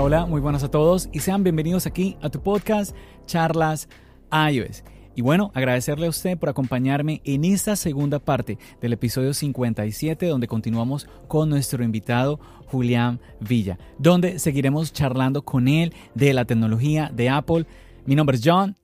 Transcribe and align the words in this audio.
Hola, 0.00 0.26
muy 0.26 0.40
buenas 0.40 0.62
a 0.62 0.70
todos 0.70 1.08
y 1.12 1.18
sean 1.18 1.42
bienvenidos 1.42 1.84
aquí 1.86 2.16
a 2.22 2.30
tu 2.30 2.40
podcast 2.40 2.94
Charlas 3.26 3.88
iOS. 4.30 4.84
Y 5.16 5.22
bueno, 5.22 5.50
agradecerle 5.54 6.06
a 6.06 6.10
usted 6.10 6.38
por 6.38 6.48
acompañarme 6.48 7.20
en 7.24 7.44
esta 7.44 7.74
segunda 7.74 8.20
parte 8.20 8.58
del 8.80 8.92
episodio 8.92 9.34
57 9.34 10.26
donde 10.26 10.46
continuamos 10.46 11.08
con 11.26 11.50
nuestro 11.50 11.82
invitado 11.82 12.38
Julián 12.66 13.20
Villa, 13.40 13.76
donde 13.98 14.38
seguiremos 14.38 14.92
charlando 14.92 15.42
con 15.42 15.66
él 15.66 15.92
de 16.14 16.32
la 16.32 16.44
tecnología 16.44 17.10
de 17.12 17.28
Apple. 17.28 17.66
Mi 18.06 18.14
nombre 18.14 18.36
es 18.36 18.42
John. 18.44 18.76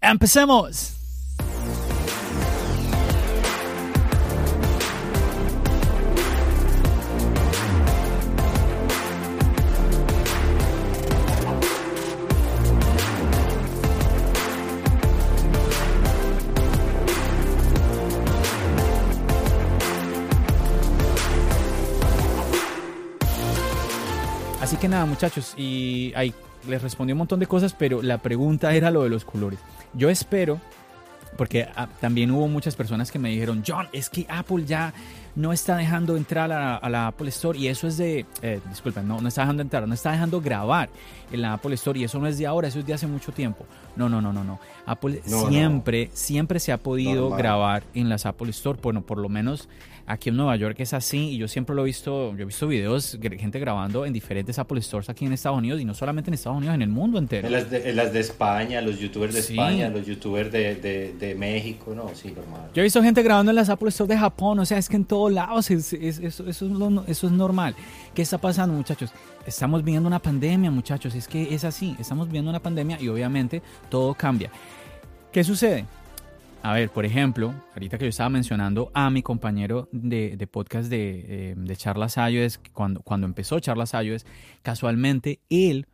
¡Empecemos! 0.00 1.01
Que 24.82 24.88
nada, 24.88 25.06
muchachos, 25.06 25.54
y 25.56 26.12
ahí 26.16 26.34
les 26.66 26.82
respondí 26.82 27.12
un 27.12 27.18
montón 27.18 27.38
de 27.38 27.46
cosas, 27.46 27.72
pero 27.72 28.02
la 28.02 28.18
pregunta 28.18 28.74
era 28.74 28.90
lo 28.90 29.04
de 29.04 29.10
los 29.10 29.24
colores. 29.24 29.60
Yo 29.94 30.10
espero, 30.10 30.60
porque 31.38 31.68
ah, 31.76 31.86
también 32.00 32.32
hubo 32.32 32.48
muchas 32.48 32.74
personas 32.74 33.12
que 33.12 33.20
me 33.20 33.28
dijeron, 33.28 33.62
John, 33.64 33.86
es 33.92 34.10
que 34.10 34.26
Apple 34.28 34.64
ya 34.66 34.92
no 35.36 35.52
está 35.52 35.76
dejando 35.76 36.16
entrar 36.16 36.50
a, 36.50 36.88
la 36.88 37.06
Apple 37.06 37.28
Store 37.28 37.56
y 37.56 37.68
eso 37.68 37.86
es 37.86 37.96
de, 37.96 38.26
eh, 38.42 38.60
disculpen, 38.68 39.06
no, 39.06 39.20
no 39.20 39.28
está 39.28 39.42
dejando 39.42 39.62
entrar, 39.62 39.86
no 39.86 39.94
está 39.94 40.10
dejando 40.10 40.40
grabar 40.40 40.90
en 41.30 41.42
la 41.42 41.52
Apple 41.52 41.74
Store 41.76 41.96
y 42.00 42.02
eso 42.02 42.18
no 42.18 42.26
es 42.26 42.36
de 42.36 42.48
ahora, 42.48 42.66
eso 42.66 42.80
es 42.80 42.86
de 42.86 42.92
hace 42.92 43.06
mucho 43.06 43.30
tiempo. 43.30 43.64
No, 43.94 44.08
no, 44.08 44.20
no, 44.20 44.32
no, 44.32 44.42
no. 44.42 44.58
Apple 44.84 45.22
siempre, 45.24 46.10
siempre 46.12 46.58
se 46.58 46.72
ha 46.72 46.78
podido 46.78 47.30
grabar 47.30 47.84
en 47.94 48.08
las 48.08 48.26
Apple 48.26 48.50
Store, 48.50 48.80
bueno, 48.82 49.02
por 49.02 49.18
lo 49.18 49.28
menos 49.28 49.68
aquí 50.06 50.30
en 50.30 50.36
Nueva 50.36 50.56
York 50.56 50.76
es 50.80 50.92
así 50.92 51.30
y 51.30 51.38
yo 51.38 51.48
siempre 51.48 51.74
lo 51.74 51.82
he 51.82 51.84
visto, 51.86 52.34
yo 52.36 52.42
he 52.42 52.44
visto 52.44 52.66
videos, 52.66 53.18
gente 53.20 53.58
grabando 53.58 54.04
en 54.06 54.12
diferentes 54.12 54.58
Apple 54.58 54.80
Stores 54.82 55.08
aquí 55.08 55.24
en 55.26 55.32
Estados 55.32 55.58
Unidos 55.58 55.80
y 55.80 55.84
no 55.84 55.94
solamente 55.94 56.30
en 56.30 56.34
Estados 56.34 56.58
Unidos, 56.58 56.74
en 56.74 56.82
el 56.82 56.88
mundo 56.88 57.18
entero. 57.18 57.46
En 57.46 57.52
las 57.52 57.70
de, 57.70 57.92
las 57.92 58.12
de 58.12 58.20
España, 58.20 58.80
los 58.80 58.98
youtubers 58.98 59.34
de 59.34 59.40
España, 59.40 59.88
los 59.88 60.06
youtubers 60.06 60.50
de, 60.50 60.74
de, 60.76 61.12
de, 61.14 61.34
México, 61.34 61.94
no, 61.94 62.10
sí, 62.14 62.32
normal. 62.32 62.70
Yo 62.74 62.80
he 62.80 62.84
visto 62.84 63.02
gente 63.02 63.22
grabando 63.22 63.50
en 63.50 63.56
las 63.56 63.68
Apple 63.68 63.90
Stores 63.90 64.08
de 64.08 64.18
Japón, 64.18 64.58
o 64.58 64.64
sea, 64.66 64.78
es 64.78 64.88
que 64.88 64.96
en 64.96 65.04
todos 65.04 65.32
lados 65.32 65.70
es, 65.70 65.92
es, 65.92 66.18
eso, 66.18 66.46
eso, 66.48 66.66
es 66.66 67.08
eso 67.08 67.26
es 67.26 67.32
normal. 67.32 67.74
¿Qué 68.14 68.22
está 68.22 68.38
pasando, 68.38 68.74
muchachos? 68.74 69.12
Estamos 69.46 69.82
viviendo 69.82 70.06
una 70.06 70.20
pandemia, 70.20 70.70
muchachos, 70.70 71.14
es 71.14 71.26
que 71.26 71.54
es 71.54 71.64
así, 71.64 71.96
estamos 71.98 72.26
viviendo 72.26 72.50
una 72.50 72.60
pandemia 72.60 73.00
y 73.00 73.08
obviamente 73.08 73.62
todo 73.88 74.14
cambia. 74.14 74.50
¿Qué 75.32 75.42
sucede? 75.42 75.86
A 76.64 76.74
ver, 76.74 76.90
por 76.90 77.04
ejemplo, 77.04 77.52
ahorita 77.74 77.98
que 77.98 78.04
yo 78.04 78.10
estaba 78.10 78.30
mencionando 78.30 78.92
a 78.94 79.10
mi 79.10 79.22
compañero 79.22 79.88
de, 79.90 80.36
de 80.36 80.46
podcast 80.46 80.88
de, 80.88 81.24
eh, 81.26 81.54
de 81.56 81.76
Charlas 81.76 82.16
iOS, 82.16 82.60
cuando, 82.72 83.02
cuando 83.02 83.26
empezó 83.26 83.58
Charlas 83.58 83.94
iOS, 83.94 84.24
casualmente 84.62 85.40
él 85.50 85.88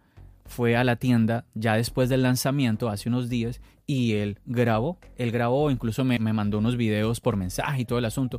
fue 0.44 0.76
a 0.76 0.84
la 0.84 0.96
tienda 0.96 1.46
ya 1.54 1.74
después 1.74 2.10
del 2.10 2.22
lanzamiento, 2.22 2.90
hace 2.90 3.08
unos 3.08 3.30
días, 3.30 3.62
y 3.86 4.12
él 4.14 4.40
grabó, 4.44 4.98
él 5.16 5.30
grabó, 5.30 5.70
incluso 5.70 6.04
me, 6.04 6.18
me 6.18 6.34
mandó 6.34 6.58
unos 6.58 6.76
videos 6.76 7.20
por 7.20 7.36
mensaje 7.36 7.82
y 7.82 7.84
todo 7.86 7.98
el 7.98 8.04
asunto 8.04 8.38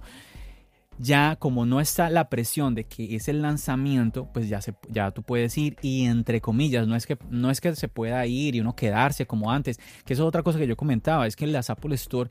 ya 0.99 1.37
como 1.37 1.65
no 1.65 1.79
está 1.79 2.09
la 2.09 2.29
presión 2.29 2.75
de 2.75 2.83
que 2.83 3.15
es 3.15 3.29
el 3.29 3.41
lanzamiento, 3.41 4.29
pues 4.33 4.49
ya, 4.49 4.61
se, 4.61 4.75
ya 4.89 5.11
tú 5.11 5.23
puedes 5.23 5.57
ir 5.57 5.77
y 5.81 6.05
entre 6.05 6.41
comillas, 6.41 6.87
no 6.87 6.95
es, 6.95 7.07
que, 7.07 7.17
no 7.29 7.49
es 7.49 7.61
que 7.61 7.75
se 7.75 7.87
pueda 7.87 8.25
ir 8.27 8.55
y 8.55 8.59
uno 8.59 8.75
quedarse 8.75 9.25
como 9.25 9.51
antes, 9.51 9.79
que 10.05 10.13
eso 10.13 10.23
es 10.23 10.27
otra 10.27 10.43
cosa 10.43 10.59
que 10.59 10.67
yo 10.67 10.75
comentaba, 10.75 11.25
es 11.25 11.35
que 11.35 11.47
las 11.47 11.69
Apple 11.69 11.95
Store 11.95 12.29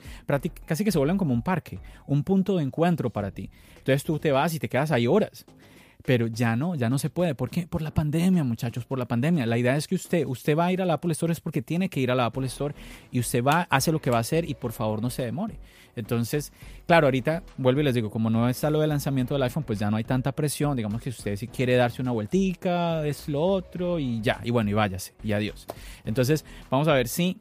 casi 0.65 0.83
que 0.83 0.91
se 0.91 0.97
vuelven 0.99 1.17
como 1.17 1.33
un 1.33 1.41
parque, 1.41 1.79
un 2.05 2.23
punto 2.23 2.57
de 2.57 2.63
encuentro 2.63 3.09
para 3.09 3.31
ti. 3.31 3.49
Entonces 3.77 4.03
tú 4.03 4.19
te 4.19 4.31
vas 4.31 4.53
y 4.53 4.59
te 4.59 4.69
quedas 4.69 4.91
ahí 4.91 5.07
horas 5.07 5.45
pero 6.05 6.27
ya 6.27 6.55
no, 6.55 6.75
ya 6.75 6.89
no 6.89 6.97
se 6.97 7.09
puede. 7.09 7.35
¿Por 7.35 7.49
qué? 7.49 7.67
Por 7.67 7.81
la 7.81 7.93
pandemia, 7.93 8.43
muchachos, 8.43 8.85
por 8.85 8.97
la 8.97 9.07
pandemia. 9.07 9.45
La 9.45 9.57
idea 9.57 9.75
es 9.75 9.87
que 9.87 9.95
usted, 9.95 10.25
usted 10.25 10.57
va 10.57 10.65
a 10.65 10.71
ir 10.71 10.81
a 10.81 10.85
la 10.85 10.93
Apple 10.93 11.11
Store 11.11 11.31
es 11.31 11.41
porque 11.41 11.61
tiene 11.61 11.89
que 11.89 11.99
ir 11.99 12.11
a 12.11 12.15
la 12.15 12.25
Apple 12.25 12.45
Store 12.47 12.73
y 13.11 13.19
usted 13.19 13.43
va, 13.43 13.67
hace 13.69 13.91
lo 13.91 13.99
que 13.99 14.09
va 14.09 14.17
a 14.17 14.21
hacer 14.21 14.49
y 14.49 14.53
por 14.53 14.71
favor 14.71 15.01
no 15.01 15.09
se 15.09 15.23
demore. 15.23 15.59
Entonces, 15.95 16.53
claro, 16.87 17.07
ahorita 17.07 17.43
vuelvo 17.57 17.81
y 17.81 17.83
les 17.83 17.93
digo, 17.93 18.09
como 18.09 18.29
no 18.29 18.47
está 18.47 18.69
lo 18.69 18.79
del 18.79 18.89
lanzamiento 18.89 19.33
del 19.33 19.43
iPhone, 19.43 19.63
pues 19.63 19.79
ya 19.79 19.91
no 19.91 19.97
hay 19.97 20.05
tanta 20.05 20.31
presión. 20.31 20.77
Digamos 20.77 21.01
que 21.01 21.09
usted 21.09 21.35
si 21.35 21.47
quiere 21.47 21.75
darse 21.75 22.01
una 22.01 22.11
vueltica, 22.11 23.05
es 23.05 23.27
lo 23.27 23.41
otro 23.41 23.99
y 23.99 24.21
ya, 24.21 24.39
y 24.43 24.51
bueno, 24.51 24.69
y 24.69 24.73
váyase, 24.73 25.13
y 25.21 25.33
adiós. 25.33 25.67
Entonces, 26.05 26.45
vamos 26.69 26.87
a 26.87 26.93
ver 26.93 27.09
si 27.09 27.37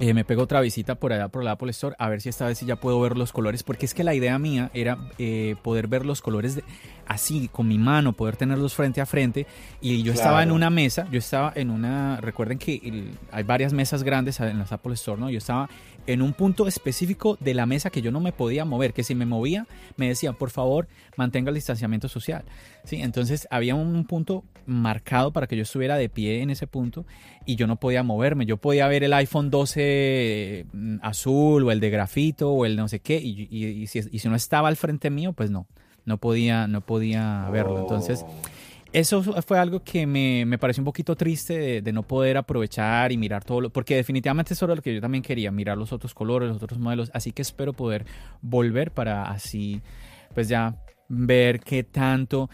eh, 0.00 0.12
me 0.12 0.24
pego 0.24 0.42
otra 0.42 0.60
visita 0.60 0.96
por 0.96 1.12
allá 1.12 1.28
por 1.28 1.44
la 1.44 1.52
Apple 1.52 1.70
Store 1.70 1.94
a 1.98 2.08
ver 2.08 2.20
si 2.20 2.28
esta 2.28 2.46
vez 2.46 2.58
sí 2.58 2.66
ya 2.66 2.76
puedo 2.76 3.00
ver 3.00 3.16
los 3.16 3.32
colores, 3.32 3.62
porque 3.62 3.86
es 3.86 3.94
que 3.94 4.02
la 4.02 4.14
idea 4.14 4.38
mía 4.38 4.70
era 4.74 4.98
eh, 5.18 5.54
poder 5.62 5.86
ver 5.86 6.04
los 6.04 6.20
colores 6.20 6.56
de, 6.56 6.64
así 7.06 7.48
con 7.48 7.68
mi 7.68 7.78
mano, 7.78 8.12
poder 8.12 8.36
tenerlos 8.36 8.74
frente 8.74 9.00
a 9.00 9.06
frente. 9.06 9.46
Y 9.80 10.02
yo 10.02 10.12
estaba 10.12 10.42
en 10.42 10.50
una 10.50 10.68
mesa, 10.70 11.06
yo 11.10 11.18
estaba 11.18 11.52
en 11.54 11.70
una, 11.70 12.20
recuerden 12.20 12.58
que 12.58 13.12
hay 13.30 13.42
varias 13.44 13.72
mesas 13.72 14.02
grandes 14.02 14.40
en 14.40 14.58
las 14.58 14.72
Apple 14.72 14.94
Store, 14.94 15.20
¿no? 15.20 15.30
Yo 15.30 15.38
estaba 15.38 15.68
en 16.06 16.22
un 16.22 16.32
punto 16.32 16.66
específico 16.66 17.36
de 17.40 17.54
la 17.54 17.66
mesa 17.66 17.90
que 17.90 18.02
yo 18.02 18.10
no 18.10 18.20
me 18.20 18.32
podía 18.32 18.64
mover, 18.64 18.92
que 18.92 19.04
si 19.04 19.14
me 19.14 19.26
movía 19.26 19.66
me 19.96 20.08
decían, 20.08 20.34
por 20.34 20.50
favor, 20.50 20.88
mantenga 21.16 21.50
el 21.50 21.54
distanciamiento 21.54 22.08
social. 22.08 22.44
¿Sí? 22.84 23.00
Entonces 23.00 23.48
había 23.50 23.74
un 23.74 24.04
punto 24.04 24.44
marcado 24.66 25.32
para 25.32 25.46
que 25.46 25.56
yo 25.56 25.62
estuviera 25.62 25.96
de 25.96 26.08
pie 26.08 26.42
en 26.42 26.50
ese 26.50 26.66
punto 26.66 27.06
y 27.46 27.56
yo 27.56 27.66
no 27.66 27.76
podía 27.76 28.02
moverme. 28.02 28.46
Yo 28.46 28.56
podía 28.56 28.88
ver 28.88 29.04
el 29.04 29.12
iPhone 29.12 29.50
12 29.50 30.66
mm, 30.72 30.96
azul 31.02 31.64
o 31.64 31.70
el 31.70 31.80
de 31.80 31.90
grafito 31.90 32.50
o 32.50 32.66
el 32.66 32.76
no 32.76 32.88
sé 32.88 33.00
qué 33.00 33.16
y, 33.16 33.86
si, 33.86 34.28
no 34.28 34.36
estaba 34.36 34.68
al 34.68 34.76
frente 34.76 35.10
mío, 35.10 35.32
pues 35.32 35.50
no 35.50 35.66
no 36.04 36.18
podía, 36.18 36.66
no 36.66 36.82
podía 36.82 37.48
verlo. 37.50 37.80
Entonces, 37.80 38.26
oh. 38.26 38.34
Eso 38.94 39.22
fue 39.42 39.58
algo 39.58 39.82
que 39.82 40.06
me, 40.06 40.46
me 40.46 40.56
pareció 40.56 40.80
un 40.80 40.84
poquito 40.84 41.16
triste 41.16 41.82
de, 41.82 41.92
no 41.92 42.04
poder 42.04 42.36
aprovechar 42.36 43.10
y 43.10 43.16
mirar 43.16 43.44
todo, 43.44 43.60
lo, 43.60 43.70
porque 43.70 43.96
definitivamente 43.96 44.54
eso 44.54 44.66
era 44.66 44.76
lo 44.76 44.82
que 44.82 44.94
yo 44.94 45.00
también 45.00 45.22
quería, 45.22 45.50
mirar 45.50 45.76
los 45.76 45.92
otros 45.92 46.14
colores, 46.14 46.48
los 46.48 46.62
otros 46.62 46.78
modelos, 46.78 47.10
así 47.12 47.32
que 47.32 47.42
espero 47.42 47.72
poder 47.72 48.06
volver 48.40 48.92
para 48.92 49.24
así, 49.24 49.82
pues 50.32 50.48
ya 50.48 50.76
ver 51.08 51.60
qué 51.60 51.82
tanto... 51.82 52.48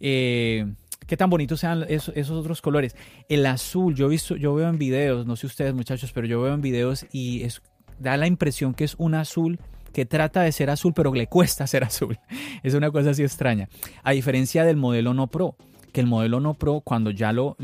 Eh, 0.00 0.66
qué 1.06 1.16
tan 1.16 1.30
bonitos 1.30 1.60
sean 1.60 1.84
esos, 1.88 2.30
otros 2.30 2.60
colores. 2.60 2.96
El 3.28 3.46
azul, 3.46 3.94
yo 3.94 4.08
visto, 4.08 4.36
yo 4.36 4.54
veo 4.54 4.68
en 4.68 4.78
videos, 4.78 5.26
no 5.26 5.36
sé 5.36 5.46
ustedes 5.46 5.74
muchachos, 5.74 6.12
pero 6.12 6.26
yo 6.26 6.42
veo 6.42 6.54
en 6.54 6.60
videos 6.60 7.06
y 7.12 7.46
da 8.00 8.16
la 8.16 8.26
impresión 8.26 8.74
que 8.74 8.84
es 8.84 8.96
un 8.98 9.14
azul 9.14 9.60
que 9.92 10.06
trata 10.06 10.42
de 10.42 10.50
ser 10.50 10.70
azul, 10.70 10.92
pero 10.92 11.14
le 11.14 11.28
cuesta 11.28 11.66
ser 11.66 11.84
azul. 11.84 12.18
Es 12.62 12.74
una 12.74 12.90
cosa 12.90 13.10
así 13.10 13.22
extraña. 13.22 13.68
A 14.02 14.12
diferencia 14.12 14.64
del 14.64 14.76
modelo 14.76 15.14
no 15.14 15.28
Pro, 15.28 15.56
que 15.94 16.00
el 16.00 16.08
modelo 16.08 16.40
no 16.40 16.54
Pro, 16.54 16.80
cuando 16.80 17.12
ya 17.12 17.32
lo, 17.32 17.56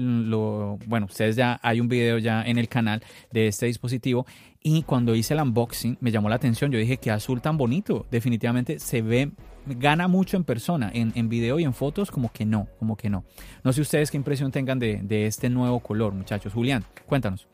bueno, 0.86 1.06
ustedes 1.06 1.34
ya 1.34 1.58
hay 1.64 1.80
un 1.80 1.88
video 1.88 2.16
ya 2.18 2.44
en 2.44 2.58
el 2.58 2.68
canal 2.68 3.02
de 3.32 3.48
este 3.48 3.66
dispositivo 3.66 4.24
y 4.62 4.84
cuando 4.84 5.16
hice 5.16 5.34
el 5.34 5.40
unboxing 5.40 5.98
me 6.00 6.12
llamó 6.12 6.28
la 6.28 6.36
atención, 6.36 6.70
yo 6.70 6.78
dije 6.78 6.98
que 6.98 7.10
azul 7.10 7.40
tan 7.40 7.56
bonito, 7.56 8.06
definitivamente 8.08 8.78
se 8.78 9.02
ve, 9.02 9.32
gana 9.66 10.06
mucho 10.06 10.36
en 10.36 10.44
persona, 10.44 10.92
en, 10.94 11.10
en 11.16 11.28
video 11.28 11.58
y 11.58 11.64
en 11.64 11.74
fotos 11.74 12.12
como 12.12 12.30
que 12.30 12.46
no, 12.46 12.68
como 12.78 12.96
que 12.96 13.10
no. 13.10 13.24
No 13.64 13.72
sé 13.72 13.80
ustedes 13.80 14.12
qué 14.12 14.16
impresión 14.16 14.52
tengan 14.52 14.78
de, 14.78 15.00
de 15.02 15.26
este 15.26 15.50
nuevo 15.50 15.80
color, 15.80 16.14
muchachos. 16.14 16.52
Julián, 16.52 16.84
cuéntanos. 17.06 17.48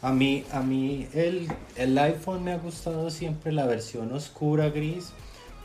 A 0.00 0.12
mí, 0.12 0.44
a 0.52 0.60
mí 0.60 1.08
el, 1.12 1.48
el, 1.76 1.98
iPhone 1.98 2.44
me 2.44 2.52
ha 2.52 2.58
gustado 2.58 3.10
siempre 3.10 3.50
la 3.50 3.66
versión 3.66 4.12
oscura 4.12 4.70
gris 4.70 5.12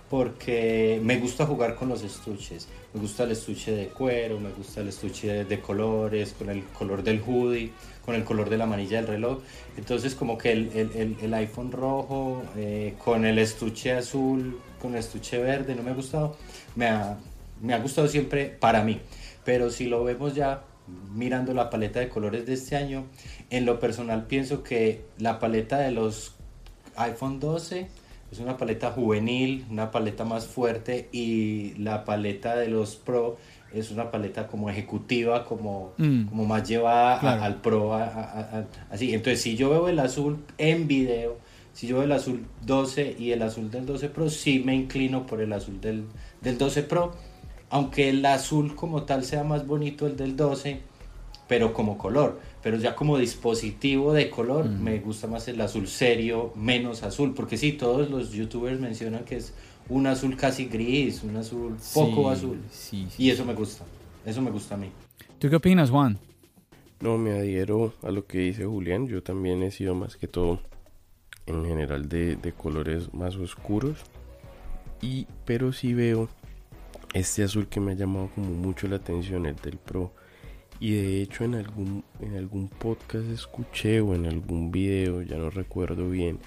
porque 0.09 0.99
me 1.03 1.17
gusta 1.17 1.45
jugar 1.45 1.75
con 1.75 1.89
los 1.89 2.03
estuches. 2.03 2.67
Me 2.93 3.01
gusta 3.01 3.23
el 3.23 3.31
estuche 3.31 3.71
de 3.71 3.87
cuero, 3.87 4.39
me 4.39 4.51
gusta 4.51 4.81
el 4.81 4.87
estuche 4.87 5.43
de, 5.43 5.59
colores, 5.59 6.33
con 6.37 6.49
el 6.49 6.63
color 6.65 7.03
del 7.03 7.21
hoodie, 7.21 7.71
con 8.05 8.15
el 8.15 8.23
color 8.23 8.49
de 8.49 8.57
la 8.57 8.65
manilla 8.65 8.97
del 8.97 9.07
reloj. 9.07 9.39
Entonces 9.75 10.15
como 10.15 10.37
que 10.37 10.51
el, 10.51 11.33
iPhone 11.33 11.71
rojo 11.71 12.41
eh, 12.55 12.95
con 13.03 13.25
el 13.25 13.37
estuche 13.39 13.91
azul, 13.91 14.59
con 14.81 14.93
el 14.93 14.99
estuche 14.99 15.37
verde, 15.39 15.75
no 15.75 15.83
me 15.83 15.91
ha 15.91 15.95
gustado. 15.95 16.37
Me 16.75 16.87
ha, 16.87 17.17
me 17.61 17.73
ha 17.73 17.79
gustado 17.79 18.07
siempre 18.07 18.45
para 18.45 18.83
mí. 18.83 18.99
Pero 19.43 19.69
si 19.69 19.87
lo 19.87 20.03
vemos 20.03 20.35
ya 20.35 20.63
mirando 21.13 21.53
la 21.53 21.69
paleta 21.69 21.99
de 21.99 22.07
colores 22.07 22.45
de 22.45 22.53
este 22.53 22.77
año, 22.77 23.05
en 23.49 23.65
lo 23.65 23.79
personal 23.79 24.25
pienso 24.25 24.63
que 24.63 25.03
la 25.17 25.39
paleta 25.39 25.79
de 25.79 25.91
los 25.91 26.33
iPhone 26.95 27.39
12 27.39 27.87
es 28.31 28.39
una 28.39 28.57
paleta 28.57 28.91
juvenil, 28.91 29.65
una 29.69 29.91
paleta 29.91 30.25
más 30.25 30.45
fuerte 30.47 31.09
y 31.11 31.73
la 31.75 32.03
paleta 32.03 32.55
de 32.55 32.67
los 32.67 32.95
Pro 32.95 33.37
es 33.73 33.91
una 33.91 34.11
paleta 34.11 34.47
como 34.47 34.69
ejecutiva, 34.69 35.45
como, 35.45 35.93
mm. 35.97 36.25
como 36.25 36.45
más 36.45 36.67
llevada 36.67 37.43
al 37.43 37.61
Pro. 37.61 37.93
así, 38.89 39.13
entonces 39.13 39.41
si 39.41 39.55
yo 39.55 39.69
veo 39.69 39.87
el 39.87 39.99
azul 39.99 40.39
en 40.57 40.87
video, 40.87 41.37
si 41.73 41.87
yo 41.87 41.97
veo 41.97 42.05
el 42.05 42.11
azul 42.11 42.45
12 42.65 43.15
y 43.17 43.31
el 43.31 43.41
azul 43.41 43.71
del 43.71 43.85
12 43.85 44.09
Pro, 44.09 44.29
sí 44.29 44.61
me 44.65 44.75
inclino 44.75 45.25
por 45.25 45.41
el 45.41 45.53
azul 45.53 45.79
del, 45.79 46.05
del 46.41 46.57
12 46.57 46.83
Pro, 46.83 47.13
aunque 47.69 48.09
el 48.09 48.25
azul 48.25 48.75
como 48.75 49.03
tal 49.03 49.23
sea 49.23 49.43
más 49.43 49.65
bonito 49.65 50.05
el 50.05 50.17
del 50.17 50.35
12, 50.35 50.81
pero 51.47 51.73
como 51.73 51.97
color 51.97 52.39
pero 52.67 52.79
ya 52.79 52.97
como 52.97 53.17
dispositivo 53.17 54.11
de 54.11 54.29
color 54.29 54.67
me 54.67 54.99
gusta 54.99 55.25
más 55.25 55.47
el 55.47 55.61
azul 55.61 55.87
serio, 55.87 56.51
menos 56.53 57.01
azul, 57.01 57.33
porque 57.33 57.55
sí, 57.55 57.71
todos 57.71 58.09
los 58.09 58.33
youtubers 58.33 58.77
mencionan 58.77 59.23
que 59.23 59.37
es 59.37 59.53
un 59.87 60.05
azul 60.05 60.35
casi 60.35 60.65
gris, 60.65 61.23
un 61.23 61.37
azul 61.37 61.77
poco 61.93 62.29
azul, 62.29 62.59
y 63.17 63.29
eso 63.29 63.45
me 63.45 63.53
gusta, 63.53 63.85
eso 64.25 64.41
me 64.41 64.51
gusta 64.51 64.75
a 64.75 64.77
mí. 64.79 64.89
¿Tú 65.39 65.49
qué 65.49 65.55
opinas, 65.55 65.89
Juan? 65.89 66.19
No, 66.99 67.17
me 67.17 67.39
adhiero 67.39 67.93
a 68.03 68.11
lo 68.11 68.25
que 68.25 68.39
dice 68.39 68.65
Julián, 68.65 69.07
yo 69.07 69.23
también 69.23 69.63
he 69.63 69.71
sido 69.71 69.95
más 69.95 70.17
que 70.17 70.27
todo 70.27 70.59
en 71.45 71.63
general 71.63 72.09
de, 72.09 72.35
de 72.35 72.51
colores 72.51 73.13
más 73.13 73.37
oscuros, 73.37 73.99
y, 75.01 75.25
pero 75.45 75.71
sí 75.71 75.93
veo 75.93 76.27
este 77.13 77.43
azul 77.43 77.67
que 77.67 77.79
me 77.79 77.93
ha 77.93 77.95
llamado 77.95 78.29
como 78.35 78.49
mucho 78.49 78.89
la 78.89 78.97
atención, 78.97 79.45
el 79.45 79.55
del 79.55 79.77
Pro 79.77 80.11
y 80.79 80.91
de 80.91 81.21
hecho 81.21 81.43
en 81.43 81.55
algún, 81.55 82.03
en 82.19 82.35
algún 82.35 82.67
podcast 82.69 83.27
escuché 83.29 84.01
o 84.01 84.15
en 84.15 84.25
algún 84.25 84.71
video, 84.71 85.21
ya 85.21 85.37
no 85.37 85.49
recuerdo 85.49 86.09
bien, 86.09 86.39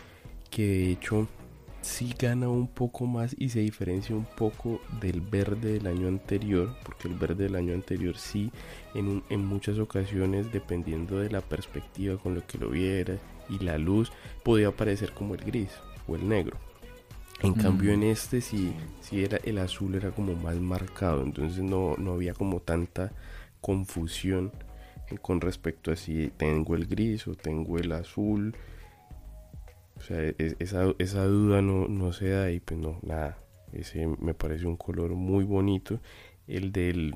que 0.51 0.67
de 0.67 0.91
hecho 0.93 1.29
sí 1.83 2.15
gana 2.19 2.49
un 2.49 2.69
poco 2.69 3.07
más 3.07 3.35
y 3.39 3.49
se 3.49 3.61
diferencia 3.61 4.15
un 4.15 4.27
poco 4.27 4.81
del 5.01 5.21
verde 5.21 5.75
del 5.75 5.87
año 5.87 6.09
anterior, 6.09 6.77
porque 6.85 7.09
el 7.09 7.15
verde 7.15 7.45
del 7.45 7.57
año 7.57 7.75
anterior 7.75 8.17
sí, 8.17 8.51
en, 8.95 9.23
en 9.31 9.45
muchas 9.45 9.79
ocasiones, 9.79 10.53
dependiendo 10.53 11.19
de 11.19 11.31
la 11.31 11.41
perspectiva 11.41 12.17
con 12.19 12.35
lo 12.35 12.47
que 12.47 12.59
lo 12.59 12.71
viera 12.71 13.19
y 13.49 13.59
la 13.65 13.79
luz, 13.79 14.13
podía 14.45 14.71
parecer 14.71 15.13
como 15.13 15.35
el 15.35 15.45
gris 15.45 15.71
o 16.07 16.17
el 16.17 16.29
negro. 16.29 16.57
En 17.43 17.55
cambio 17.55 17.93
en 17.93 18.03
este 18.03 18.43
sí, 18.43 18.75
sí 19.01 19.25
era 19.25 19.39
el 19.39 19.57
azul 19.57 19.95
era 19.95 20.11
como 20.11 20.35
más 20.35 20.57
marcado, 20.57 21.23
entonces 21.23 21.63
no, 21.63 21.95
no 21.97 22.13
había 22.13 22.35
como 22.35 22.61
tanta 22.61 23.13
confusión 23.61 24.53
con 25.23 25.41
respecto 25.41 25.91
a 25.91 25.97
si 25.97 26.29
tengo 26.37 26.75
el 26.77 26.87
gris 26.87 27.27
o 27.27 27.35
tengo 27.35 27.79
el 27.79 27.93
azul. 27.93 28.57
O 29.97 30.01
sea, 30.01 30.23
e, 30.23 30.57
esa, 30.59 30.95
esa 30.99 31.25
duda 31.25 31.63
no, 31.63 31.89
no 31.89 32.13
se 32.13 32.31
da 32.31 32.51
y 32.51 32.61
pues 32.61 32.79
no, 32.79 32.99
nada. 33.03 33.39
Ese 33.73 34.07
me 34.07 34.35
parece 34.35 34.67
un 34.67 34.77
color 34.77 35.11
muy 35.11 35.45
bonito. 35.45 36.01
El 36.47 36.73
del, 36.73 37.15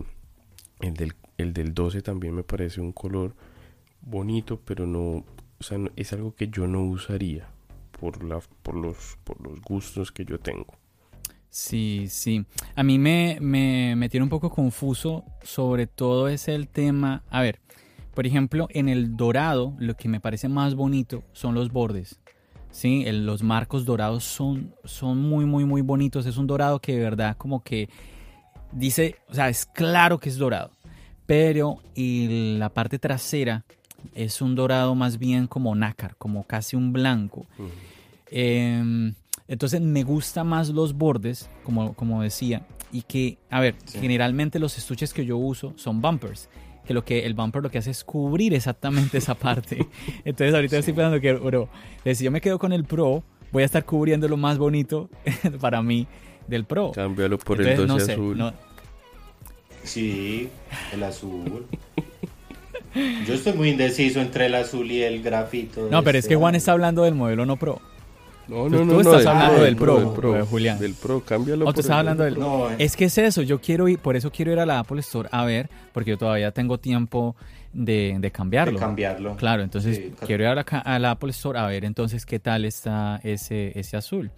el 0.80 0.94
del, 0.94 1.14
el 1.38 1.52
del 1.52 1.74
12 1.74 2.02
también 2.02 2.34
me 2.34 2.44
parece 2.44 2.80
un 2.80 2.92
color 2.92 3.34
bonito, 4.00 4.60
pero 4.64 4.86
no, 4.86 5.24
o 5.58 5.62
sea, 5.62 5.78
es 5.96 6.12
algo 6.12 6.34
que 6.34 6.48
yo 6.48 6.66
no 6.66 6.82
usaría 6.84 7.48
por, 7.98 8.22
la, 8.22 8.40
por, 8.62 8.76
los, 8.76 9.18
por 9.24 9.40
los 9.40 9.60
gustos 9.62 10.12
que 10.12 10.24
yo 10.24 10.38
tengo. 10.38 10.74
Sí, 11.54 12.06
sí. 12.08 12.44
A 12.74 12.82
mí 12.82 12.98
me, 12.98 13.38
me, 13.40 14.08
tiene 14.08 14.24
un 14.24 14.28
poco 14.28 14.50
confuso, 14.50 15.24
sobre 15.44 15.86
todo 15.86 16.26
es 16.26 16.48
el 16.48 16.66
tema, 16.66 17.22
a 17.30 17.42
ver, 17.42 17.60
por 18.12 18.26
ejemplo, 18.26 18.66
en 18.70 18.88
el 18.88 19.16
dorado 19.16 19.72
lo 19.78 19.94
que 19.94 20.08
me 20.08 20.18
parece 20.18 20.48
más 20.48 20.74
bonito 20.74 21.22
son 21.32 21.54
los 21.54 21.70
bordes. 21.70 22.18
Sí, 22.72 23.04
los 23.08 23.44
marcos 23.44 23.84
dorados 23.84 24.24
son, 24.24 24.74
son 24.82 25.22
muy, 25.22 25.44
muy, 25.44 25.64
muy 25.64 25.80
bonitos. 25.80 26.26
Es 26.26 26.38
un 26.38 26.48
dorado 26.48 26.80
que 26.80 26.96
de 26.96 27.04
verdad 27.04 27.36
como 27.36 27.62
que 27.62 27.88
dice, 28.72 29.14
o 29.28 29.34
sea, 29.34 29.48
es 29.48 29.64
claro 29.64 30.18
que 30.18 30.30
es 30.30 30.38
dorado. 30.38 30.72
Pero 31.24 31.78
y 31.94 32.56
la 32.58 32.70
parte 32.70 32.98
trasera 32.98 33.64
es 34.12 34.42
un 34.42 34.56
dorado 34.56 34.96
más 34.96 35.18
bien 35.18 35.46
como 35.46 35.76
nácar, 35.76 36.16
como 36.16 36.42
casi 36.42 36.74
un 36.74 36.92
blanco. 36.92 37.46
Entonces 39.46 39.80
me 39.80 40.02
gusta 40.04 40.42
más 40.42 40.70
los 40.70 40.94
bordes, 40.94 41.50
como, 41.64 41.94
como 41.94 42.22
decía, 42.22 42.66
y 42.92 43.02
que, 43.02 43.38
a 43.50 43.60
ver, 43.60 43.74
generalmente 43.92 44.58
los 44.58 44.78
estuches 44.78 45.12
que 45.12 45.26
yo 45.26 45.36
uso 45.36 45.74
son 45.76 46.00
bumpers, 46.00 46.48
que 46.86 46.94
lo 46.94 47.04
que 47.04 47.26
el 47.26 47.34
bumper 47.34 47.62
lo 47.62 47.70
que 47.70 47.78
hace 47.78 47.90
es 47.90 48.04
cubrir 48.04 48.54
exactamente 48.54 49.18
esa 49.18 49.34
parte. 49.34 49.86
Entonces 50.24 50.54
ahorita 50.54 50.78
estoy 50.78 50.94
pensando 50.94 51.20
que, 51.20 51.32
bro, 51.34 51.68
si 52.04 52.24
yo 52.24 52.30
me 52.30 52.40
quedo 52.40 52.58
con 52.58 52.72
el 52.72 52.84
Pro, 52.84 53.22
voy 53.52 53.62
a 53.62 53.66
estar 53.66 53.84
cubriendo 53.84 54.28
lo 54.28 54.36
más 54.36 54.58
bonito 54.58 55.10
para 55.60 55.82
mí 55.82 56.06
del 56.48 56.64
Pro. 56.64 56.92
Cámbialo 56.92 57.38
por 57.38 57.60
el 57.60 57.86
12 57.86 58.12
azul. 58.12 58.52
Sí, 59.82 60.48
el 60.92 61.02
azul. 61.02 61.66
Yo 63.26 63.34
estoy 63.34 63.52
muy 63.54 63.70
indeciso 63.70 64.20
entre 64.20 64.46
el 64.46 64.54
azul 64.54 64.90
y 64.90 65.02
el 65.02 65.22
grafito. 65.22 65.88
No, 65.90 66.02
pero 66.02 66.16
es 66.16 66.28
que 66.28 66.36
Juan 66.36 66.54
está 66.54 66.72
hablando 66.72 67.02
del 67.02 67.14
modelo 67.14 67.44
no 67.44 67.56
Pro. 67.56 67.82
No, 68.48 68.68
no, 68.68 68.84
no. 68.84 68.94
Tú 68.94 69.00
estás 69.00 69.26
hablando 69.26 69.62
del 69.62 69.76
Pro, 69.76 70.14
pro, 70.14 70.46
Julián. 70.46 70.78
Del 70.78 70.94
Pro, 70.94 71.20
cámbialo. 71.20 71.66
O 71.66 71.72
tú 71.72 71.80
estás 71.80 71.98
hablando 71.98 72.24
del. 72.24 72.38
No, 72.38 72.70
eh. 72.70 72.76
Es 72.78 72.96
que 72.96 73.06
es 73.06 73.18
eso, 73.18 73.42
yo 73.42 73.60
quiero 73.60 73.88
ir, 73.88 73.98
por 73.98 74.16
eso 74.16 74.30
quiero 74.30 74.52
ir 74.52 74.58
a 74.58 74.66
la 74.66 74.80
Apple 74.80 75.00
Store 75.00 75.28
a 75.32 75.44
ver, 75.44 75.68
porque 75.92 76.10
yo 76.10 76.18
todavía 76.18 76.50
tengo 76.50 76.78
tiempo 76.78 77.36
de, 77.72 78.16
de 78.18 78.30
cambiarlo. 78.30 78.74
De 78.74 78.78
cambiarlo. 78.78 79.36
Claro, 79.36 79.62
entonces 79.62 80.12
quiero 80.26 80.44
ir 80.44 80.48
a 80.48 80.54
la, 80.54 80.62
a 80.62 80.98
la, 80.98 81.10
Apple 81.12 81.30
Store 81.30 81.58
a 81.58 81.66
ver 81.66 81.84
entonces 81.84 82.24
qué 82.26 82.38
tal 82.38 82.64
está 82.64 83.20
ese, 83.22 83.78
ese 83.78 83.96
azul. 83.96 84.30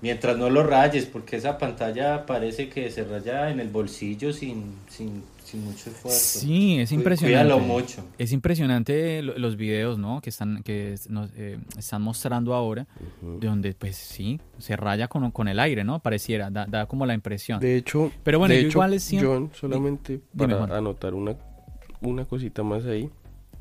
Mientras 0.00 0.36
no 0.36 0.48
lo 0.48 0.62
rayes, 0.62 1.06
porque 1.06 1.36
esa 1.36 1.58
pantalla 1.58 2.24
parece 2.24 2.68
que 2.68 2.88
se 2.90 3.02
raya 3.02 3.50
en 3.50 3.58
el 3.58 3.68
bolsillo 3.68 4.32
sin, 4.32 4.76
sin 4.88 5.24
sin 5.48 5.64
mucho 5.64 5.90
esfuerzo. 5.90 6.40
Sí, 6.40 6.78
es 6.78 6.92
impresionante. 6.92 7.54
mucho. 7.56 8.04
Es 8.18 8.32
impresionante 8.32 9.22
los 9.22 9.56
videos, 9.56 9.98
¿no? 9.98 10.20
Que 10.20 10.30
están, 10.30 10.62
que 10.62 10.96
nos 11.08 11.30
eh, 11.36 11.58
están 11.78 12.02
mostrando 12.02 12.54
ahora, 12.54 12.86
de 13.22 13.46
donde, 13.46 13.74
pues 13.74 13.96
sí, 13.96 14.40
se 14.58 14.76
raya 14.76 15.08
con, 15.08 15.30
con 15.30 15.48
el 15.48 15.58
aire, 15.58 15.84
¿no? 15.84 16.00
Pareciera, 16.00 16.50
da, 16.50 16.66
da 16.66 16.86
como 16.86 17.06
la 17.06 17.14
impresión. 17.14 17.60
De 17.60 17.76
hecho, 17.76 18.12
pero 18.22 18.38
bueno, 18.38 18.54
de 18.54 18.62
igual 18.62 18.94
es 18.94 19.10
John, 19.18 19.50
solamente 19.54 20.20
para 20.36 20.64
anotar 20.76 21.14
una, 21.14 21.34
una 22.02 22.24
cosita 22.26 22.62
más 22.62 22.84
ahí. 22.84 23.08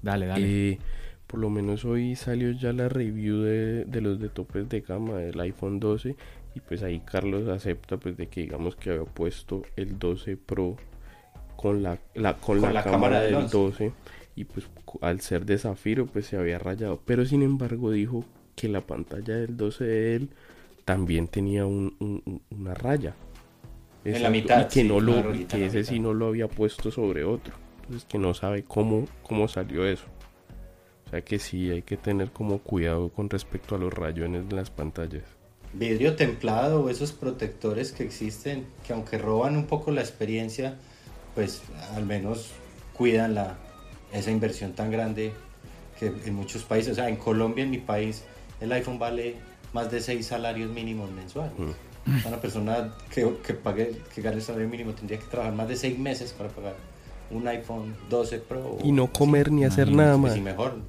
Dale, 0.01 0.27
dale. 0.27 0.71
Eh, 0.71 0.79
por 1.25 1.39
lo 1.39 1.49
menos 1.49 1.85
hoy 1.85 2.15
salió 2.15 2.51
ya 2.51 2.71
la 2.73 2.89
review 2.89 3.41
de, 3.41 3.85
de 3.85 4.01
los 4.01 4.19
de 4.19 4.29
topes 4.29 4.69
de 4.69 4.81
gama 4.81 5.17
del 5.17 5.39
iPhone 5.41 5.79
12 5.79 6.15
y 6.55 6.59
pues 6.61 6.81
ahí 6.83 7.01
Carlos 7.01 7.47
acepta 7.49 7.97
pues 7.97 8.17
de 8.17 8.27
que 8.27 8.41
digamos 8.41 8.75
que 8.75 8.91
había 8.91 9.03
puesto 9.03 9.63
el 9.75 9.99
12 9.99 10.37
Pro 10.37 10.77
con 11.57 11.83
la, 11.83 11.99
con, 12.39 12.61
la, 12.61 12.83
cámara, 12.83 13.21
del 13.21 13.49
12. 13.49 13.91
y 14.35 14.45
pues 14.45 14.67
al 15.01 15.19
ser 15.19 15.45
de 15.45 15.57
zafiro 15.57 16.05
pues 16.05 16.27
se 16.27 16.37
había 16.37 16.59
rayado. 16.59 17.01
Pero 17.03 17.25
sin 17.25 17.41
embargo 17.41 17.91
dijo 17.91 18.23
que 18.55 18.69
la 18.69 18.81
pantalla 18.81 19.35
del 19.35 19.57
12 19.57 19.83
de 19.83 20.15
él 20.15 20.29
también 20.85 21.27
tenía 21.27 21.65
una 21.65 22.73
raya. 22.75 23.15
En 24.05 24.23
la 24.23 24.29
mitad 24.29 24.69
que 24.69 24.85
no 24.85 25.01
lo 25.01 25.33
que 25.47 25.65
ese 25.65 25.83
sí 25.83 25.99
no 25.99 26.13
lo 26.13 26.27
había 26.27 26.47
puesto 26.47 26.91
sobre 26.91 27.25
otro. 27.25 27.53
Entonces 27.81 28.05
que 28.05 28.17
no 28.17 28.33
sabe 28.33 28.63
cómo 28.63 29.05
cómo 29.23 29.47
salió 29.47 29.85
eso. 29.85 30.05
O 31.07 31.09
sea 31.09 31.21
que 31.21 31.39
sí 31.39 31.71
hay 31.71 31.81
que 31.81 31.97
tener 31.97 32.31
como 32.31 32.59
cuidado 32.59 33.09
con 33.09 33.29
respecto 33.29 33.75
a 33.75 33.79
los 33.79 33.93
rayones 33.93 34.47
de 34.47 34.55
las 34.55 34.69
pantallas. 34.69 35.23
Vidrio 35.73 36.15
templado 36.15 36.89
esos 36.89 37.11
protectores 37.11 37.91
que 37.91 38.03
existen 38.03 38.65
que 38.85 38.93
aunque 38.93 39.17
roban 39.17 39.57
un 39.57 39.65
poco 39.65 39.91
la 39.91 40.01
experiencia 40.01 40.77
pues 41.37 41.61
al 41.95 42.03
menos 42.03 42.47
cuidan 42.93 43.35
la, 43.35 43.57
esa 44.11 44.31
inversión 44.31 44.73
tan 44.73 44.89
grande 44.89 45.33
que 45.99 46.07
en 46.25 46.33
muchos 46.33 46.63
países, 46.63 46.93
o 46.93 46.95
sea, 46.95 47.09
en 47.09 47.15
Colombia, 47.15 47.63
en 47.63 47.69
mi 47.69 47.77
país, 47.77 48.23
el 48.59 48.71
iPhone 48.71 48.97
vale 48.97 49.35
más 49.71 49.91
de 49.91 50.01
seis 50.01 50.25
salarios 50.25 50.71
mínimos 50.71 51.11
mensuales. 51.11 51.53
Mm. 51.59 52.25
Una 52.27 52.41
persona 52.41 52.95
que, 53.13 53.35
que, 53.45 53.53
pague, 53.53 54.01
que 54.15 54.21
gane 54.23 54.37
el 54.37 54.41
salario 54.41 54.67
mínimo 54.67 54.93
tendría 54.93 55.19
que 55.19 55.25
trabajar 55.25 55.53
más 55.53 55.67
de 55.67 55.75
seis 55.75 55.99
meses 55.99 56.33
para 56.33 56.49
pagar 56.49 56.73
un 57.29 57.47
iPhone 57.47 57.95
12 58.09 58.39
Pro. 58.39 58.79
Y 58.83 58.91
no 58.91 59.05
comer 59.13 59.51
ni 59.51 59.63
hacer 59.63 59.91
nada 59.91 60.17
más. 60.17 60.33
Sí, 60.33 60.41
mejor. 60.41 60.79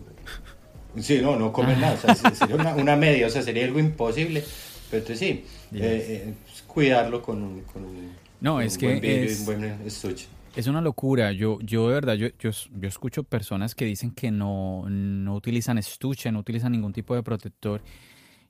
Sí, 0.99 1.21
no, 1.21 1.37
no 1.37 1.53
comer 1.53 1.77
nada. 1.77 1.93
O 1.93 2.15
sea, 2.15 2.15
sería 2.35 2.55
una, 2.57 2.75
una, 2.75 2.97
media, 2.97 3.27
o 3.27 3.31
sea, 3.31 3.43
sería 3.43 3.67
algo 3.67 3.81
imposible. 3.81 4.43
Pero 4.91 5.03
entonces 5.03 5.19
sí, 5.19 5.45
eh, 5.75 6.25
eh, 6.29 6.35
cuidarlo 6.67 7.21
con 7.21 7.43
un, 7.43 7.61
con 7.65 7.85
un, 7.85 8.13
no, 8.41 8.55
con 8.55 8.63
es 8.63 8.75
un 8.75 8.79
que 8.81 8.87
buen 8.87 9.05
es- 9.05 9.39
un 9.41 9.45
buen 9.45 9.65
estuche. 9.85 10.27
Es 10.59 10.67
una 10.67 10.81
locura. 10.81 11.31
Yo, 11.31 11.61
yo 11.61 11.87
de 11.87 11.95
verdad, 11.95 12.15
yo, 12.15 12.27
yo, 12.37 12.51
yo 12.51 12.89
escucho 12.89 13.23
personas 13.23 13.77
que 13.77 13.85
dicen 13.85 14.11
que 14.11 14.33
no, 14.33 14.87
no 14.91 15.37
utilizan 15.37 15.79
estuche, 15.79 16.33
no 16.33 16.41
utilizan 16.41 16.73
ningún 16.73 16.93
tipo 16.93 17.15
de 17.15 17.23
protector. 17.23 17.81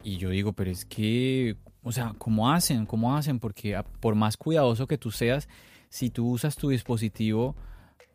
Y 0.02 0.16
yo 0.16 0.30
digo, 0.30 0.54
pero 0.54 0.70
es 0.70 0.86
que, 0.86 1.56
o 1.82 1.92
sea, 1.92 2.14
¿cómo 2.16 2.50
hacen? 2.50 2.86
¿Cómo 2.86 3.14
hacen? 3.14 3.38
Porque 3.38 3.76
a- 3.76 3.82
por 3.82 4.14
más 4.14 4.38
cuidadoso 4.38 4.86
que 4.86 4.96
tú 4.96 5.10
seas, 5.10 5.50
si 5.90 6.08
tú 6.08 6.30
usas 6.30 6.56
tu 6.56 6.70
dispositivo, 6.70 7.54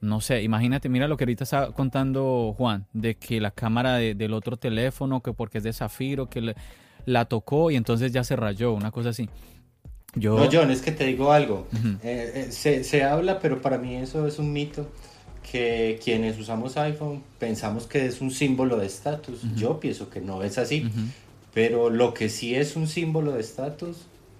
no 0.01 0.21
sé, 0.21 0.41
imagínate, 0.41 0.89
mira 0.89 1.07
lo 1.07 1.15
que 1.15 1.25
ahorita 1.25 1.43
está 1.43 1.71
contando 1.71 2.55
Juan, 2.57 2.87
de 2.93 3.13
que 3.13 3.39
la 3.39 3.51
cámara 3.51 3.93
de- 3.97 4.15
del 4.15 4.33
otro 4.33 4.57
teléfono, 4.57 5.21
que 5.21 5.33
porque 5.33 5.59
es 5.59 5.63
de 5.63 5.71
zafiro, 5.71 6.31
que 6.31 6.41
le- 6.41 6.55
la 7.05 7.25
tocó 7.25 7.69
y 7.69 7.75
entonces 7.75 8.11
ya 8.11 8.23
se 8.23 8.35
rayó, 8.37 8.73
una 8.73 8.89
cosa 8.89 9.09
así. 9.09 9.29
Yo, 10.15 10.37
No, 10.37 10.49
John, 10.51 10.69
es 10.71 10.81
que 10.81 10.91
te 10.91 11.05
digo 11.05 11.31
algo. 11.31 11.67
Eh, 12.03 12.31
eh, 12.35 12.47
se, 12.51 12.83
se 12.83 13.03
habla, 13.03 13.39
pero 13.39 13.61
para 13.61 13.77
mí 13.77 13.95
eso 13.95 14.27
es 14.27 14.39
un 14.39 14.53
mito. 14.53 14.87
Que 15.51 15.99
quienes 16.03 16.39
usamos 16.39 16.77
iPhone 16.77 17.21
pensamos 17.37 17.85
que 17.85 18.05
es 18.05 18.21
un 18.21 18.31
símbolo 18.31 18.77
de 18.77 18.85
estatus. 18.87 19.41
Yo 19.55 19.79
pienso 19.79 20.09
que 20.09 20.21
no 20.21 20.41
es 20.43 20.57
así. 20.57 20.87
Pero 21.53 21.89
lo 21.89 22.13
que 22.13 22.29
sí 22.29 22.55
es 22.55 22.75
un 22.75 22.87
símbolo 22.87 23.33
de 23.33 23.41
estatus 23.41 23.97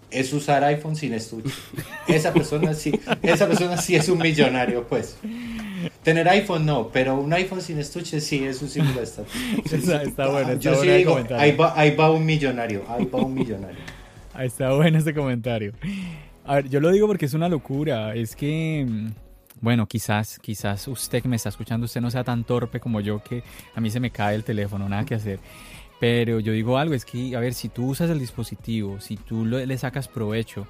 es 0.10 0.32
usar 0.34 0.64
iPhone 0.64 0.96
sin 0.96 1.14
estuche. 1.14 1.50
Esa 2.08 2.34
persona 2.34 2.74
sí, 2.74 3.00
esa 3.22 3.48
persona 3.48 3.78
sí 3.78 3.96
es 3.96 4.10
un 4.10 4.20
millonario, 4.20 4.88
pues. 4.88 5.18
Tener 6.04 6.28
iPhone 6.30 6.66
no, 6.66 6.90
pero 6.92 7.20
un 7.20 7.34
iPhone 7.34 7.62
sin 7.62 7.80
estuche 7.80 8.20
sí 8.22 8.44
es 8.44 8.62
un 8.62 8.70
símbolo 8.70 8.98
de 8.98 9.04
estatus. 9.04 9.34
Está- 9.72 10.04
está 10.04 10.28
bueno, 10.28 10.52
está 10.54 10.60
Yo 10.62 10.72
sí 10.72 10.78
bueno 10.78 10.92
el 10.92 10.98
digo, 11.00 11.12
comentario. 11.12 11.44
ahí 11.44 11.56
va, 11.56 11.74
ahí 11.80 11.96
va 11.96 12.12
un 12.12 12.26
millonario, 12.26 12.84
ahí 12.88 13.06
va 13.06 13.20
un 13.22 13.34
millonario. 13.34 13.80
Está 14.40 14.74
bueno 14.74 14.98
ese 14.98 15.14
comentario. 15.14 15.74
A 16.46 16.56
ver, 16.56 16.70
yo 16.70 16.80
lo 16.80 16.92
digo 16.92 17.08
porque 17.08 17.26
es 17.26 17.34
una 17.34 17.50
locura. 17.50 18.16
Es 18.16 18.36
que, 18.36 18.86
mm, 18.88 19.08
bueno, 19.62 19.86
quizás, 19.88 20.40
quizás 20.40 20.88
usted 20.88 21.22
que 21.22 21.28
me 21.28 21.36
está 21.36 21.50
escuchando, 21.50 21.86
usted 21.86 22.02
no 22.02 22.12
sea 22.12 22.24
tan 22.24 22.44
torpe 22.44 22.80
como 22.80 23.00
yo 23.00 23.24
que 23.24 23.44
a 23.76 23.82
mí 23.82 23.90
se 23.90 24.00
me 24.00 24.12
cae 24.12 24.36
el 24.36 24.44
teléfono, 24.44 24.90
nada 24.90 25.06
que 25.06 25.16
hacer. 25.16 25.40
Pero 26.00 26.40
yo 26.40 26.52
digo 26.52 26.78
algo, 26.78 26.94
es 26.94 27.06
que, 27.06 27.36
a 27.36 27.40
ver, 27.40 27.54
si 27.54 27.70
tú 27.70 27.88
usas 27.88 28.10
el 28.10 28.20
dispositivo, 28.20 29.00
si 29.00 29.16
tú 29.16 29.46
le 29.46 29.78
sacas 29.78 30.08
provecho, 30.08 30.68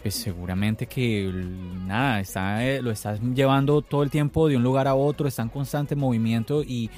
pues 0.00 0.14
seguramente 0.14 0.86
que 0.86 1.28
nada, 1.86 2.20
está, 2.20 2.64
eh, 2.64 2.80
lo 2.80 2.92
estás 2.92 3.20
llevando 3.20 3.82
todo 3.82 4.04
el 4.04 4.10
tiempo 4.10 4.46
de 4.46 4.56
un 4.56 4.62
lugar 4.62 4.86
a 4.86 4.94
otro, 4.94 5.26
está 5.26 5.42
en 5.42 5.48
constante 5.48 5.96
movimiento 5.96 6.62
y 6.62 6.90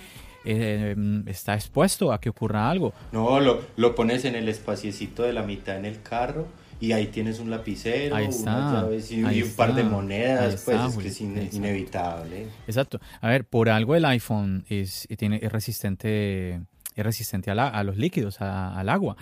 eh, 0.49 0.97
está 1.27 1.55
expuesto 1.55 2.13
a 2.13 2.21
que 2.21 2.29
ocurra 2.31 2.71
algo. 2.71 2.93
No, 3.13 3.39
lo, 3.41 3.61
lo 3.77 3.95
pones 3.95 4.25
en 4.25 4.35
el 4.35 4.49
espaciecito 4.49 5.23
de 5.23 5.33
la 5.33 5.43
mitad 5.43 5.77
en 5.77 5.85
el 5.85 6.03
carro 6.03 6.47
y 6.81 6.93
ahí 6.93 7.09
tienes 7.09 7.41
un 7.41 7.51
lapicero, 7.51 8.15
Ahí 8.15 8.27
está, 8.27 8.57
unas 8.57 8.73
llaves 8.73 9.11
y, 9.13 9.25
ahí 9.25 9.39
y 9.39 9.43
un 9.43 9.51
par 9.51 9.75
de 9.75 9.83
está, 9.83 9.93
monedas, 9.93 10.63
pues 10.65 10.77
está, 10.77 10.87
es 10.89 10.97
que 10.97 11.09
es 11.09 11.21
ine- 11.21 11.37
exacto. 11.39 11.57
inevitable. 11.57 12.47
Exacto. 12.67 13.01
A 13.21 13.29
ver, 13.29 13.45
por 13.45 13.69
algo 13.69 13.95
el 13.97 14.05
iPhone 14.05 14.65
es, 14.69 15.07
tiene, 15.19 15.41
es 15.43 15.51
resistente, 15.53 16.61
es 16.95 17.05
resistente 17.05 17.51
a, 17.51 17.55
la- 17.55 17.69
a 17.69 17.83
los 17.85 17.97
líquidos, 17.97 18.41
a- 18.41 18.79
al 18.79 18.89
agua. 18.89 19.17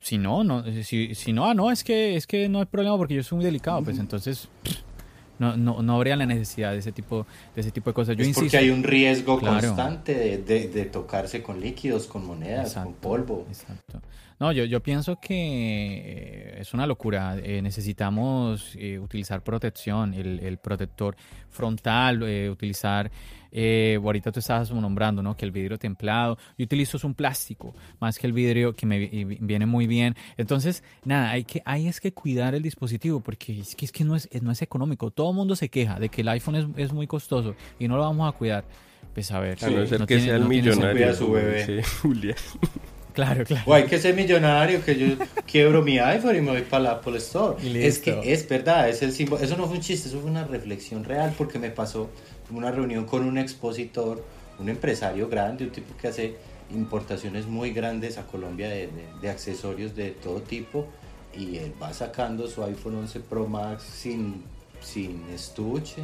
Si 0.00 0.18
no, 0.18 0.44
no, 0.44 0.64
si, 0.82 1.14
si 1.14 1.32
no, 1.32 1.46
ah, 1.46 1.54
no, 1.54 1.70
es 1.70 1.82
que, 1.84 2.16
es 2.16 2.26
que 2.26 2.48
no 2.48 2.58
hay 2.60 2.66
problema 2.66 2.96
porque 2.96 3.14
yo 3.14 3.22
soy 3.22 3.36
muy 3.36 3.44
delicado, 3.44 3.82
pues 3.82 3.98
entonces 3.98 4.48
pff, 4.62 4.76
no, 5.38 5.56
no, 5.56 5.82
no 5.82 5.96
habría 5.96 6.16
la 6.16 6.26
necesidad 6.26 6.72
de 6.72 6.78
ese 6.78 6.92
tipo, 6.92 7.26
de 7.54 7.60
ese 7.60 7.70
tipo 7.70 7.90
de 7.90 7.94
cosas. 7.94 8.16
Yo 8.16 8.22
es 8.22 8.28
insisto. 8.28 8.44
porque 8.44 8.56
hay 8.58 8.70
un 8.70 8.82
riesgo 8.82 9.38
Claro. 9.38 9.68
constante 9.68 10.14
de, 10.14 10.38
de- 10.38 10.68
de 10.68 10.84
tocarse 10.86 11.42
con 11.42 11.60
líquidos, 11.60 12.06
con 12.06 12.26
monedas, 12.26 12.74
con 12.74 12.94
polvo. 12.94 13.46
Exacto. 13.48 14.00
No, 14.40 14.50
yo, 14.50 14.64
yo 14.64 14.80
pienso 14.82 15.18
que 15.20 15.34
eh, 16.56 16.60
es 16.60 16.74
una 16.74 16.86
locura. 16.86 17.36
Eh, 17.42 17.62
necesitamos 17.62 18.74
eh, 18.76 18.98
utilizar 18.98 19.42
protección, 19.42 20.12
el, 20.14 20.40
el 20.40 20.58
protector 20.58 21.16
frontal, 21.50 22.22
eh, 22.24 22.50
utilizar, 22.50 23.10
eh, 23.54 23.98
ahorita 24.02 24.32
tú 24.32 24.40
estabas 24.40 24.70
nombrando, 24.72 25.22
¿no? 25.22 25.36
Que 25.36 25.46
el 25.46 25.52
vidrio 25.52 25.78
templado. 25.78 26.36
Yo 26.58 26.64
utilizo 26.64 26.96
es 26.98 27.04
un 27.04 27.14
plástico, 27.14 27.74
más 28.00 28.18
que 28.18 28.26
el 28.26 28.32
vidrio 28.34 28.74
que 28.74 28.84
me 28.84 28.98
viene 29.40 29.64
muy 29.64 29.86
bien. 29.86 30.16
Entonces, 30.36 30.82
nada, 31.04 31.30
hay 31.30 31.44
que, 31.44 31.62
hay 31.64 31.86
es 31.88 32.00
que 32.00 32.12
cuidar 32.12 32.54
el 32.54 32.62
dispositivo 32.62 33.20
porque 33.20 33.60
es 33.60 33.74
que, 33.76 33.84
es 33.86 33.92
que 33.92 34.04
no, 34.04 34.16
es, 34.16 34.28
no 34.42 34.50
es 34.50 34.60
económico. 34.60 35.10
Todo 35.10 35.30
el 35.30 35.36
mundo 35.36 35.56
se 35.56 35.68
queja 35.70 35.98
de 35.98 36.08
que 36.10 36.20
el 36.22 36.28
iPhone 36.28 36.56
es, 36.56 36.66
es 36.76 36.92
muy 36.92 37.06
costoso 37.06 37.54
y 37.78 37.88
no 37.88 37.96
lo 37.96 38.02
vamos 38.02 38.28
a 38.28 38.36
cuidar. 38.36 38.64
Pues 39.14 39.30
a 39.30 39.38
ver, 39.38 39.56
A 39.64 39.70
no 39.70 39.86
ser 39.86 40.00
no 40.00 40.06
que 40.06 40.16
tiene- 40.16 40.24
sea 40.24 40.34
el 40.36 40.42
no 40.42 40.48
millonario. 40.48 40.92
Cuida 40.92 41.10
a 41.10 41.14
su 41.14 41.30
bebé. 41.30 41.60
dice 41.76 41.82
Julián. 42.02 42.36
Claro, 43.14 43.44
claro. 43.44 43.62
O 43.66 43.72
hay 43.74 43.84
que 43.84 44.00
ser 44.00 44.12
millonario, 44.16 44.84
que 44.84 44.98
yo 44.98 45.06
quiebro 45.46 45.82
mi 45.82 46.00
iPhone 46.00 46.34
y 46.34 46.40
me 46.40 46.50
voy 46.50 46.62
para 46.62 46.82
la 46.82 46.90
Apple 46.94 47.16
Store. 47.18 47.62
Y 47.62 47.68
Es 47.68 47.74
listo. 48.04 48.20
que 48.20 48.32
es 48.32 48.48
verdad, 48.48 48.88
es 48.88 49.02
el 49.02 49.12
símbolo. 49.12 49.40
Eso 49.40 49.56
no 49.56 49.68
fue 49.68 49.76
un 49.76 49.82
chiste, 49.82 50.08
eso 50.08 50.18
fue 50.20 50.28
una 50.28 50.42
reflexión 50.42 51.04
real 51.04 51.32
porque 51.38 51.60
me 51.60 51.70
pasó 51.70 52.10
una 52.50 52.70
reunión 52.70 53.04
con 53.06 53.24
un 53.24 53.38
expositor, 53.38 54.24
un 54.58 54.68
empresario 54.68 55.28
grande, 55.28 55.64
un 55.64 55.70
tipo 55.70 55.96
que 55.96 56.08
hace 56.08 56.36
importaciones 56.74 57.46
muy 57.46 57.72
grandes 57.72 58.18
a 58.18 58.26
Colombia 58.26 58.68
de, 58.68 58.88
de- 59.20 59.30
accesorios 59.30 59.94
de 59.94 60.10
todo 60.10 60.40
tipo 60.40 60.86
y 61.36 61.56
él 61.58 61.72
va 61.82 61.92
sacando 61.92 62.46
su 62.48 62.62
iPhone 62.64 62.96
11 62.96 63.20
Pro 63.20 63.46
Max 63.46 63.82
sin, 63.82 64.42
sin 64.80 65.22
estuche, 65.34 66.02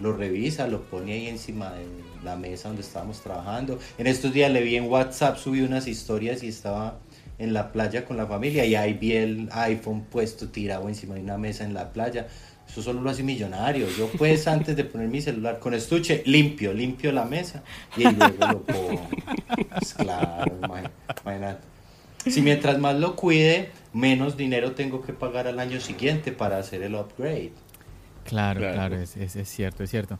lo 0.00 0.16
revisa, 0.16 0.66
lo 0.66 0.82
pone 0.82 1.12
ahí 1.12 1.28
encima 1.28 1.72
de 1.72 1.84
la 2.24 2.34
mesa 2.36 2.68
donde 2.68 2.82
estábamos 2.82 3.20
trabajando. 3.20 3.78
En 3.98 4.06
estos 4.06 4.32
días 4.32 4.50
le 4.50 4.62
vi 4.62 4.76
en 4.76 4.84
WhatsApp, 4.90 5.36
subí 5.36 5.60
unas 5.60 5.86
historias 5.86 6.42
y 6.42 6.48
estaba 6.48 6.98
en 7.38 7.52
la 7.52 7.72
playa 7.72 8.04
con 8.04 8.16
la 8.16 8.26
familia 8.26 8.64
y 8.64 8.74
ahí 8.74 8.94
vi 8.94 9.12
el 9.12 9.48
iPhone 9.52 10.04
puesto 10.10 10.48
tirado 10.48 10.88
encima 10.88 11.14
de 11.16 11.20
una 11.20 11.36
mesa 11.38 11.64
en 11.64 11.74
la 11.74 11.92
playa. 11.92 12.28
Eso 12.72 12.80
solo 12.82 13.02
lo 13.02 13.10
hace 13.10 13.22
millonario. 13.22 13.86
Yo 13.98 14.08
pues 14.16 14.48
antes 14.48 14.74
de 14.76 14.84
poner 14.84 15.06
mi 15.08 15.20
celular 15.20 15.58
con 15.58 15.74
estuche, 15.74 16.22
limpio, 16.24 16.72
limpio 16.72 17.12
la 17.12 17.26
mesa 17.26 17.62
y 17.98 18.02
luego 18.04 18.46
lo 18.50 18.62
pongo. 18.62 19.08
Pues 19.78 19.92
claro, 19.92 20.58
imagínate. 20.64 21.60
Si 22.26 22.40
mientras 22.40 22.78
más 22.78 22.96
lo 22.96 23.14
cuide, 23.14 23.70
menos 23.92 24.36
dinero 24.38 24.72
tengo 24.72 25.02
que 25.02 25.12
pagar 25.12 25.46
al 25.48 25.58
año 25.58 25.80
siguiente 25.80 26.32
para 26.32 26.56
hacer 26.58 26.82
el 26.82 26.94
upgrade. 26.94 27.52
Claro, 28.24 28.60
Claro. 28.60 28.74
claro, 28.74 28.96
es, 28.96 29.16
es- 29.18 29.36
es 29.36 29.48
cierto, 29.50 29.82
es 29.84 29.90
cierto. 29.90 30.18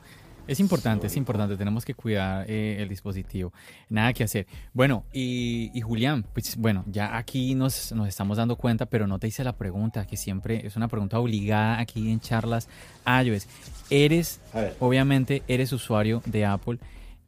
Es 0.49 0.58
importante, 0.61 1.06
es 1.06 1.16
importante, 1.16 1.56
tenemos 1.56 1.84
que 1.84 1.94
cuidar 1.94 2.44
eh, 2.50 2.76
el 2.80 2.88
dispositivo. 2.88 3.52
Nada 3.88 4.12
que 4.12 4.25
hacer. 4.25 4.46
Bueno, 4.75 5.04
y, 5.12 5.70
y 5.72 5.80
Julián, 5.82 6.26
pues 6.34 6.56
bueno, 6.56 6.84
ya 6.88 7.16
aquí 7.16 7.54
nos, 7.54 7.92
nos 7.92 8.08
estamos 8.08 8.37
dando 8.38 8.56
cuenta, 8.56 8.87
pero 8.87 9.06
no 9.06 9.18
te 9.18 9.28
hice 9.28 9.44
la 9.44 9.56
pregunta, 9.56 10.04
que 10.06 10.16
siempre 10.16 10.66
es 10.66 10.75
una 10.76 10.88
pregunta 10.88 11.18
obligada 11.20 11.78
aquí 11.78 12.11
en 12.11 12.18
charlas 12.20 12.68
iOS. 13.06 13.46
Eres, 13.88 14.40
obviamente, 14.80 15.42
eres 15.46 15.72
usuario 15.72 16.22
de 16.26 16.44
Apple. 16.44 16.78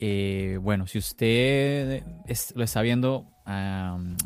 Eh, 0.00 0.59
bueno, 0.61 0.87
si 0.88 0.99
usted 0.99 2.02
es- 2.26 2.52
lo 2.56 2.64
está 2.64 2.83
viendo 2.83 3.26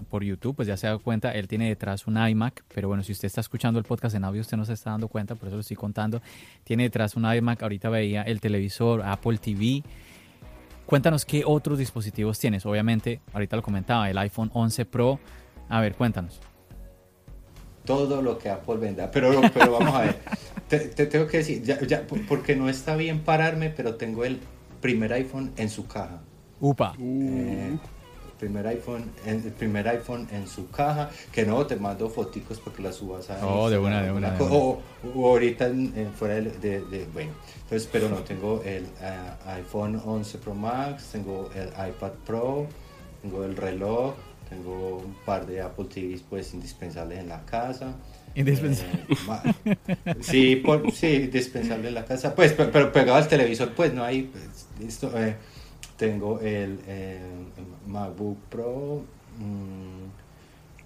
por 0.08 0.22
YouTube, 0.22 0.54
pues 0.56 0.68
ya 0.68 0.76
se 0.76 0.86
da 0.86 0.96
cuenta, 0.98 1.32
él 1.32 1.48
tiene 1.48 1.68
detrás 1.68 2.06
un 2.06 2.16
iMac, 2.16 2.62
pero 2.72 2.86
bueno, 2.88 3.02
si 3.02 3.12
usted 3.12 3.26
está 3.26 3.40
escuchando 3.40 3.78
el 3.80 3.84
podcast 3.84 4.14
en 4.14 4.24
audio, 4.24 4.40
usted 4.40 4.56
no 4.56 4.64
se 4.64 4.72
está 4.74 4.90
dando 4.90 5.08
cuenta, 5.08 5.34
por 5.34 5.48
eso 5.48 5.56
lo 5.56 5.60
estoy 5.60 5.76
contando. 5.76 6.22
Tiene 6.64 6.84
detrás 6.84 7.16
un 7.16 7.24
iMac, 7.32 7.62
ahorita 7.62 7.88
veía 7.90 8.22
el 8.22 8.40
televisor, 8.40 9.02
Apple 9.02 9.38
TV. 9.38 9.82
Cuéntanos 10.86 11.24
qué 11.24 11.42
otros 11.44 11.78
dispositivos 11.78 12.38
tienes. 12.38 12.64
Obviamente, 12.64 13.20
ahorita 13.32 13.56
lo 13.56 13.62
comentaba, 13.62 14.08
el 14.08 14.16
iPhone 14.18 14.50
11 14.54 14.84
Pro. 14.86 15.18
A 15.68 15.80
ver, 15.80 15.94
cuéntanos. 15.96 16.40
todo 17.84 18.20
lo 18.22 18.38
que 18.38 18.50
Apple 18.50 18.76
venda. 18.76 19.10
Pero, 19.10 19.40
pero 19.52 19.72
vamos 19.78 19.94
a 19.94 20.00
ver, 20.02 20.18
te, 20.68 20.78
te 20.80 21.06
tengo 21.06 21.26
que 21.26 21.38
decir, 21.38 21.62
ya, 21.62 21.80
ya, 21.86 22.06
por- 22.06 22.24
porque 22.26 22.54
no 22.54 22.68
está 22.68 22.96
bien 22.96 23.20
pararme, 23.20 23.70
pero 23.70 23.94
tengo 23.96 24.24
el 24.24 24.38
primer 24.80 25.12
iPhone 25.14 25.52
en 25.56 25.68
su 25.70 25.86
caja. 25.86 26.20
Upa. 26.60 26.94
Eh, 26.98 27.70
el 27.72 27.80
primer 28.38 28.66
iPhone, 28.68 29.04
en- 29.26 29.42
el 29.44 29.52
primer 29.52 29.86
iPhone 29.88 30.28
en 30.32 30.46
su 30.46 30.70
caja, 30.70 31.10
que 31.32 31.44
no, 31.44 31.66
te 31.66 31.76
mando 31.76 32.08
foticos 32.08 32.58
porque 32.60 32.82
las 32.82 32.96
subas 32.96 33.28
a 33.30 33.44
Oh, 33.46 33.68
de 33.68 33.78
una, 33.78 34.02
de 34.02 34.12
una, 34.12 34.30
de 34.30 34.42
una. 34.42 34.54
O, 34.54 34.80
o 35.14 35.28
ahorita 35.28 35.66
en- 35.66 35.92
en 35.96 36.12
fuera 36.12 36.34
de, 36.36 36.50
de- 36.50 36.80
de- 36.82 37.06
bueno, 37.12 37.32
entonces, 37.62 37.88
pero 37.90 38.08
no, 38.08 38.16
tengo 38.18 38.62
el 38.64 38.84
eh, 39.00 39.18
iPhone 39.46 40.00
11 40.04 40.38
Pro 40.38 40.54
Max, 40.54 41.08
tengo 41.12 41.50
el 41.54 41.68
iPad 41.68 42.12
Pro, 42.26 42.66
tengo 43.22 43.44
el 43.44 43.56
reloj, 43.56 44.14
tengo 44.48 44.98
un 45.04 45.14
par 45.26 45.46
de 45.46 45.60
Apple 45.60 45.86
TVs 45.86 46.22
pues 46.30 46.54
indispensables 46.54 47.18
en 47.18 47.28
la 47.28 47.44
casa. 47.44 47.92
Indispensable. 48.34 49.00
Eh, 49.64 50.14
sí, 50.20 50.56
por, 50.56 50.90
sí, 50.92 51.06
indispensable 51.24 51.88
en 51.88 51.94
la 51.94 52.04
casa. 52.04 52.34
Pues, 52.34 52.52
pe- 52.52 52.66
pero, 52.66 52.92
pegado 52.92 53.16
al 53.18 53.26
televisor, 53.26 53.72
pues 53.74 53.92
no 53.92 54.04
hay. 54.04 54.22
pues, 54.22 54.66
listo, 54.78 55.10
eh, 55.18 55.34
tengo 55.96 56.38
el, 56.40 56.78
eh, 56.86 57.18
MacBook 57.88 58.38
Pro. 58.48 59.02
mm, 59.38 60.28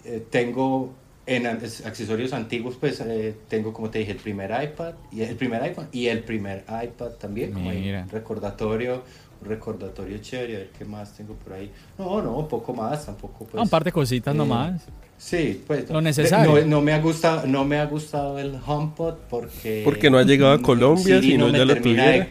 eh, 0.05 0.27
tengo 0.31 0.95
en 1.27 1.47
accesorios 1.47 2.33
antiguos, 2.33 2.77
pues 2.77 3.01
eh, 3.01 3.37
tengo, 3.49 3.73
como 3.73 3.91
te 3.91 4.01
dije, 4.01 4.13
el 4.13 4.19
primer 4.19 4.51
iPad 4.51 4.95
y 5.13 5.23
el 5.23 5.37
primer 5.37 5.63
iPhone 5.63 5.89
y 5.93 6.09
el 6.09 6.25
primer 6.25 6.65
iPad 6.69 7.11
también, 7.13 7.53
como 7.53 7.71
recordatorio, 8.11 9.03
recordatorio 9.45 10.19
chévere, 10.19 10.57
a 10.57 10.59
ver 10.61 10.71
qué 10.77 10.85
más 10.85 11.13
tengo 11.13 11.35
por 11.35 11.53
ahí. 11.53 11.71
No, 11.99 12.21
no, 12.21 12.49
poco 12.49 12.75
más, 12.75 13.07
tampoco. 13.07 13.45
Pues, 13.45 13.63
un 13.63 13.69
par 13.69 13.85
de 13.85 13.93
cositas 13.93 14.35
eh, 14.35 14.39
nomás. 14.39 14.83
Sí, 15.25 15.63
pues 15.67 15.89
Lo 15.89 16.01
necesario. 16.01 16.61
No, 16.61 16.67
no 16.67 16.81
me 16.83 16.93
ha 16.93 16.99
gustado, 17.01 17.47
no 17.47 17.65
me 17.65 17.79
ha 17.79 17.87
gustado 17.87 18.39
el 18.41 18.57
HomePod 18.67 19.15
porque 19.31 19.83
Porque 19.85 20.11
no 20.11 20.19
ha 20.19 20.25
llegado 20.25 20.53
a 20.53 20.61
Colombia, 20.61 21.21
Siri 21.21 21.33
si 21.33 21.39
no 21.39 21.49
ya 21.51 21.65
lo 21.65 21.75
termina 21.75 22.07
de- 22.09 22.19
tuviera. 22.25 22.29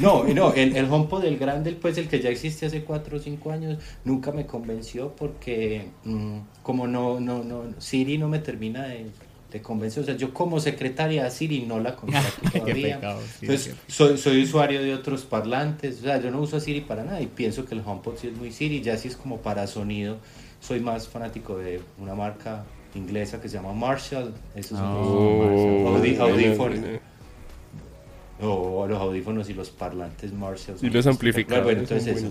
No, 0.00 0.24
no, 0.24 0.52
el, 0.52 0.76
el 0.76 0.90
HomePod 0.90 1.24
el 1.24 1.38
grande, 1.38 1.72
pues 1.80 1.96
el 1.98 2.08
que 2.08 2.20
ya 2.20 2.28
existe 2.28 2.66
hace 2.66 2.82
4 2.82 3.16
o 3.18 3.20
5 3.20 3.52
años, 3.52 3.78
nunca 4.04 4.32
me 4.32 4.44
convenció 4.44 5.14
porque 5.16 5.86
mm, 6.04 6.38
como 6.64 6.88
no, 6.88 7.20
no, 7.20 7.44
no, 7.44 7.62
Siri 7.78 8.18
no 8.18 8.28
me 8.28 8.40
termina 8.40 8.82
de, 8.88 9.06
de 9.52 9.62
convencer. 9.62 10.02
O 10.02 10.06
sea, 10.06 10.16
yo 10.16 10.34
como 10.34 10.58
secretaria 10.58 11.24
a 11.26 11.30
Siri 11.30 11.60
no 11.62 11.78
la 11.78 11.94
contrato 11.94 12.26
Qué 12.52 12.58
todavía. 12.58 12.96
pecado, 12.96 13.20
sí, 13.38 13.46
Entonces, 13.46 13.74
qué- 13.86 13.92
soy, 13.92 14.18
soy 14.18 14.42
usuario 14.42 14.82
de 14.82 14.92
otros 14.94 15.22
parlantes, 15.22 16.00
o 16.00 16.02
sea, 16.02 16.20
yo 16.20 16.32
no 16.32 16.40
uso 16.40 16.56
a 16.56 16.60
Siri 16.60 16.80
para 16.80 17.04
nada 17.04 17.20
y 17.22 17.26
pienso 17.28 17.64
que 17.64 17.76
el 17.76 17.82
HomePod 17.86 18.16
sí 18.16 18.26
es 18.26 18.36
muy 18.36 18.50
Siri, 18.50 18.82
ya 18.82 18.96
si 18.98 19.06
es 19.08 19.16
como 19.16 19.38
para 19.38 19.66
sonido, 19.68 20.18
soy 20.66 20.80
más 20.80 21.06
fanático 21.08 21.56
de 21.58 21.80
una 21.98 22.14
marca 22.14 22.64
inglesa 22.94 23.40
que 23.40 23.48
se 23.48 23.56
llama 23.56 23.72
Marshall, 23.72 24.34
esos 24.54 24.78
son 24.78 24.94
los- 24.94 25.06
Oh, 25.06 25.96
Audi- 25.98 26.18
audífonos. 26.18 26.80
buena. 26.80 27.00
o 28.42 28.86
los 28.86 29.00
audífonos 29.00 29.48
y 29.48 29.54
los 29.54 29.70
parlantes 29.70 30.30
Marshall. 30.32 30.76
Y 30.82 30.90
los 30.90 31.06
amplificadores 31.06 31.64
Bueno, 31.64 31.80
entonces 31.80 32.22
eso. 32.22 32.30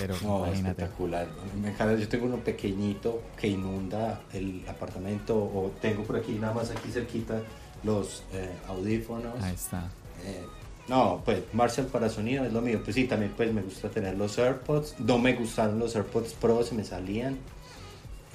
Pero 0.00 0.16
No, 0.24 0.46
espectacular. 0.46 1.28
Me 1.62 1.70
encanta. 1.70 1.94
Yo 1.94 2.08
tengo 2.08 2.26
uno 2.26 2.38
pequeñito 2.38 3.22
que 3.40 3.46
inunda 3.46 4.22
el 4.32 4.64
apartamento 4.68 5.36
o 5.36 5.70
tengo 5.80 6.02
por 6.02 6.16
aquí, 6.16 6.32
nada 6.32 6.52
más 6.52 6.70
aquí 6.72 6.90
cerquita, 6.90 7.40
los 7.84 8.24
eh, 8.32 8.48
audífonos. 8.66 9.40
Ahí 9.40 9.54
está. 9.54 9.88
Eh, 10.24 10.44
no, 10.88 11.22
pues 11.24 11.40
Marshall 11.52 11.86
para 11.86 12.08
sonido 12.08 12.44
es 12.44 12.52
lo 12.52 12.60
mío. 12.60 12.80
Pues 12.84 12.94
sí, 12.94 13.04
también 13.04 13.32
pues 13.36 13.52
me 13.52 13.62
gusta 13.62 13.88
tener 13.88 14.16
los 14.16 14.38
AirPods. 14.38 14.96
No 15.00 15.18
me 15.18 15.32
gustaron 15.34 15.78
los 15.78 15.94
AirPods 15.96 16.34
Pro, 16.34 16.62
se 16.62 16.74
me 16.74 16.84
salían. 16.84 17.38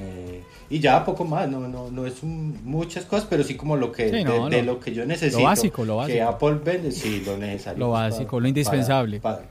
Eh, 0.01 0.41
y 0.69 0.79
ya 0.79 1.03
poco 1.03 1.25
más, 1.25 1.49
no, 1.49 1.67
no, 1.67 1.91
no 1.91 2.05
es 2.05 2.23
un- 2.23 2.57
muchas 2.63 3.03
cosas, 3.03 3.27
pero 3.29 3.43
sí 3.43 3.55
como 3.55 3.75
lo 3.75 3.91
que 3.91 4.05
Sí, 4.05 4.11
de, 4.15 4.23
no, 4.23 4.49
de 4.49 4.63
lo- 4.63 4.75
lo 4.75 4.79
que 4.79 4.93
yo 4.93 5.05
necesito. 5.05 5.43
básico, 5.43 5.83
lo 5.83 5.95
Que 6.05 6.21
básico. 6.21 6.47
Apple 6.47 6.59
vende, 6.63 6.91
sí, 6.93 7.21
lo 7.25 7.37
necesario. 7.37 7.79
Lo 7.79 7.91
básico, 7.91 8.39
lo 8.39 8.47
indispensable. 8.47 9.19
Para 9.19 9.41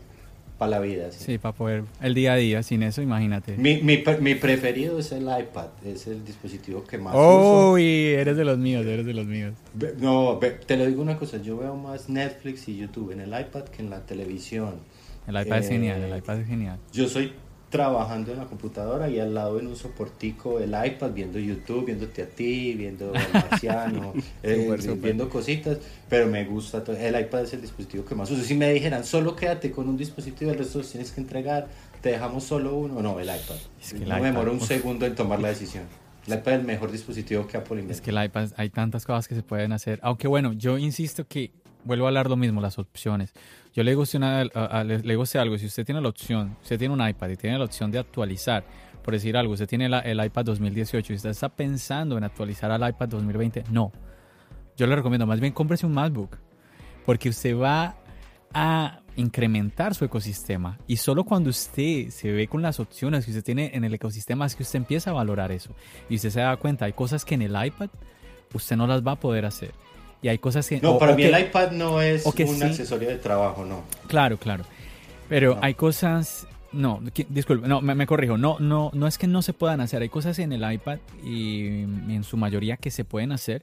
la 0.66 0.80
vida, 0.80 1.12
sí. 1.12 1.24
Sí, 1.24 1.38
para 1.38 1.54
poder 1.54 1.84
el 2.00 2.14
día 2.14 2.32
a 2.32 2.36
día, 2.36 2.62
sin 2.62 2.82
eso, 2.82 3.00
imagínate. 3.02 3.56
Mi, 3.56 3.76
mi, 3.82 4.02
mi 4.20 4.34
preferido 4.34 4.98
es 4.98 5.12
el 5.12 5.22
iPad, 5.22 5.68
es 5.84 6.06
el 6.08 6.24
dispositivo 6.24 6.82
que 6.84 6.98
más 6.98 7.14
uso. 7.14 7.72
Uy, 7.72 7.84
eres 8.08 8.36
de 8.36 8.44
los 8.44 8.58
míos, 8.58 8.84
eres 8.84 9.06
de 9.06 9.14
los 9.14 9.26
míos. 9.26 9.54
No, 9.98 10.38
te 10.66 10.76
lo 10.76 10.86
digo 10.86 11.00
una 11.00 11.16
cosa, 11.16 11.38
yo 11.38 11.56
veo 11.58 11.76
más 11.76 12.08
Netflix 12.08 12.68
y 12.68 12.76
YouTube 12.76 13.12
en 13.12 13.20
el 13.20 13.28
iPad 13.28 13.64
que 13.64 13.82
en 13.82 13.90
la 13.90 14.00
televisión. 14.04 14.74
El 15.26 15.40
iPad 15.40 15.58
es 15.58 15.66
Eh, 15.66 15.72
genial, 15.74 16.02
el 16.02 16.16
iPad 16.18 16.40
es 16.40 16.46
genial. 16.48 16.78
Yo 16.92 17.06
soy 17.08 17.32
trabajando 17.70 18.32
en 18.32 18.38
la 18.38 18.46
computadora 18.46 19.08
y 19.08 19.20
al 19.20 19.34
lado 19.34 19.58
en 19.58 19.66
un 19.66 19.76
soportico 19.76 20.58
el 20.58 20.70
iPad 20.70 21.10
viendo 21.12 21.38
YouTube, 21.38 21.86
viéndote 21.86 22.22
a 22.22 22.26
ti, 22.26 22.74
viendo 22.74 23.12
al 23.14 23.32
marciano, 23.32 24.14
eh, 24.42 24.96
viendo 24.96 25.28
cositas, 25.28 25.78
pero 26.08 26.26
me 26.26 26.44
gusta, 26.44 26.82
el 26.86 27.20
iPad 27.20 27.42
es 27.42 27.52
el 27.52 27.60
dispositivo 27.60 28.04
que 28.04 28.14
más 28.14 28.30
uso. 28.30 28.42
Si 28.42 28.54
me 28.54 28.72
dijeran, 28.72 29.04
solo 29.04 29.36
quédate 29.36 29.70
con 29.70 29.88
un 29.88 29.96
dispositivo, 29.96 30.50
el 30.50 30.58
resto 30.58 30.78
los 30.78 30.90
tienes 30.90 31.12
que 31.12 31.20
entregar, 31.20 31.68
te 32.00 32.10
dejamos 32.10 32.44
solo 32.44 32.74
uno, 32.74 33.02
no, 33.02 33.20
el 33.20 33.26
iPad. 33.26 33.56
Es 33.80 33.92
que 33.92 34.02
el 34.02 34.08
no 34.08 34.16
me 34.16 34.26
demoro 34.26 34.52
un 34.52 34.60
segundo 34.60 35.04
en 35.04 35.14
tomar 35.14 35.40
la 35.40 35.48
decisión. 35.48 35.84
El 36.26 36.34
iPad 36.34 36.54
es 36.54 36.60
el 36.60 36.66
mejor 36.66 36.92
dispositivo 36.92 37.46
que 37.46 37.56
Apple 37.56 37.80
inventó. 37.80 37.92
Es 37.92 38.00
que 38.00 38.10
el 38.10 38.22
iPad, 38.22 38.50
hay 38.56 38.68
tantas 38.68 39.06
cosas 39.06 39.26
que 39.26 39.34
se 39.34 39.42
pueden 39.42 39.72
hacer. 39.72 39.98
Aunque 40.02 40.28
bueno, 40.28 40.52
yo 40.52 40.76
insisto 40.76 41.26
que 41.26 41.52
vuelvo 41.84 42.04
a 42.06 42.08
hablar 42.08 42.28
lo 42.28 42.36
mismo, 42.36 42.60
las 42.60 42.78
opciones. 42.78 43.32
Yo 43.74 43.82
le 43.82 43.92
digo, 43.92 44.02
usted 44.02 44.18
una- 44.18 44.44
le 44.84 44.98
digo 44.98 45.22
usted 45.22 45.40
algo, 45.40 45.56
si 45.58 45.66
usted 45.66 45.84
tiene 45.84 46.00
la 46.00 46.08
opción, 46.08 46.56
usted 46.62 46.78
tiene 46.78 46.94
un 46.94 47.06
iPad 47.08 47.30
y 47.30 47.36
tiene 47.36 47.58
la 47.58 47.64
opción 47.64 47.90
de 47.90 47.98
actualizar, 47.98 48.64
por 49.02 49.14
decir 49.14 49.36
algo, 49.36 49.52
usted 49.52 49.66
tiene 49.68 49.88
la- 49.88 50.00
el 50.00 50.22
iPad 50.24 50.44
2018 50.46 51.12
y 51.12 51.16
usted 51.16 51.30
está 51.30 51.48
pensando 51.48 52.18
en 52.18 52.24
actualizar 52.24 52.70
al 52.70 52.88
iPad 52.88 53.08
2020, 53.08 53.64
no. 53.70 53.92
Yo 54.76 54.86
le 54.86 54.94
recomiendo, 54.96 55.26
más 55.26 55.40
bien 55.40 55.52
cómprese 55.52 55.86
un 55.86 55.92
MacBook, 55.94 56.36
porque 57.06 57.28
usted 57.28 57.56
va 57.56 57.96
a 58.52 59.00
incrementar 59.16 59.94
su 59.94 60.04
ecosistema 60.04 60.78
y 60.86 60.96
solo 60.96 61.24
cuando 61.24 61.50
usted 61.50 62.08
se 62.10 62.30
ve 62.30 62.46
con 62.46 62.62
las 62.62 62.78
opciones 62.80 63.24
que 63.24 63.32
usted 63.32 63.42
tiene 63.42 63.72
en 63.74 63.82
el 63.84 63.92
ecosistema 63.94 64.46
es 64.46 64.54
que 64.54 64.62
usted 64.62 64.76
empieza 64.76 65.10
a 65.10 65.12
valorar 65.14 65.50
eso 65.50 65.74
y 66.08 66.14
usted 66.16 66.30
se 66.30 66.40
da 66.40 66.56
cuenta, 66.56 66.84
hay 66.84 66.92
cosas 66.92 67.24
que 67.24 67.34
en 67.34 67.42
el 67.42 67.56
iPad 67.66 67.88
usted 68.54 68.76
no 68.76 68.86
las 68.86 69.02
va 69.04 69.12
a 69.12 69.16
poder 69.20 69.44
hacer 69.44 69.72
y 70.22 70.28
hay 70.28 70.38
cosas 70.38 70.68
que... 70.68 70.80
No, 70.80 70.92
o- 70.92 70.98
para 70.98 71.12
o 71.12 71.16
mí 71.16 71.22
que- 71.22 71.28
el 71.28 71.40
iPad 71.40 71.70
no 71.72 72.00
es 72.02 72.26
o 72.26 72.32
que 72.32 72.44
un 72.44 72.56
sí. 72.56 72.62
accesorio 72.64 73.08
de 73.08 73.16
trabajo, 73.16 73.64
no. 73.64 73.82
Claro, 74.06 74.36
claro. 74.38 74.64
Pero 75.28 75.54
No. 75.56 75.60
hay 75.62 75.74
cosas. 75.74 76.46
No, 76.70 77.00
disculpe, 77.30 77.66
no, 77.66 77.80
me, 77.80 77.94
me 77.94 78.06
corrijo. 78.06 78.36
No, 78.36 78.58
no, 78.58 78.90
no 78.92 79.06
es 79.06 79.16
que 79.16 79.26
no 79.26 79.40
se 79.42 79.52
puedan 79.54 79.80
hacer. 79.80 80.02
Hay 80.02 80.08
cosas 80.10 80.38
en 80.38 80.52
el 80.52 80.70
iPad 80.70 80.98
y 81.24 81.68
en 81.82 82.22
su 82.24 82.36
mayoría 82.36 82.76
que 82.76 82.90
se 82.90 83.04
pueden 83.04 83.32
hacer, 83.32 83.62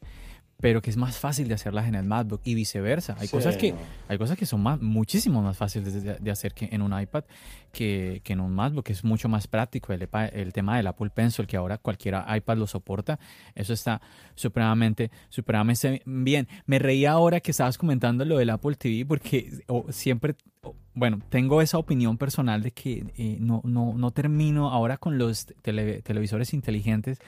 pero 0.59 0.81
que 0.81 0.89
es 0.89 0.97
más 0.97 1.17
fácil 1.19 1.47
de 1.47 1.53
hacerlas 1.53 1.87
en 1.87 1.95
el 1.95 2.05
MacBook 2.05 2.41
y 2.45 2.55
viceversa. 2.55 3.15
Hay 3.19 3.27
Sí, 3.27 3.31
cosas 3.35 3.57
que 3.57 3.73
no. 3.73 3.77
hay 4.07 4.17
cosas 4.17 4.37
que 4.37 4.45
son 4.45 4.63
más, 4.63 4.81
muchísimo 4.81 5.41
más 5.41 5.57
fáciles 5.57 6.01
de, 6.03 6.15
de 6.15 6.31
hacer 6.31 6.53
que 6.53 6.69
en 6.71 6.81
un 6.81 6.97
iPad 6.99 7.25
que, 7.73 8.21
que 8.23 8.33
en 8.33 8.39
un 8.39 8.53
MacBook, 8.53 8.89
es 8.89 9.03
mucho 9.03 9.27
más 9.27 9.47
práctico. 9.47 9.91
El, 9.91 10.07
el 10.31 10.53
tema 10.53 10.77
del 10.77 10.87
Apple 10.87 11.09
Pencil, 11.09 11.45
que 11.45 11.57
ahora 11.57 11.77
cualquier 11.77 12.15
iPad 12.35 12.57
lo 12.57 12.67
soporta, 12.67 13.19
eso 13.53 13.73
está 13.73 14.01
supremamente, 14.33 15.11
supremamente 15.29 16.01
bien. 16.05 16.47
Me 16.65 16.79
reía 16.79 17.11
ahora 17.11 17.41
que 17.41 17.51
estabas 17.51 17.77
comentando 17.77 18.23
lo 18.25 18.37
del 18.37 18.49
Apple 18.49 18.75
TV, 18.75 19.05
porque 19.05 19.51
o, 19.67 19.91
siempre, 19.91 20.35
o, 20.61 20.73
bueno, 20.93 21.19
tengo 21.29 21.61
esa 21.61 21.77
opinión 21.77 22.17
personal 22.17 22.61
de 22.63 22.71
que 22.71 23.03
eh, 23.17 23.37
no, 23.41 23.61
no, 23.65 23.93
no 23.97 24.11
termino 24.11 24.69
ahora 24.71 24.97
con 24.97 25.17
los 25.17 25.47
tele- 25.61 26.01
televisores 26.01 26.53
inteligentes 26.53 27.19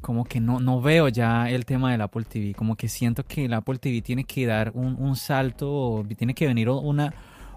como 0.00 0.24
que 0.24 0.40
no, 0.40 0.60
no 0.60 0.80
veo 0.80 1.08
ya 1.08 1.50
el 1.50 1.64
tema 1.64 1.92
del 1.92 2.00
Apple 2.00 2.24
TV, 2.24 2.54
como 2.54 2.76
que 2.76 2.88
siento 2.88 3.24
que 3.24 3.46
el 3.46 3.54
Apple 3.54 3.78
TV 3.78 4.02
tiene 4.02 4.24
que 4.24 4.46
dar 4.46 4.72
un, 4.74 4.96
un 4.98 5.16
salto, 5.16 5.70
o 5.72 6.04
tiene 6.04 6.34
que 6.34 6.46
venir 6.46 6.68
una, 6.68 7.12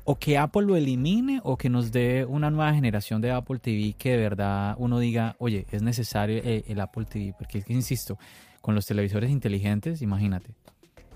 o 0.05 0.17
que 0.17 0.37
Apple 0.37 0.63
lo 0.63 0.75
elimine 0.75 1.39
o 1.43 1.57
que 1.57 1.69
nos 1.69 1.91
dé 1.91 2.25
una 2.25 2.49
nueva 2.49 2.73
generación 2.73 3.21
de 3.21 3.31
Apple 3.31 3.59
TV 3.59 3.93
que 3.97 4.11
de 4.11 4.17
verdad 4.17 4.75
uno 4.79 4.99
diga, 4.99 5.35
oye, 5.37 5.67
es 5.71 5.83
necesario 5.83 6.41
eh, 6.43 6.63
el 6.67 6.79
Apple 6.79 7.05
TV, 7.05 7.35
porque 7.37 7.59
es 7.59 7.65
que, 7.65 7.73
insisto, 7.73 8.17
con 8.61 8.73
los 8.73 8.85
televisores 8.85 9.29
inteligentes, 9.29 10.01
imagínate. 10.01 10.55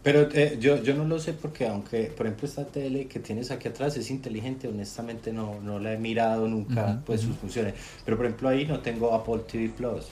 Pero 0.04 0.30
eh, 0.34 0.58
yo, 0.60 0.84
yo 0.84 0.94
no 0.96 1.06
lo 1.06 1.18
sé 1.18 1.32
porque 1.32 1.66
aunque, 1.66 2.12
por 2.16 2.26
ejemplo, 2.26 2.48
esta 2.48 2.66
tele 2.66 3.08
que 3.08 3.20
tienes 3.20 3.52
aquí 3.52 3.70
atrás 3.70 3.96
es 3.96 4.12
inteligente, 4.12 4.68
honestamente 4.68 5.32
no, 5.32 5.62
no 5.62 5.80
la 5.80 5.94
he 5.94 5.98
mirado 5.98 6.48
nunca, 6.48 7.02
pues 7.06 7.22
sus 7.22 7.36
funciones. 7.38 7.74
Pero 8.04 8.18
por 8.18 8.26
ejemplo 8.26 8.50
ahí 8.50 8.66
no 8.66 8.80
tengo 8.82 9.14
Apple 9.14 9.44
TV 9.50 9.70
Plus. 9.70 10.10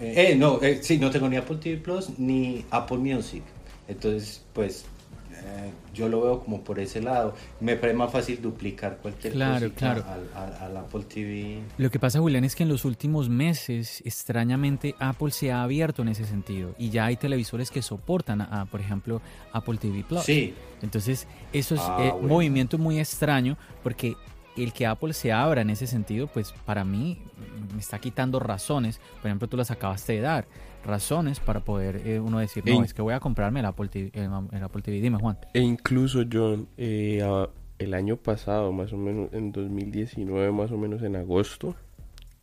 Eh, 0.00 0.32
eh, 0.32 0.36
no, 0.36 0.60
eh, 0.62 0.80
sí, 0.82 0.98
no 0.98 1.10
tengo 1.10 1.28
ni 1.28 1.36
Apple 1.36 1.56
TV 1.56 1.78
Plus 1.78 2.18
ni 2.18 2.64
Apple 2.70 2.98
Music. 2.98 3.42
Entonces, 3.88 4.42
pues 4.52 4.84
eh, 5.32 5.70
yo 5.94 6.08
lo 6.08 6.20
veo 6.22 6.40
como 6.40 6.62
por 6.62 6.78
ese 6.80 7.00
lado. 7.00 7.34
Me 7.60 7.76
parece 7.76 7.96
más 7.96 8.10
fácil 8.12 8.40
duplicar 8.42 8.98
cualquier 8.98 9.32
Claro, 9.34 9.70
claro. 9.74 10.04
Al, 10.08 10.28
al- 10.34 10.54
al 10.62 10.76
Apple 10.78 11.04
TV. 11.04 11.58
Lo 11.78 11.90
que 11.90 11.98
pasa, 11.98 12.18
Julián, 12.20 12.44
es 12.44 12.54
que 12.56 12.64
en 12.64 12.68
los 12.68 12.84
últimos 12.84 13.28
meses, 13.28 14.02
extrañamente, 14.04 14.94
Apple 14.98 15.30
se 15.30 15.52
ha 15.52 15.62
abierto 15.62 16.02
en 16.02 16.08
ese 16.08 16.24
sentido 16.24 16.74
y 16.78 16.90
ya 16.90 17.06
hay 17.06 17.16
televisores 17.16 17.70
que 17.70 17.80
soportan, 17.80 18.40
a, 18.40 18.62
a, 18.62 18.64
por 18.66 18.80
ejemplo, 18.80 19.20
Apple 19.52 19.78
TV 19.78 20.04
Plus. 20.08 20.22
Sí, 20.24 20.52
Entonces, 20.82 21.26
eso 21.52 21.74
es 21.74 21.80
Ah, 21.84 21.96
eh, 22.00 22.10
bueno. 22.10 22.16
un 22.24 22.28
movimiento 22.28 22.76
muy 22.78 22.98
extraño 22.98 23.56
porque 23.82 24.14
el 24.64 24.72
que 24.72 24.86
Apple 24.86 25.12
se 25.12 25.32
abra 25.32 25.60
en 25.62 25.70
ese 25.70 25.86
sentido, 25.86 26.26
pues 26.28 26.52
para 26.64 26.84
mí 26.84 27.18
me 27.74 27.80
está 27.80 27.98
quitando 27.98 28.38
razones. 28.40 29.00
Por 29.20 29.26
ejemplo, 29.26 29.48
tú 29.48 29.56
las 29.56 29.70
acabaste 29.70 30.14
de 30.14 30.20
dar, 30.20 30.46
razones 30.84 31.40
para 31.40 31.60
poder 31.60 32.02
eh, 32.06 32.20
uno 32.20 32.38
decir, 32.38 32.64
no, 32.66 32.82
es 32.84 32.94
que 32.94 33.02
voy 33.02 33.14
a 33.14 33.20
comprarme 33.20 33.60
el 33.60 33.66
Apple 33.66 33.88
TV. 33.88 34.10
El, 34.14 34.30
el 34.52 34.62
Apple 34.62 34.82
TV. 34.82 35.00
Dime, 35.00 35.18
Juan. 35.18 35.36
E 35.52 35.60
incluso, 35.60 36.22
John, 36.32 36.68
eh, 36.76 37.22
el 37.78 37.92
año 37.94 38.16
pasado, 38.16 38.72
más 38.72 38.92
o 38.92 38.96
menos 38.96 39.32
en 39.32 39.52
2019, 39.52 40.52
más 40.52 40.70
o 40.72 40.78
menos 40.78 41.02
en 41.02 41.16
agosto, 41.16 41.74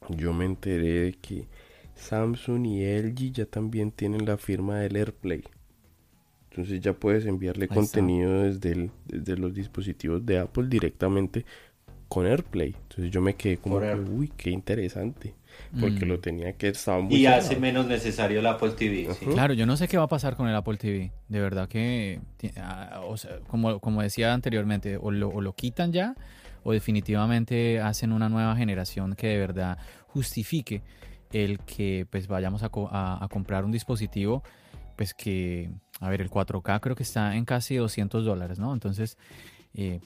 yo 0.10 0.34
me 0.34 0.46
enteré 0.46 1.00
de 1.06 1.14
que 1.14 1.48
Samsung 1.96 2.66
y 2.68 2.84
LG 2.86 3.32
ya 3.32 3.46
también 3.46 3.92
tienen 3.92 4.26
la 4.26 4.38
firma 4.38 4.78
del 4.80 4.96
AirPlay. 4.98 5.44
Entonces 6.50 6.82
ya 6.82 6.94
puedes 6.94 7.26
enviarle 7.26 7.68
contenido 7.68 8.44
desde, 8.44 8.72
el- 8.74 8.92
desde 9.08 9.38
los 9.38 9.54
dispositivos 9.54 10.24
de 10.26 10.38
Apple 10.40 10.68
directamente 10.68 11.46
con 12.14 12.26
AirPlay. 12.28 12.76
Entonces 12.90 13.12
yo 13.12 13.22
me 13.22 13.36
quedé 13.36 13.58
como, 13.58 13.80
que, 13.80 13.96
uy, 13.96 14.32
qué 14.38 14.50
interesante. 14.52 15.34
Porque 15.80 16.06
Mm. 16.06 16.10
lo 16.10 16.20
tenía 16.20 16.54
que 16.54 16.70
estaba 16.70 17.00
muy 17.02 17.16
y 17.20 17.26
hace 17.28 17.56
menos 17.58 17.86
necesario 17.86 18.40
el 18.40 18.46
Apple 18.48 18.72
TV. 18.72 19.08
¿sí? 19.14 19.26
Claro, 19.28 19.54
yo 19.54 19.66
no 19.68 19.78
sé 19.78 19.88
qué 19.88 19.98
va 19.98 20.04
a 20.06 20.08
pasar 20.08 20.36
con 20.36 20.48
el 20.48 20.56
Apple 20.56 20.78
TV. 20.78 21.12
De 21.30 21.40
verdad 21.40 21.68
que, 21.68 22.20
ah, 22.58 23.02
o 23.06 23.18
sea, 23.18 23.40
como, 23.48 23.80
como 23.80 24.02
decía 24.02 24.34
anteriormente, 24.34 24.98
o 24.98 25.12
lo, 25.12 25.30
o 25.30 25.42
lo 25.42 25.54
quitan 25.54 25.92
ya, 25.92 26.16
o 26.64 26.72
definitivamente 26.74 27.80
hacen 27.82 28.12
una 28.14 28.30
nueva 28.30 28.56
generación 28.56 29.14
que 29.16 29.28
de 29.28 29.38
verdad 29.38 29.78
justifique 30.08 30.82
el 31.32 31.60
que 31.60 32.08
pues 32.10 32.28
vayamos 32.28 32.64
a, 32.64 32.70
co- 32.70 32.90
a- 32.92 33.24
a 33.24 33.28
comprar 33.28 33.64
un 33.66 33.72
dispositivo, 33.72 34.44
pues 34.96 35.14
que, 35.14 35.70
a 36.00 36.10
ver, 36.10 36.22
el 36.22 36.30
4K 36.30 36.80
creo 36.80 36.96
que 36.96 37.04
está 37.04 37.36
en 37.36 37.46
casi 37.46 37.76
200 37.76 38.26
dólares, 38.26 38.60
¿no? 38.60 38.74
Entonces, 38.74 39.18
eh, 39.76 40.00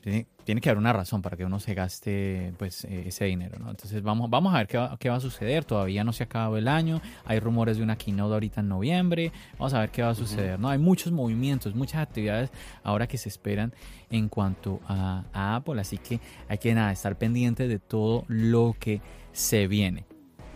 tiene, 0.45 0.61
que 0.61 0.69
haber 0.69 0.77
una 0.77 0.93
razón 0.93 1.21
para 1.21 1.35
que 1.35 1.43
uno 1.43 1.59
se 1.59 1.73
gaste 1.73 2.53
pues 2.57 2.85
eh, 2.85 3.03
ese 3.07 3.25
dinero, 3.25 3.59
¿no? 3.59 3.69
Entonces 3.69 4.01
vamos, 4.01 4.29
vamos 4.29 4.55
a 4.55 4.59
ver 4.59 4.67
qué 4.67 4.77
va, 4.77 4.97
qué 4.97 5.09
va, 5.09 5.17
a 5.17 5.19
suceder. 5.19 5.65
Todavía 5.65 6.05
no 6.05 6.13
se 6.13 6.23
ha 6.23 6.25
acabado 6.25 6.57
el 6.57 6.69
año. 6.69 7.01
Hay 7.25 7.39
rumores 7.39 7.75
de 7.77 7.83
una 7.83 7.97
keynote 7.97 8.33
ahorita 8.33 8.61
en 8.61 8.69
noviembre. 8.69 9.33
Vamos 9.59 9.73
a 9.73 9.81
ver 9.81 9.89
qué 9.89 10.03
va 10.03 10.11
a 10.11 10.15
suceder, 10.15 10.57
¿no? 10.57 10.69
Hay 10.69 10.77
muchos 10.77 11.11
movimientos, 11.11 11.75
muchas 11.75 12.01
actividades 12.01 12.49
ahora 12.83 13.07
que 13.07 13.17
se 13.17 13.27
esperan 13.27 13.73
en 14.09 14.29
cuanto 14.29 14.79
a, 14.87 15.25
Apple. 15.33 15.81
Así 15.81 15.97
que 15.97 16.21
hay 16.47 16.57
que 16.59 16.73
nada, 16.73 16.93
estar 16.93 17.17
pendiente 17.17 17.67
de 17.67 17.79
todo 17.79 18.23
lo 18.29 18.73
que 18.79 19.01
se 19.33 19.67
viene. 19.67 20.05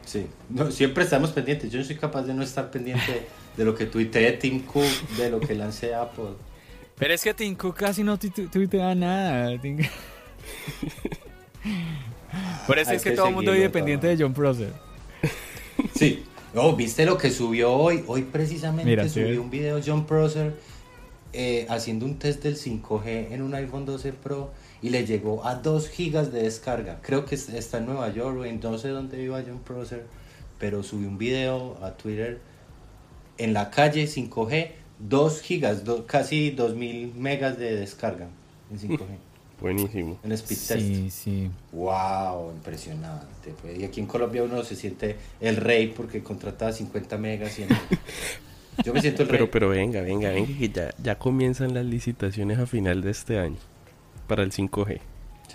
Sí, 0.05 0.25
no, 0.49 0.71
siempre 0.71 1.03
estamos 1.03 1.31
pendientes. 1.31 1.69
Yo 1.69 1.79
no 1.79 1.85
soy 1.85 1.97
capaz 1.97 2.23
de 2.23 2.33
no 2.33 2.43
estar 2.43 2.71
pendiente 2.71 3.27
de 3.57 3.65
lo 3.65 3.75
que 3.75 3.87
tuitee 3.87 4.31
Tim 4.33 4.61
Cook, 4.61 4.85
de 5.17 5.29
lo 5.29 5.41
que 5.41 5.53
lance 5.53 5.93
Apple. 5.93 6.50
Pero 7.01 7.15
es 7.15 7.23
que 7.23 7.33
Tim 7.33 7.55
Cook 7.55 7.77
casi 7.77 8.03
no 8.03 8.19
tuitea 8.19 8.93
nada. 8.93 9.59
Por 12.67 12.77
eso 12.77 12.91
es 12.91 13.01
que, 13.01 13.13
todo 13.13 13.29
el 13.29 13.33
mundo 13.33 13.53
vive 13.53 13.71
pendiente 13.71 14.05
de 14.05 14.23
John 14.23 14.35
Prosser. 14.35 14.71
Sí. 15.95 16.23
Oh, 16.53 16.75
¿viste 16.75 17.03
lo 17.07 17.17
que 17.17 17.31
subió 17.31 17.73
hoy? 17.73 18.03
Hoy 18.05 18.21
precisamente 18.21 19.09
subió 19.09 19.41
un 19.41 19.49
video 19.49 19.81
John 19.83 20.05
Prosser 20.05 20.53
eh, 21.33 21.65
haciendo 21.69 22.05
un 22.05 22.19
test 22.19 22.43
del 22.43 22.55
5G 22.55 23.31
en 23.31 23.41
un 23.41 23.55
iPhone 23.55 23.87
12 23.87 24.13
Pro 24.13 24.51
y 24.83 24.91
le 24.91 25.03
llegó 25.03 25.43
a 25.43 25.55
2 25.55 25.89
gigas 25.89 26.31
de 26.31 26.43
descarga. 26.43 26.99
Creo 27.01 27.25
que 27.25 27.33
está 27.33 27.79
en 27.79 27.87
Nueva 27.87 28.13
York 28.13 28.37
o 28.37 28.69
no 28.69 28.77
sé 28.77 28.89
dónde 28.89 29.17
viva 29.17 29.41
John 29.43 29.61
Prosser, 29.65 30.05
pero 30.59 30.83
subió 30.83 31.07
un 31.07 31.17
video 31.17 31.79
a 31.81 31.97
Twitter 31.97 32.41
en 33.39 33.53
la 33.53 33.71
calle 33.71 34.05
5G 34.05 34.80
2 35.07 35.41
gigas, 35.41 35.83
casi 36.05 36.51
2000 36.51 37.15
megas 37.15 37.57
de 37.57 37.75
descarga 37.75 38.27
en 38.71 38.79
5G. 38.79 38.99
Buenísimo. 39.59 40.17
En 40.23 40.31
speed 40.31 40.57
sí, 40.57 41.09
Sí, 41.11 41.51
Wow, 41.71 42.51
impresionante. 42.51 43.53
Y 43.77 43.83
aquí 43.83 43.99
en 43.99 44.07
Colombia 44.07 44.43
uno 44.43 44.63
se 44.63 44.75
siente 44.75 45.17
el 45.39 45.57
rey 45.57 45.93
porque 45.95 46.23
contrataba 46.23 46.71
50 46.71 47.17
megas. 47.19 47.59
Y 47.59 47.65
Yo 48.83 48.93
me 48.93 49.01
siento 49.01 49.21
el 49.21 49.29
rey. 49.29 49.37
Pero, 49.37 49.51
pero 49.51 49.69
venga, 49.69 50.01
venga, 50.01 50.29
venga, 50.29 50.57
que 50.57 50.69
ya, 50.69 50.93
ya 51.01 51.19
comienzan 51.19 51.75
las 51.75 51.85
licitaciones 51.85 52.57
a 52.57 52.65
final 52.65 53.01
de 53.01 53.11
este 53.11 53.37
año 53.37 53.57
para 54.27 54.41
el 54.41 54.51
5G. 54.51 54.99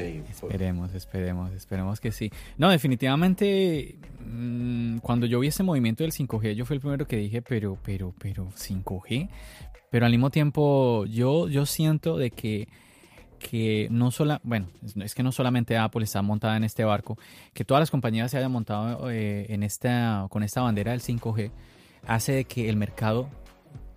Esperemos, 0.05 0.95
esperemos, 0.95 1.53
esperemos 1.53 2.01
que 2.01 2.13
sí. 2.13 2.31
No, 2.59 2.71
definitivamente, 2.71 3.99
mm, 4.25 4.99
cuando 4.99 5.27
yo 5.27 5.41
vi 5.41 5.49
ese 5.49 5.63
movimiento 5.63 6.05
del 6.05 6.13
5G, 6.13 6.55
yo 6.55 6.65
fui 6.65 6.75
el 6.75 6.81
primero 6.81 7.07
que 7.07 7.17
dije, 7.17 7.43
pero, 7.43 7.79
pero, 7.83 8.15
pero, 8.19 8.51
5G. 8.55 9.29
Pero 9.91 10.07
al 10.07 10.13
mismo 10.13 10.31
tiempo, 10.31 11.07
yo, 11.07 11.49
yo 11.49 11.65
siento 11.65 12.19
de 12.19 12.31
que, 12.31 12.69
que 13.39 13.89
no 13.91 14.11
solo, 14.11 14.39
bueno, 14.43 14.69
es 14.97 15.15
que 15.15 15.23
no 15.23 15.33
solamente 15.33 15.77
Apple 15.77 16.05
está 16.05 16.23
montada 16.23 16.57
en 16.57 16.65
este 16.65 16.85
barco, 16.85 17.19
que 17.55 17.65
todas 17.65 17.81
las 17.81 17.91
compañías 17.91 18.31
se 18.31 18.39
hayan 18.39 18.53
montado 18.53 19.11
eh, 19.11 19.47
en 19.49 19.63
esta, 19.63 20.27
con 20.31 20.43
esta 20.43 20.61
bandera 20.61 20.93
del 20.93 21.01
5G, 21.01 21.51
hace 22.07 22.33
de 22.33 22.45
que 22.45 22.69
el 22.69 22.77
mercado, 22.77 23.29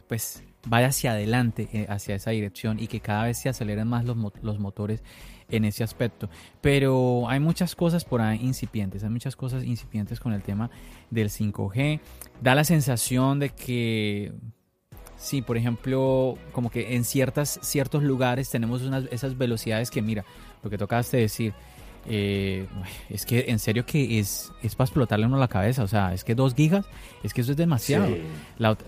pues, 0.07 0.43
vaya 0.67 0.87
hacia 0.87 1.11
adelante, 1.11 1.69
eh, 1.73 1.85
hacia 1.89 2.15
esa 2.15 2.31
dirección 2.31 2.79
y 2.79 2.87
que 2.87 2.99
cada 2.99 3.25
vez 3.25 3.37
se 3.37 3.49
aceleren 3.49 3.87
más 3.87 4.05
los, 4.05 4.17
los 4.41 4.59
motores 4.59 5.03
en 5.49 5.65
ese 5.65 5.83
aspecto. 5.83 6.29
Pero 6.61 7.27
hay 7.29 7.39
muchas 7.39 7.75
cosas 7.75 8.05
por 8.05 8.21
ahí 8.21 8.39
incipientes, 8.41 9.03
hay 9.03 9.09
muchas 9.09 9.35
cosas 9.35 9.63
incipientes 9.63 10.19
con 10.19 10.33
el 10.33 10.41
tema 10.41 10.69
del 11.09 11.29
5G. 11.29 11.99
Da 12.41 12.55
la 12.55 12.63
sensación 12.63 13.39
de 13.39 13.49
que, 13.49 14.33
sí, 15.15 15.41
por 15.41 15.57
ejemplo, 15.57 16.37
como 16.51 16.69
que 16.69 16.95
en 16.95 17.03
ciertas, 17.03 17.59
ciertos 17.61 18.03
lugares 18.03 18.49
tenemos 18.49 18.81
unas, 18.83 19.05
esas 19.11 19.37
velocidades 19.37 19.91
que, 19.91 20.01
mira, 20.01 20.25
lo 20.63 20.69
que 20.69 20.77
tocaste 20.77 21.17
decir, 21.17 21.53
eh, 22.07 22.65
es 23.09 23.25
que 23.25 23.45
en 23.47 23.59
serio 23.59 23.85
que 23.85 24.19
es, 24.19 24.51
es 24.63 24.75
para 24.75 24.85
explotarle 24.85 25.25
uno 25.25 25.37
la 25.37 25.47
cabeza. 25.47 25.83
O 25.83 25.87
sea, 25.87 26.13
es 26.13 26.23
que 26.23 26.35
dos 26.35 26.55
gigas, 26.55 26.85
es 27.23 27.33
que 27.33 27.41
eso 27.41 27.51
es 27.51 27.57
demasiado. 27.57 28.07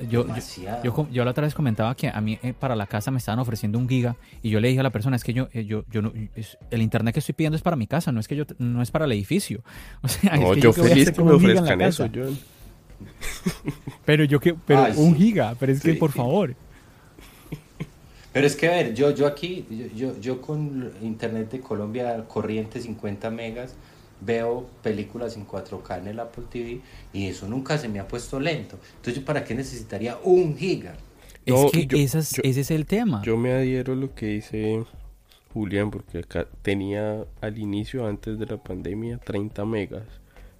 yo, 0.09 0.25
Yo, 1.11 1.25
la 1.25 1.31
otra 1.31 1.45
vez 1.45 1.53
comentaba 1.53 1.95
que 1.95 2.09
a 2.09 2.21
mí 2.21 2.39
eh, 2.41 2.53
para 2.53 2.75
la 2.75 2.87
casa 2.87 3.11
me 3.11 3.17
estaban 3.17 3.39
ofreciendo 3.39 3.77
un 3.77 3.87
giga 3.87 4.15
y 4.41 4.49
yo 4.49 4.59
le 4.59 4.69
dije 4.69 4.79
a 4.79 4.83
la 4.83 4.89
persona, 4.89 5.15
es 5.15 5.23
que 5.23 5.33
yo, 5.33 5.49
eh, 5.53 5.65
yo, 5.65 5.83
yo 5.89 6.01
no, 6.01 6.13
el 6.71 6.81
internet 6.81 7.13
que 7.13 7.19
estoy 7.19 7.33
pidiendo 7.33 7.55
es 7.55 7.61
para 7.61 7.75
mi 7.75 7.87
casa, 7.87 8.11
no 8.11 8.19
es 8.19 8.27
que 8.27 8.35
yo, 8.35 8.45
no 8.57 8.81
es 8.81 8.91
para 8.91 9.05
el 9.05 9.11
edificio. 9.11 9.63
O 10.03 10.07
sea, 10.07 10.33
es 10.35 10.55
que 10.55 10.61
yo, 10.61 10.73
feliz 10.73 11.11
que 11.11 11.23
me 11.23 11.31
ofrezcan 11.31 11.81
eso. 11.81 12.09
Pero 14.05 14.23
yo 14.23 14.39
que, 14.39 14.53
pero 14.53 14.87
un 14.97 15.15
giga, 15.15 15.55
pero 15.59 15.71
es 15.71 15.81
que 15.81 15.93
por 15.93 16.11
favor. 16.11 16.55
Pero 18.33 18.47
es 18.47 18.55
que, 18.55 18.67
a 18.67 18.71
ver, 18.71 18.93
yo, 18.93 19.11
yo 19.11 19.27
aquí, 19.27 19.65
yo, 19.95 20.17
yo 20.19 20.41
con 20.41 20.91
internet 21.01 21.51
de 21.51 21.59
Colombia, 21.59 22.25
corriente 22.27 22.79
50 22.79 23.29
megas, 23.29 23.75
veo 24.21 24.67
películas 24.81 25.35
en 25.35 25.45
4K 25.45 25.99
en 25.99 26.07
el 26.07 26.19
Apple 26.19 26.45
TV 26.49 26.79
y 27.11 27.27
eso 27.27 27.47
nunca 27.47 27.77
se 27.77 27.89
me 27.89 27.99
ha 27.99 28.07
puesto 28.07 28.39
lento. 28.39 28.79
Entonces, 28.97 29.23
¿para 29.23 29.43
qué 29.43 29.53
necesitaría 29.55 30.17
un 30.23 30.55
giga? 30.57 30.95
es 31.45 31.71
que 31.71 32.03
ese 32.03 32.61
es 32.61 32.71
el 32.71 32.85
tema. 32.85 33.21
Yo 33.23 33.35
me 33.35 33.51
adhiero 33.51 33.93
a 33.93 33.95
lo 33.95 34.13
que 34.13 34.27
dice 34.27 34.83
Julián, 35.53 35.91
porque 35.91 36.19
acá 36.19 36.47
tenía 36.61 37.25
al 37.41 37.57
inicio, 37.57 38.07
antes 38.07 38.39
de 38.39 38.45
la 38.45 38.57
pandemia, 38.57 39.17
30 39.17 39.65
megas. 39.65 40.03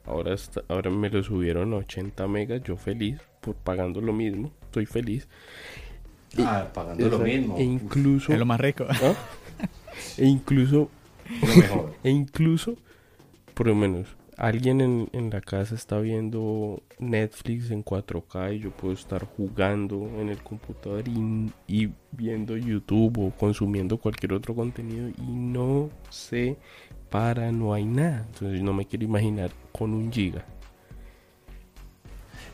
Ahora, 0.06 0.36
ahora 0.68 0.90
me 0.90 1.10
lo 1.10 1.24
subieron 1.24 1.74
a 1.74 1.78
80 1.78 2.28
megas. 2.28 2.62
Yo 2.64 2.76
feliz, 2.76 3.20
por 3.40 3.56
pagando 3.56 4.02
lo 4.02 4.12
mismo, 4.12 4.52
estoy 4.64 4.86
feliz. 4.86 5.28
Ah, 6.40 6.68
pagando 6.74 7.10
lo 7.10 7.20
mismo. 7.20 7.58
E 7.58 7.64
incluso. 7.64 8.32
Es 8.32 8.40
lo 8.40 8.46
más 8.46 8.60
rico. 8.60 8.86
E 10.18 10.26
incluso. 10.26 10.90
E 12.04 12.10
incluso, 12.10 12.76
por 13.54 13.68
lo 13.68 13.76
menos, 13.76 14.08
alguien 14.36 14.82
en, 14.82 15.10
en, 15.14 15.30
la 15.30 15.40
casa 15.40 15.76
está 15.76 16.00
viendo 16.00 16.84
Netflix 17.00 17.72
en 17.72 17.86
4K 17.86 18.56
y 18.56 18.60
yo 18.60 18.72
puedo 18.72 18.94
estar 18.94 19.24
jugando 19.24 20.10
en 20.20 20.28
el 20.28 20.44
computador 20.44 21.08
y, 21.08 21.54
y 21.68 21.90
viendo 22.12 22.58
YouTube 22.58 23.20
o 23.20 23.32
consumiendo 23.32 23.98
cualquier 23.98 24.34
otro 24.34 24.54
contenido 24.54 25.10
y 25.10 25.32
no 25.32 25.90
se 26.10 26.58
para, 27.10 27.52
no 27.52 27.74
hay 27.74 27.86
nada. 27.86 28.26
Entonces 28.34 28.62
no 28.62 28.74
me 28.74 28.86
quiero 28.86 29.06
imaginar 29.06 29.52
con 29.72 29.94
un 29.94 30.12
giga. 30.12 30.44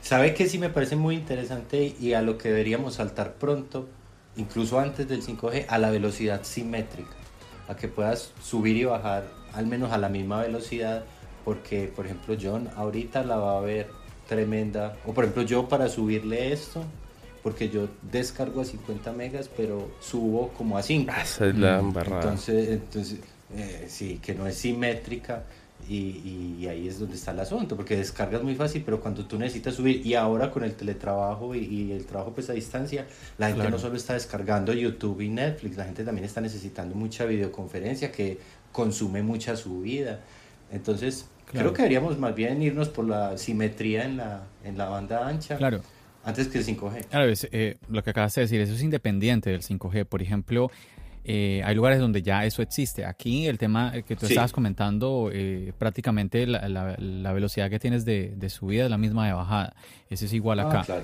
¿Sabe 0.08 0.34
que 0.34 0.48
sí 0.48 0.58
me 0.58 0.70
parece 0.70 0.96
muy 0.96 1.16
interesante 1.16 1.94
y 2.00 2.14
a 2.14 2.22
lo 2.22 2.38
que 2.38 2.48
deberíamos 2.48 2.94
saltar 2.94 3.34
pronto, 3.34 3.90
incluso 4.38 4.80
antes 4.80 5.06
del 5.10 5.22
5G, 5.22 5.66
a 5.68 5.78
la 5.80 5.90
velocidad 5.90 6.44
simétrica? 6.44 7.12
A 7.68 7.76
que 7.76 7.90
puedas 7.90 8.32
subir 8.42 8.78
y 8.78 8.86
bajar 8.86 9.26
al 9.52 9.68
menos 9.68 9.92
a 9.92 9.98
la 9.98 10.08
misma 10.08 10.40
velocidad, 10.40 11.04
porque 11.44 11.92
por 11.94 12.06
ejemplo 12.06 12.38
John 12.42 12.70
ahorita 12.78 13.26
la 13.26 13.36
va 13.36 13.58
a 13.58 13.60
ver 13.60 13.90
tremenda, 14.30 14.96
o 15.06 15.14
por 15.14 15.26
ejemplo 15.26 15.44
yo 15.44 15.68
para 15.68 15.90
subirle 15.90 16.54
esto, 16.54 16.86
porque 17.44 17.68
yo 17.68 17.90
descargo 18.10 18.62
a 18.62 18.64
50 18.64 19.12
megas, 19.12 19.50
pero 19.58 19.92
subo 20.00 20.54
como 20.58 20.78
a 20.78 20.84
5. 20.84 21.12
Ah, 21.14 21.24
esa 21.24 21.48
es 21.48 21.56
la 21.58 21.80
embarrada. 21.80 22.22
Entonces, 22.22 22.70
entonces 22.70 23.20
eh, 23.58 23.88
sí, 23.90 24.22
que 24.24 24.34
no 24.34 24.48
es 24.48 24.56
simétrica. 24.56 25.44
Y, 25.90 26.68
ahí 26.68 26.88
es 26.88 27.00
donde 27.00 27.16
está 27.16 27.32
el 27.32 27.40
asunto, 27.40 27.76
porque 27.76 27.96
descargas 27.96 28.44
muy 28.44 28.56
fácil, 28.56 28.84
pero 28.86 29.00
cuando 29.00 29.26
tú 29.26 29.40
necesitas 29.40 29.76
subir, 29.76 30.06
y 30.06 30.16
ahora 30.16 30.52
con 30.52 30.64
el 30.64 30.74
teletrabajo 30.74 31.56
y, 31.56 31.92
el 31.92 32.06
trabajo 32.06 32.34
pues 32.34 32.50
a 32.50 32.54
distancia, 32.54 33.08
la 33.38 33.50
gente 33.50 33.70
no 33.70 33.80
solo 33.80 33.96
está 33.96 34.14
descargando 34.14 34.74
YouTube 34.74 35.22
y 35.22 35.30
Netflix, 35.30 35.78
la 35.78 35.86
gente 35.86 36.04
también 36.04 36.26
está 36.26 36.42
necesitando 36.42 36.96
mucha 36.96 37.26
videoconferencia 37.26 38.12
que 38.12 38.40
consume 38.72 39.22
mucha 39.22 39.56
su 39.56 39.82
vida. 39.82 40.20
Entonces, 40.72 41.28
creo 41.46 41.72
que 41.72 41.84
deberíamos 41.84 42.18
más 42.20 42.36
bien 42.36 42.62
irnos 42.62 42.90
por 42.90 43.06
la 43.06 43.38
simetría 43.38 44.04
en 44.04 44.18
la, 44.18 44.44
en 44.64 44.78
la 44.78 44.90
banda 44.90 45.28
ancha. 45.28 45.58
Claro. 45.58 45.82
Antes 46.24 46.50
que 46.50 46.58
el 46.58 46.66
5G. 46.66 47.06
Claro, 47.06 47.34
eh, 47.54 47.78
lo 47.88 48.04
que 48.04 48.10
acabas 48.10 48.36
de 48.36 48.42
decir, 48.42 48.60
eso 48.60 48.74
es 48.74 48.84
independiente 48.84 49.50
del 49.50 49.62
5G. 49.62 50.04
Por 50.04 50.22
ejemplo, 50.22 50.70
eh, 51.30 51.62
hay 51.66 51.76
lugares 51.76 52.00
donde 52.00 52.22
ya 52.22 52.46
eso 52.46 52.62
existe. 52.62 53.04
Aquí 53.04 53.48
el 53.48 53.58
tema 53.58 53.92
que 54.08 54.16
tú 54.16 54.28
estabas 54.28 54.54
comentando, 54.54 55.30
eh, 55.34 55.74
prácticamente 55.78 56.48
la, 56.48 57.34
velocidad 57.34 57.70
que 57.70 57.80
tienes 57.80 58.06
de, 58.06 58.50
subida 58.50 58.86
es 58.86 58.90
la 58.90 58.98
misma 58.98 59.28
de 59.28 59.34
bajada. 59.34 59.76
Ese 60.10 60.26
es 60.26 60.34
igual 60.34 60.62
ah, 60.62 60.70
acá. 60.70 61.02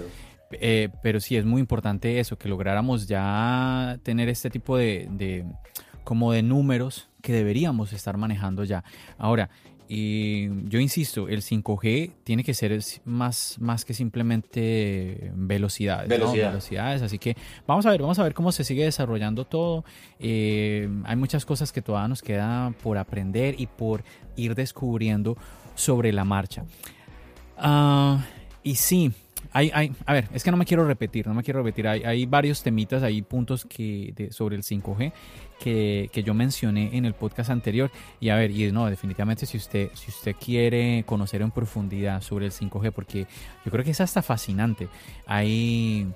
Eh, 0.52 0.88
pero 1.02 1.20
sí 1.20 1.36
es 1.36 1.44
muy 1.44 1.60
importante 1.60 2.22
eso, 2.22 2.38
que 2.38 2.48
lográramos 2.48 3.06
ya 3.06 4.00
tener 4.04 4.30
este 4.30 4.50
tipo 4.50 4.78
de, 4.78 5.10
de 5.12 5.44
como 6.06 6.32
de 6.32 6.42
números 6.42 7.10
que 7.22 7.34
deberíamos 7.34 7.92
estar 7.92 8.16
manejando 8.16 8.64
ya. 8.64 8.86
Ahora, 9.18 9.50
y 9.88 10.48
yo 10.70 10.80
insisto, 10.80 11.28
el 11.28 11.42
5G 11.42 12.12
tiene 12.24 12.44
que 12.44 12.54
ser 12.54 12.80
más, 13.06 13.58
más 13.60 13.86
que 13.86 13.94
simplemente 13.94 15.32
velocidades, 15.36 16.08
velocidades. 16.08 17.02
Así 17.02 17.20
que 17.20 17.36
vamos 17.68 17.86
a 17.86 17.92
ver, 17.92 18.02
vamos 18.02 18.18
a 18.20 18.24
ver 18.24 18.34
cómo 18.34 18.52
se 18.52 18.64
sigue 18.64 18.86
desarrollando 18.86 19.46
todo. 19.46 19.84
Eh, 20.20 20.90
hay 21.06 21.16
muchas 21.16 21.46
cosas 21.46 21.72
que 21.72 21.82
todavía 21.82 22.08
nos 22.08 22.22
queda 22.22 22.74
por 22.82 22.98
aprender 22.98 23.56
y 23.60 23.68
por 23.68 24.04
ir 24.36 24.56
descubriendo 24.56 25.38
sobre 25.76 26.12
la 26.12 26.24
marcha. 26.24 26.66
Ah, 27.58 28.26
y 28.64 28.76
sí, 28.76 29.12
hay, 29.52 29.72
hay, 29.74 29.92
a 30.06 30.14
ver, 30.14 30.28
es 30.34 30.44
que 30.44 30.52
no 30.52 30.58
me 30.58 30.66
quiero 30.66 30.86
repetir, 30.86 31.28
no 31.28 31.34
me 31.34 31.44
quiero 31.44 31.62
repetir. 31.62 31.88
Hay, 31.88 32.26
varios 32.26 32.64
temitas, 32.64 33.04
hay 33.04 33.22
puntos 33.22 33.66
que 33.66 34.30
sobre 34.32 34.56
el 34.56 34.64
5G 34.64 35.12
que, 35.60 36.10
que, 36.12 36.24
yo 36.24 36.34
mencioné 36.34 36.96
en 36.98 37.06
el 37.06 37.14
podcast 37.14 37.50
anterior. 37.50 37.92
Y 38.20 38.30
a 38.30 38.36
ver, 38.36 38.52
y 38.52 38.72
no, 38.72 38.86
definitivamente 38.90 39.46
si 39.46 39.58
usted, 39.58 39.90
si 39.94 40.12
usted 40.12 40.36
quiere 40.36 41.04
conocer 41.06 41.42
en 41.42 41.52
profundidad 41.52 42.22
sobre 42.22 42.46
el 42.46 42.52
5G, 42.52 42.92
porque 42.92 43.28
yo 43.66 43.72
creo 43.72 43.84
que 43.84 43.92
es 43.92 44.02
hasta 44.02 44.22
fascinante. 44.22 44.88
Hay 45.26 46.08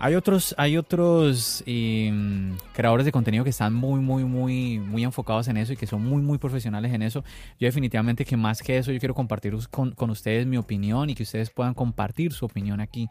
hay 0.00 0.14
otros, 0.14 0.54
hay 0.58 0.76
otros 0.76 1.62
em, 1.66 2.56
creadores 2.72 3.04
de 3.04 3.12
contenido 3.12 3.42
que 3.42 3.50
están 3.50 3.74
muy, 3.74 4.00
muy, 4.00 4.24
muy, 4.24 4.78
muy 4.78 5.02
enfocados 5.02 5.48
en 5.48 5.56
eso 5.56 5.72
y 5.72 5.76
que 5.76 5.86
son 5.86 6.04
muy, 6.04 6.22
muy 6.22 6.38
profesionales 6.38 6.92
en 6.92 7.02
eso. 7.02 7.24
Yo 7.58 7.66
definitivamente 7.66 8.24
que 8.24 8.36
más 8.36 8.62
que 8.62 8.78
eso, 8.78 8.92
yo 8.92 8.98
quiero 9.00 9.14
compartir 9.14 9.56
con, 9.70 9.92
con 9.92 10.10
ustedes 10.10 10.46
mi 10.46 10.56
opinión 10.56 11.10
y 11.10 11.14
que 11.14 11.24
ustedes 11.24 11.50
puedan 11.50 11.74
compartir 11.74 12.32
su 12.32 12.44
opinión 12.44 12.80
aquí 12.80 13.08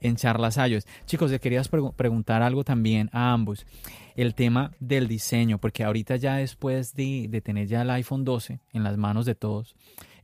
en 0.00 0.14
Charlas 0.14 0.58
Ayos. 0.58 0.86
Chicos, 1.06 1.32
les 1.32 1.40
quería 1.40 1.60
preguntar 1.96 2.42
algo 2.42 2.62
también 2.62 3.10
a 3.12 3.32
ambos. 3.32 3.66
El 4.14 4.34
tema 4.34 4.72
del 4.78 5.08
diseño, 5.08 5.58
porque 5.58 5.82
ahorita 5.82 6.16
ya 6.16 6.36
después 6.36 6.94
de, 6.94 7.26
de, 7.28 7.40
tener 7.40 7.66
ya 7.66 7.82
el 7.82 7.90
iPhone 7.90 8.24
12 8.24 8.60
en 8.72 8.84
las 8.84 8.96
manos 8.96 9.26
de 9.26 9.34
todos, 9.34 9.74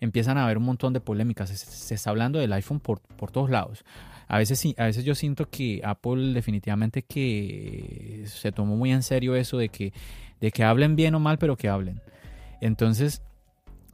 empiezan 0.00 0.38
a 0.38 0.44
haber 0.44 0.58
un 0.58 0.64
montón 0.64 0.92
de 0.92 1.00
polémicas. 1.00 1.48
Se, 1.48 1.56
se 1.56 1.94
está 1.94 2.10
hablando 2.10 2.38
del 2.38 2.52
iPhone 2.52 2.78
por, 2.78 3.00
por 3.00 3.32
todos 3.32 3.50
lados 3.50 3.84
a 4.28 4.38
veces 4.38 4.74
a 4.78 4.84
veces 4.84 5.04
yo 5.04 5.14
siento 5.14 5.48
que 5.48 5.80
Apple 5.84 6.32
definitivamente 6.32 7.02
que 7.02 8.24
se 8.26 8.52
tomó 8.52 8.76
muy 8.76 8.92
en 8.92 9.02
serio 9.02 9.36
eso 9.36 9.58
de 9.58 9.68
que, 9.68 9.92
de 10.40 10.50
que 10.50 10.64
hablen 10.64 10.96
bien 10.96 11.14
o 11.14 11.20
mal, 11.20 11.38
pero 11.38 11.56
que 11.56 11.68
hablen. 11.68 12.00
Entonces, 12.60 13.22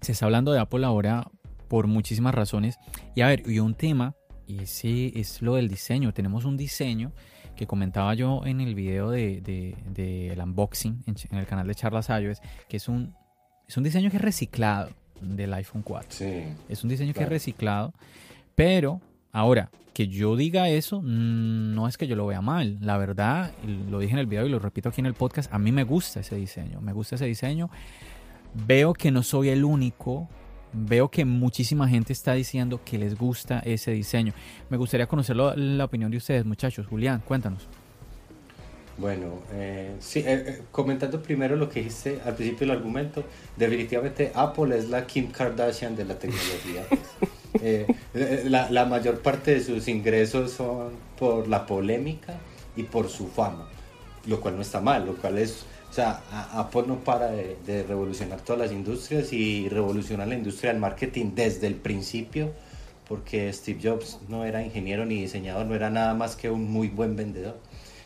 se 0.00 0.12
está 0.12 0.26
hablando 0.26 0.52
de 0.52 0.60
Apple 0.60 0.84
ahora 0.84 1.30
por 1.68 1.86
muchísimas 1.86 2.34
razones. 2.34 2.78
Y 3.14 3.22
a 3.22 3.28
ver, 3.28 3.42
y 3.48 3.58
un 3.58 3.74
tema, 3.74 4.14
y 4.46 4.62
ese 4.62 5.18
es 5.18 5.42
lo 5.42 5.54
del 5.54 5.68
diseño. 5.68 6.12
Tenemos 6.12 6.44
un 6.44 6.56
diseño 6.56 7.12
que 7.56 7.66
comentaba 7.66 8.14
yo 8.14 8.42
en 8.46 8.60
el 8.60 8.74
video 8.74 9.10
del 9.10 9.42
de, 9.42 10.38
unboxing 10.42 11.04
en, 11.06 11.38
el 11.38 11.46
canal 11.46 11.66
de 11.66 11.74
Charlas 11.74 12.08
iOS, 12.08 12.40
que 12.68 12.78
es 12.78 12.88
un, 12.88 13.14
es 13.68 13.76
un 13.76 13.84
diseño 13.84 14.10
que 14.10 14.16
es 14.16 14.22
reciclado 14.22 14.90
del 15.20 15.52
iPhone 15.54 15.82
4. 15.82 16.08
Sí, 16.10 16.42
es 16.68 16.82
un 16.82 16.88
diseño 16.90 17.12
que 17.12 17.22
es 17.22 17.28
reciclado, 17.28 17.92
pero 18.54 19.00
Ahora, 19.32 19.70
que 19.94 20.08
yo 20.08 20.36
diga 20.36 20.68
eso, 20.68 21.00
mm, 21.02 21.74
no 21.74 21.88
es 21.88 21.96
que 21.96 22.06
yo 22.06 22.16
lo 22.16 22.26
vea 22.26 22.40
mal. 22.40 22.78
La 22.80 22.96
verdad, 22.98 23.52
lo 23.90 23.98
dije 23.98 24.12
en 24.12 24.18
el 24.18 24.26
video 24.26 24.46
y 24.46 24.48
lo 24.48 24.58
repito 24.58 24.88
aquí 24.88 25.00
en 25.00 25.06
el 25.06 25.14
podcast, 25.14 25.52
a 25.52 25.58
mí 25.58 25.72
me 25.72 25.84
gusta 25.84 26.20
ese 26.20 26.36
diseño. 26.36 26.80
Me 26.80 26.92
gusta 26.92 27.16
ese 27.16 27.26
diseño. 27.26 27.70
Veo 28.66 28.92
que 28.92 29.10
no 29.10 29.22
soy 29.22 29.50
el 29.50 29.64
único. 29.64 30.28
Veo 30.72 31.10
que 31.10 31.24
muchísima 31.24 31.88
gente 31.88 32.12
está 32.12 32.34
diciendo 32.34 32.80
que 32.84 32.98
les 32.98 33.16
gusta 33.16 33.60
ese 33.60 33.90
diseño. 33.90 34.32
Me 34.68 34.76
gustaría 34.76 35.06
conocer 35.06 35.36
la 35.36 35.84
opinión 35.84 36.10
de 36.10 36.16
ustedes, 36.16 36.44
muchachos. 36.44 36.86
Julián, 36.86 37.22
cuéntanos. 37.24 37.68
Bueno, 39.00 39.40
eh, 39.52 39.96
sí, 39.98 40.20
eh, 40.20 40.44
eh, 40.46 40.62
comentando 40.70 41.22
primero 41.22 41.56
lo 41.56 41.70
que 41.70 41.80
dijiste 41.80 42.20
al 42.24 42.34
principio 42.34 42.66
del 42.66 42.76
argumento, 42.76 43.24
definitivamente 43.56 44.30
Apple 44.34 44.76
es 44.76 44.90
la 44.90 45.06
Kim 45.06 45.30
Kardashian 45.30 45.96
de 45.96 46.04
la 46.04 46.18
tecnología. 46.18 46.84
Eh, 47.54 47.86
la, 48.44 48.70
la, 48.70 48.84
mayor 48.84 49.20
parte 49.20 49.54
de 49.54 49.60
sus 49.60 49.88
ingresos 49.88 50.52
son 50.52 50.90
por 51.18 51.48
la 51.48 51.66
polémica 51.66 52.38
y 52.76 52.84
por 52.84 53.08
su 53.08 53.26
fama, 53.26 53.68
lo 54.26 54.40
cual 54.40 54.56
no 54.56 54.62
está 54.62 54.80
mal, 54.80 55.06
lo 55.06 55.16
cual 55.16 55.38
es, 55.38 55.64
Apple 56.52 56.84
no 56.86 57.02
para 57.02 57.30
de, 57.30 57.84
revolucionar 57.86 58.40
todas 58.40 58.62
las 58.62 58.72
industrias 58.72 59.32
y 59.32 59.68
revolucionar 59.68 60.28
la 60.28 60.36
industria 60.36 60.72
del 60.72 60.80
marketing 60.80 61.32
desde 61.34 61.66
el 61.66 61.74
principio, 61.74 62.52
porque 63.08 63.52
Steve 63.52 63.80
Jobs 63.82 64.18
no 64.28 64.44
era 64.44 64.62
ingeniero 64.62 65.04
ni 65.04 65.20
diseñador, 65.20 65.66
no 65.66 65.74
era 65.74 65.90
nada 65.90 66.14
más 66.14 66.36
que 66.36 66.50
un 66.50 66.70
muy 66.70 66.88
buen 66.88 67.16
vendedor. 67.16 67.58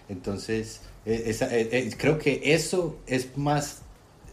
Entonces, 0.08 0.80
eh, 1.04 1.36
eh, 1.40 1.90
creo 1.98 2.18
que 2.18 2.40
eso 2.54 2.98
es 3.06 3.36
más 3.36 3.82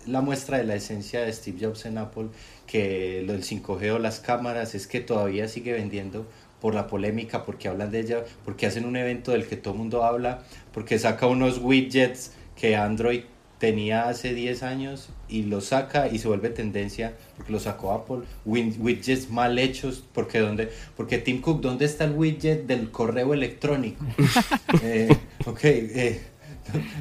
la 0.07 0.21
muestra 0.21 0.57
de 0.57 0.63
la 0.63 0.75
esencia 0.75 1.21
de 1.21 1.31
Steve 1.33 1.57
Jobs 1.61 1.85
en 1.85 1.97
Apple 1.97 2.27
que 2.71 3.21
lo 3.25 3.33
del 3.33 3.43
5G 3.43 3.91
o 3.91 3.99
las 3.99 4.21
cámaras 4.21 4.75
es 4.75 4.87
que 4.87 5.01
todavía 5.01 5.49
sigue 5.49 5.73
vendiendo 5.73 6.25
por 6.61 6.73
la 6.73 6.87
polémica, 6.87 7.43
porque 7.43 7.67
hablan 7.67 7.91
de 7.91 7.99
ella, 7.99 8.23
porque 8.45 8.65
hacen 8.65 8.85
un 8.85 8.95
evento 8.95 9.31
del 9.31 9.45
que 9.45 9.57
todo 9.57 9.73
el 9.73 9.79
mundo 9.79 10.05
habla, 10.05 10.43
porque 10.73 10.97
saca 10.97 11.27
unos 11.27 11.57
widgets 11.57 12.31
que 12.55 12.77
Android 12.77 13.23
tenía 13.57 14.07
hace 14.07 14.33
10 14.33 14.63
años 14.63 15.09
y 15.27 15.43
lo 15.43 15.59
saca 15.59 16.07
y 16.07 16.17
se 16.17 16.27
vuelve 16.27 16.49
tendencia 16.49 17.13
porque 17.35 17.51
lo 17.51 17.59
sacó 17.59 17.91
Apple, 17.91 18.21
widgets 18.45 19.29
mal 19.29 19.59
hechos, 19.59 20.03
porque 20.13 20.39
donde, 20.39 20.71
porque 20.95 21.17
Tim 21.17 21.41
Cook, 21.41 21.61
¿dónde 21.61 21.85
está 21.85 22.05
el 22.05 22.13
widget 22.13 22.67
del 22.67 22.89
correo 22.89 23.33
electrónico? 23.33 24.05
eh, 24.81 25.15
ok, 25.45 25.63
eh, 25.63 26.21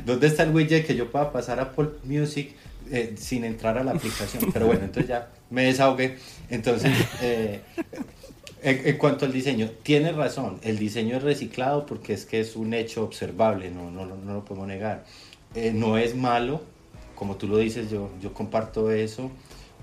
¿dónde 0.04 0.26
está 0.26 0.42
el 0.42 0.50
widget 0.54 0.84
que 0.84 0.96
yo 0.96 1.10
pueda 1.10 1.30
pasar 1.30 1.60
a 1.60 1.62
Apple 1.62 1.90
Music 2.04 2.54
eh, 2.90 3.14
sin 3.16 3.44
entrar 3.44 3.78
a 3.78 3.84
la 3.84 3.92
aplicación? 3.92 4.50
Pero 4.52 4.66
bueno, 4.66 4.84
entonces 4.84 5.08
ya 5.08 5.30
me 5.50 5.64
desahogué. 5.64 6.16
Entonces, 6.48 6.92
eh, 7.22 7.60
en, 8.62 8.98
cuanto 8.98 9.26
al 9.26 9.32
diseño, 9.32 9.70
tiene 9.82 10.12
razón, 10.12 10.58
el 10.62 10.78
diseño 10.78 11.16
es 11.16 11.22
reciclado 11.22 11.86
porque 11.86 12.12
es 12.14 12.24
que 12.24 12.40
es 12.40 12.56
un 12.56 12.74
hecho 12.74 13.04
observable, 13.04 13.70
no, 13.70 13.90
no, 13.90 14.06
no 14.06 14.34
lo 14.34 14.44
podemos 14.44 14.68
negar. 14.68 15.04
Eh, 15.54 15.72
no 15.74 15.98
es 15.98 16.14
malo, 16.14 16.62
como 17.14 17.36
tú 17.36 17.48
lo 17.48 17.58
dices, 17.58 17.90
yo, 17.90 18.10
yo 18.20 18.32
comparto 18.32 18.90
eso. 18.90 19.30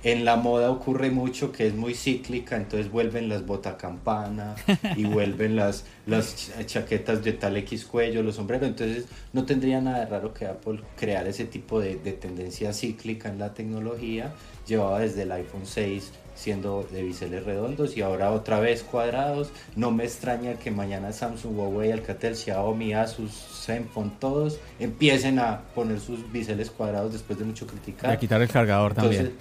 En 0.03 0.25
la 0.25 0.35
moda 0.35 0.69
ocurre 0.69 1.09
mucho 1.09 1.51
que 1.51 1.65
es 1.65 1.73
muy 1.73 1.95
cíclica, 1.95 2.55
entonces 2.55 2.91
vuelven 2.91 3.29
las 3.29 3.47
botacampana 3.47 4.55
y 4.95 5.03
vuelven 5.05 5.55
las, 5.55 5.85
las 6.05 6.51
chaquetas 6.67 7.23
de 7.23 7.33
tal 7.33 7.57
X 7.57 7.85
cuello, 7.85 8.21
los 8.21 8.35
sombreros. 8.35 8.67
Entonces 8.67 9.05
no 9.33 9.45
tendría 9.45 9.81
nada 9.81 10.01
de 10.01 10.05
raro 10.05 10.35
que 10.35 10.45
Apple 10.45 10.81
creara 10.95 11.29
ese 11.29 11.45
tipo 11.45 11.79
de, 11.79 11.95
de 11.95 12.13
tendencia 12.13 12.73
cíclica 12.73 13.29
en 13.29 13.39
la 13.39 13.55
tecnología 13.55 14.33
llevaba 14.67 14.99
desde 14.99 15.23
el 15.23 15.31
iPhone 15.31 15.65
6 15.65 16.11
siendo 16.35 16.87
de 16.91 17.01
biseles 17.01 17.43
redondos 17.43 17.97
y 17.97 18.01
ahora 18.01 18.31
otra 18.31 18.59
vez 18.59 18.83
cuadrados. 18.83 19.49
No 19.75 19.89
me 19.91 20.03
extraña 20.03 20.53
que 20.53 20.69
mañana 20.69 21.11
Samsung, 21.11 21.57
Huawei, 21.57 21.91
Alcatel, 21.91 22.35
Xiaomi, 22.35 22.93
Asus, 22.93 23.31
Zenfone, 23.65 24.11
todos 24.19 24.59
empiecen 24.79 25.39
a 25.39 25.61
poner 25.73 25.99
sus 25.99 26.31
biseles 26.31 26.69
cuadrados 26.69 27.13
después 27.13 27.39
de 27.39 27.45
mucho 27.45 27.65
criticar. 27.65 28.11
Y 28.11 28.13
a 28.13 28.19
quitar 28.19 28.41
el 28.41 28.49
cargador 28.49 28.93
también 28.93 29.33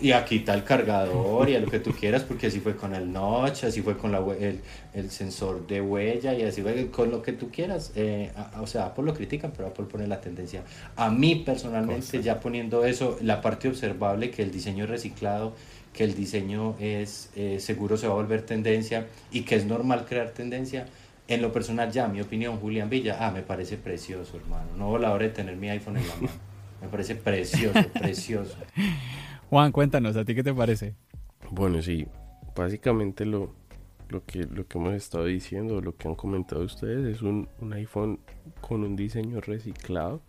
y 0.00 0.12
aquí 0.12 0.36
está 0.36 0.54
el 0.54 0.64
cargador 0.64 1.48
y 1.48 1.56
a 1.56 1.60
lo 1.60 1.68
que 1.68 1.80
tú 1.80 1.92
quieras, 1.92 2.22
porque 2.22 2.48
así 2.48 2.60
fue 2.60 2.76
con 2.76 2.94
el 2.94 3.12
notch, 3.12 3.64
así 3.64 3.82
fue 3.82 3.96
con 3.96 4.12
la, 4.12 4.18
el, 4.38 4.60
el 4.94 5.10
sensor 5.10 5.66
de 5.66 5.80
huella 5.80 6.34
y 6.34 6.42
así 6.42 6.62
fue 6.62 6.90
con 6.90 7.10
lo 7.10 7.22
que 7.22 7.32
tú 7.32 7.50
quieras. 7.50 7.92
Eh, 7.96 8.30
o 8.60 8.66
sea, 8.66 8.86
Apple 8.86 9.04
lo 9.04 9.14
critican, 9.14 9.52
pero 9.56 9.68
Apple 9.68 9.86
pone 9.86 10.06
la 10.06 10.20
tendencia. 10.20 10.62
A 10.96 11.10
mí 11.10 11.36
personalmente, 11.36 12.22
ya 12.22 12.40
poniendo 12.40 12.84
eso, 12.84 13.18
la 13.22 13.40
parte 13.40 13.68
observable, 13.68 14.30
que 14.30 14.42
el 14.42 14.50
diseño 14.50 14.84
es 14.84 14.90
reciclado, 14.90 15.54
que 15.92 16.04
el 16.04 16.14
diseño 16.14 16.76
es 16.78 17.30
eh, 17.36 17.58
seguro 17.58 17.96
se 17.96 18.06
va 18.06 18.12
a 18.12 18.16
volver 18.16 18.42
tendencia 18.42 19.06
y 19.30 19.42
que 19.42 19.56
es 19.56 19.64
normal 19.64 20.04
crear 20.06 20.30
tendencia. 20.30 20.86
En 21.28 21.42
lo 21.42 21.52
personal, 21.52 21.90
ya, 21.90 22.06
mi 22.06 22.20
opinión, 22.20 22.58
Julián 22.58 22.88
Villa, 22.88 23.16
ah, 23.20 23.32
me 23.32 23.42
parece 23.42 23.76
precioso, 23.76 24.36
hermano. 24.36 24.68
No 24.76 24.94
a 24.94 24.98
la 25.00 25.12
hora 25.12 25.24
de 25.24 25.32
tener 25.32 25.56
mi 25.56 25.68
iPhone 25.70 25.96
en 25.96 26.06
la 26.06 26.14
mano. 26.16 26.28
Me 26.80 26.88
parece 26.88 27.14
precioso, 27.14 27.88
precioso. 27.88 28.54
Juan, 29.48 29.70
cuéntanos, 29.70 30.16
¿a 30.16 30.24
ti 30.24 30.34
qué 30.34 30.42
te 30.42 30.52
parece? 30.52 30.96
Bueno, 31.52 31.80
sí, 31.80 32.06
básicamente 32.56 33.24
lo, 33.24 33.54
lo, 34.08 34.24
que, 34.24 34.40
lo 34.40 34.66
que 34.66 34.78
hemos 34.78 34.94
estado 34.94 35.26
diciendo, 35.26 35.80
lo 35.80 35.96
que 35.96 36.08
han 36.08 36.16
comentado 36.16 36.62
ustedes, 36.64 37.06
es 37.06 37.22
un, 37.22 37.48
un 37.60 37.72
iPhone 37.72 38.18
con 38.60 38.82
un 38.82 38.96
diseño 38.96 39.40
reciclado. 39.40 40.20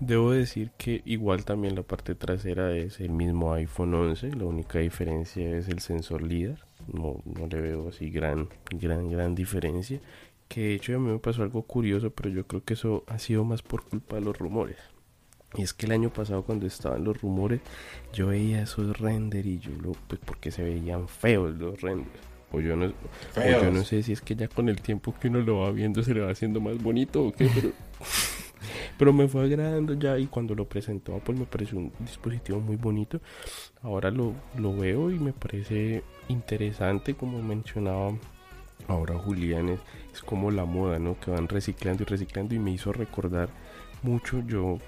Debo 0.00 0.32
decir 0.32 0.72
que 0.76 1.02
igual 1.04 1.44
también 1.44 1.76
la 1.76 1.84
parte 1.84 2.16
trasera 2.16 2.76
es 2.76 2.98
el 2.98 3.10
mismo 3.10 3.52
iPhone 3.54 3.94
11, 3.94 4.32
la 4.32 4.44
única 4.44 4.80
diferencia 4.80 5.56
es 5.56 5.68
el 5.68 5.78
sensor 5.78 6.22
LIDAR, 6.22 6.58
no, 6.92 7.22
no 7.24 7.46
le 7.46 7.60
veo 7.60 7.88
así 7.88 8.10
gran, 8.10 8.48
gran, 8.70 9.08
gran 9.08 9.36
diferencia. 9.36 10.00
Que 10.48 10.62
de 10.62 10.74
hecho 10.74 10.96
a 10.96 10.98
mí 10.98 11.10
me 11.10 11.18
pasó 11.18 11.44
algo 11.44 11.62
curioso, 11.62 12.10
pero 12.10 12.28
yo 12.28 12.46
creo 12.46 12.64
que 12.64 12.74
eso 12.74 13.04
ha 13.06 13.18
sido 13.20 13.44
más 13.44 13.62
por 13.62 13.84
culpa 13.84 14.16
de 14.16 14.22
los 14.22 14.36
rumores. 14.36 14.76
Y 15.56 15.62
es 15.62 15.72
que 15.72 15.86
el 15.86 15.92
año 15.92 16.10
pasado 16.10 16.42
cuando 16.42 16.66
estaban 16.66 17.04
los 17.04 17.20
rumores, 17.20 17.60
yo 18.12 18.28
veía 18.28 18.62
esos 18.62 18.98
render 18.98 19.46
y 19.46 19.58
yo 19.58 19.70
lo, 19.82 19.92
pues 20.08 20.20
porque 20.24 20.50
se 20.50 20.62
veían 20.62 21.08
feos 21.08 21.54
los 21.56 21.80
renders. 21.80 22.10
O 22.52 22.60
yo, 22.60 22.76
no, 22.76 22.92
yo 23.34 23.70
no 23.72 23.84
sé 23.84 24.02
si 24.04 24.12
es 24.12 24.20
que 24.20 24.36
ya 24.36 24.46
con 24.46 24.68
el 24.68 24.80
tiempo 24.80 25.12
que 25.20 25.28
uno 25.28 25.40
lo 25.40 25.58
va 25.58 25.72
viendo 25.72 26.02
se 26.04 26.14
le 26.14 26.20
va 26.20 26.30
haciendo 26.30 26.60
más 26.60 26.80
bonito 26.80 27.24
o 27.24 27.32
qué, 27.32 27.50
pero, 27.54 27.72
pero 28.96 29.12
me 29.12 29.26
fue 29.26 29.44
agradando 29.44 29.94
ya 29.94 30.16
y 30.16 30.26
cuando 30.26 30.54
lo 30.54 30.64
presentó 30.64 31.18
pues 31.18 31.36
me 31.36 31.44
pareció 31.44 31.78
un 31.78 31.92
dispositivo 31.98 32.60
muy 32.60 32.76
bonito. 32.76 33.20
Ahora 33.82 34.10
lo, 34.10 34.32
lo 34.56 34.76
veo 34.76 35.10
y 35.10 35.18
me 35.18 35.32
parece 35.32 36.04
interesante 36.28 37.14
como 37.14 37.42
mencionaba 37.42 38.12
ahora 38.88 39.18
Julián, 39.18 39.68
es, 39.70 39.80
es 40.12 40.22
como 40.22 40.50
la 40.50 40.64
moda, 40.64 40.98
¿no? 40.98 41.18
Que 41.18 41.32
van 41.32 41.48
reciclando 41.48 42.04
y 42.04 42.06
reciclando 42.06 42.54
y 42.54 42.58
me 42.58 42.70
hizo 42.70 42.92
recordar 42.92 43.48
mucho 44.02 44.42
yo 44.46 44.78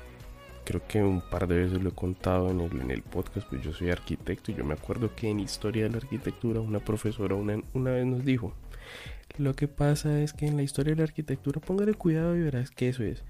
creo 0.68 0.82
que 0.86 1.02
un 1.02 1.22
par 1.22 1.48
de 1.48 1.56
veces 1.56 1.82
lo 1.82 1.88
he 1.88 1.92
contado 1.92 2.50
en 2.50 2.60
el, 2.60 2.78
en 2.82 2.90
el 2.90 3.00
podcast, 3.00 3.48
pues 3.48 3.62
yo 3.62 3.72
soy 3.72 3.88
arquitecto 3.88 4.52
y 4.52 4.54
yo 4.54 4.64
me 4.64 4.74
acuerdo 4.74 5.14
que 5.16 5.30
en 5.30 5.40
historia 5.40 5.84
de 5.84 5.88
la 5.88 5.96
arquitectura 5.96 6.60
una 6.60 6.78
profesora 6.78 7.34
una, 7.36 7.58
una 7.72 7.92
vez 7.92 8.04
nos 8.04 8.22
dijo, 8.22 8.52
Lo 9.38 9.54
que 9.54 9.66
pasa 9.66 10.20
es 10.20 10.34
que 10.34 10.46
en 10.46 10.58
la 10.58 10.62
historia 10.62 10.92
de 10.92 10.98
la 10.98 11.04
arquitectura, 11.04 11.58
póngale 11.58 11.94
cuidado 11.94 12.36
y 12.36 12.42
verás 12.42 12.70
que 12.70 12.90
eso 12.90 13.02
es. 13.02 13.24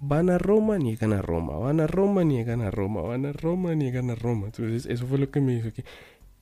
Van 0.00 0.30
a 0.30 0.38
Roma, 0.38 0.78
niegan 0.78 1.12
a 1.12 1.20
Roma. 1.20 1.58
Van 1.58 1.78
a 1.78 1.86
Roma, 1.86 2.24
niegan 2.24 2.62
a 2.62 2.70
Roma. 2.70 3.02
Van 3.02 3.26
a 3.26 3.32
Roma, 3.32 3.74
niegan 3.74 4.08
a 4.08 4.14
Roma. 4.14 4.46
Entonces, 4.46 4.86
eso 4.86 5.06
fue 5.06 5.18
lo 5.18 5.30
que 5.30 5.42
me 5.42 5.56
hizo 5.56 5.74
que, 5.74 5.84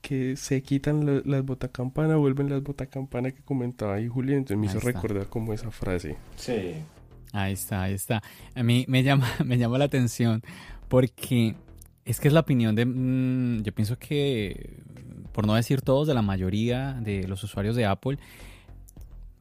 que 0.01 0.37
se 0.37 0.63
quitan 0.63 1.23
las 1.25 1.45
botacampanas, 1.45 2.19
vuelven 2.19 2.51
las 2.51 2.63
botacampanas 2.63 3.33
que 3.33 3.43
comentaba 3.43 3.95
ahí 3.95 4.07
Julián. 4.07 4.39
Entonces 4.39 4.59
me 4.59 4.67
hizo 4.67 4.79
recordar 4.79 5.27
como 5.27 5.53
esa 5.53 5.73
frase. 5.73 6.17
Sí. 6.37 6.77
Ahí 7.33 7.53
está, 7.53 7.83
ahí 7.83 7.95
está. 7.95 8.23
A 8.55 8.63
mí 8.63 8.85
me 8.89 9.03
llama, 9.03 9.29
me 9.45 9.59
llama 9.59 9.79
la 9.79 9.85
atención 9.85 10.43
porque 10.89 11.55
es 12.05 12.21
que 12.21 12.29
es 12.29 12.35
la 12.35 12.41
opinión 12.41 12.75
de, 12.75 12.87
mm, 12.87 13.63
yo 13.63 13.73
pienso 13.75 13.99
que, 13.99 14.83
por 15.33 15.47
no 15.47 15.55
decir 15.55 15.83
todos, 15.83 16.09
de 16.09 16.15
la 16.15 16.23
mayoría 16.23 16.95
de 17.01 17.29
los 17.29 17.43
usuarios 17.45 17.77
de 17.77 17.85
Apple, 17.85 18.19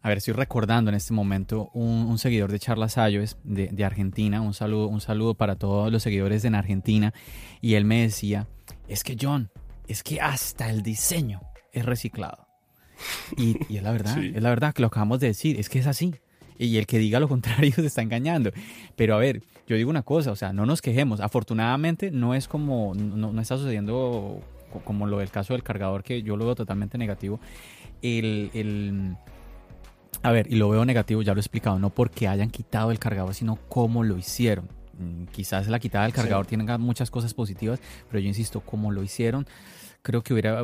a 0.02 0.10
ver, 0.10 0.20
estoy 0.20 0.34
recordando 0.34 0.90
en 0.90 0.96
este 0.96 1.14
momento 1.14 1.70
un, 1.74 2.18
seguidor 2.18 2.52
de 2.52 2.60
Charlas 2.60 2.98
Ayos 2.98 3.38
de, 3.44 3.68
de, 3.68 3.84
Argentina, 3.84 4.42
un 4.42 4.54
saludo, 4.54 4.88
un 4.88 5.02
saludo 5.02 5.34
para 5.34 5.56
todos 5.56 5.92
los 5.92 6.04
seguidores 6.04 6.46
en 6.46 6.56
Argentina, 6.56 7.14
y 7.62 7.74
él 7.74 7.84
me 7.84 8.04
decía, 8.04 8.48
es 8.88 9.04
que 9.04 9.18
John, 9.20 9.50
es 9.88 10.04
que 10.04 10.22
hasta 10.22 10.70
el 10.70 10.82
diseño 10.82 11.42
es 11.74 11.86
reciclado. 11.86 12.48
Y, 13.38 13.76
es 13.76 13.84
la 13.84 13.92
verdad, 13.92 14.18
es 14.24 14.42
la 14.42 14.50
verdad 14.50 14.74
que 14.74 14.82
lo 14.82 14.88
acabamos 14.88 15.20
de 15.20 15.28
decir, 15.28 15.60
es 15.60 15.70
que 15.70 15.80
es 15.80 15.88
así. 15.88 16.16
Y 16.58 16.78
el 16.78 16.88
que 16.88 17.00
diga 17.00 17.20
lo 17.20 17.28
contrario 17.30 17.74
se 17.74 17.86
está 17.86 18.02
engañando. 18.02 18.52
Pero 18.96 19.16
a 19.16 19.18
ver, 19.18 19.44
yo 19.68 19.76
digo 19.76 19.90
una 19.90 20.04
cosa, 20.04 20.32
o 20.32 20.36
sea, 20.36 20.54
no 20.54 20.66
nos 20.66 20.82
quejemos. 20.82 21.20
Afortunadamente 21.20 22.12
no 22.12 22.34
es 22.34 22.48
como, 22.48 22.94
no, 22.96 23.40
está 23.42 23.58
sucediendo 23.58 24.40
como 24.84 25.08
lo 25.08 25.20
del 25.20 25.30
caso 25.30 25.54
del 25.54 25.64
cargador, 25.64 26.04
que 26.04 26.22
yo 26.22 26.38
lo 26.38 26.46
veo 26.46 26.56
totalmente 26.56 26.98
negativo. 26.98 27.40
El, 28.02 29.16
a 30.22 30.32
ver, 30.32 30.52
y 30.52 30.56
lo 30.56 30.70
veo 30.70 30.86
negativo, 30.86 31.22
ya 31.22 31.34
lo 31.34 31.40
he 31.40 31.42
explicado, 31.42 31.80
no 31.80 31.90
porque 31.90 32.28
hayan 32.28 32.50
quitado 32.50 32.92
el 32.92 33.00
cargador, 33.00 33.34
sino 33.34 33.58
cómo 33.70 34.04
lo 34.04 34.18
hicieron. 34.18 34.68
Mm, 35.00 35.26
quizás 35.26 35.68
la 35.68 35.80
quitada 35.80 36.06
del 36.06 36.14
cargador 36.14 36.46
tenga 36.46 36.78
muchas 36.78 37.12
cosas 37.12 37.34
positivas, 37.34 37.80
pero 38.10 38.20
yo 38.20 38.28
insisto, 38.28 38.62
cómo 38.62 38.92
lo 38.92 39.04
hicieron, 39.04 39.48
creo 40.08 40.24
que 40.24 40.34
hubiera 40.34 40.64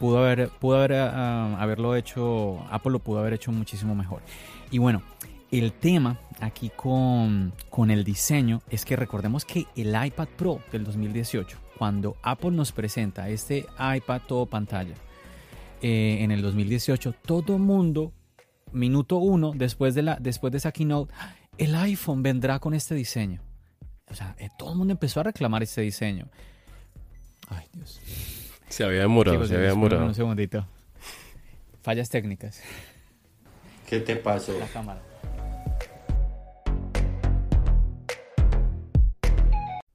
pudo 0.00 0.18
haber 0.18 0.48
pudo 0.48 0.78
haber 0.78 0.94
ah, 0.94 1.56
haberlo 1.60 1.94
hecho 1.94 2.58
Apple 2.72 2.90
lo 2.90 2.98
pudo 2.98 3.20
haber 3.20 3.34
hecho 3.34 3.52
muchísimo 3.52 3.94
mejor 3.94 4.20
y 4.72 4.78
bueno 4.78 5.00
el 5.52 5.72
tema 5.72 6.18
aquí 6.40 6.70
con, 6.74 7.52
el 7.88 8.04
diseño 8.04 8.62
es 8.68 8.84
que 8.84 8.96
recordemos 8.96 9.44
que 9.44 9.66
el 9.76 9.88
iPad 9.88 10.28
Pro 10.36 10.60
del 10.70 10.84
2018, 10.84 11.58
cuando 11.76 12.16
Apple 12.22 12.52
nos 12.52 12.70
presenta 12.70 13.28
este 13.28 13.66
iPad 13.78 14.22
todo 14.28 14.46
pantalla, 14.46 14.94
eh, 15.82 16.18
en 16.20 16.30
el 16.30 16.40
2018, 16.42 17.14
todo 17.26 17.58
mundo, 17.58 18.12
minuto 18.70 19.16
uno 19.16 19.52
después 19.52 19.96
de, 19.96 20.02
la, 20.02 20.18
después 20.20 20.52
de 20.52 20.58
esa 20.58 20.70
keynote, 20.70 21.12
el 21.58 21.74
iPhone 21.74 22.22
vendrá 22.22 22.60
con 22.60 22.72
este 22.72 22.94
diseño. 22.94 23.42
O 24.08 24.14
sea, 24.14 24.36
eh, 24.38 24.50
todo 24.56 24.70
el 24.70 24.78
mundo 24.78 24.92
empezó 24.92 25.18
a 25.18 25.24
reclamar 25.24 25.64
este 25.64 25.80
diseño. 25.80 26.28
Ay, 27.48 27.66
Dios. 27.72 28.00
Se 28.70 28.84
había 28.84 29.00
demorado, 29.00 29.46
se 29.46 29.56
había 29.56 29.68
demorado. 29.68 30.06
Un 30.06 30.14
segundito. 30.14 30.64
Fallas 31.82 32.08
técnicas. 32.08 32.60
¿Qué 33.86 34.00
te 34.00 34.16
pasó? 34.16 34.56
La 34.58 34.66
cámara. 34.66 35.00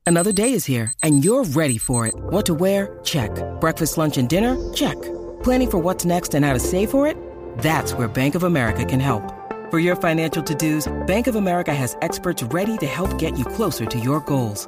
Another 0.08 0.32
day 0.32 0.54
is 0.54 0.66
here, 0.66 0.92
and 1.02 1.24
you're 1.24 1.46
ready 1.56 1.80
for 1.80 2.06
it. 2.06 2.14
What 2.30 2.46
to 2.46 2.54
wear? 2.54 3.00
Check. 3.04 3.32
Breakfast, 3.60 3.98
lunch, 3.98 4.18
and 4.18 4.30
dinner? 4.30 4.56
Check. 4.74 5.02
Planning 5.42 5.72
for 5.72 5.80
what's 5.80 6.06
next 6.06 6.36
and 6.36 6.46
how 6.46 6.54
to 6.54 6.60
save 6.60 6.92
for 6.92 7.08
it? 7.08 7.18
That's 7.60 7.94
where 7.94 8.08
Bank 8.08 8.36
of 8.36 8.44
America 8.44 8.86
can 8.86 9.00
help. 9.00 9.24
For 9.72 9.80
your 9.80 9.96
financial 9.96 10.44
to-dos, 10.44 10.88
Bank 11.08 11.26
of 11.28 11.36
America 11.36 11.74
has 11.74 11.98
experts 12.04 12.44
ready 12.52 12.78
to 12.78 12.86
help 12.86 13.18
get 13.18 13.38
you 13.38 13.46
closer 13.46 13.86
to 13.86 14.00
your 14.00 14.20
goals. 14.20 14.68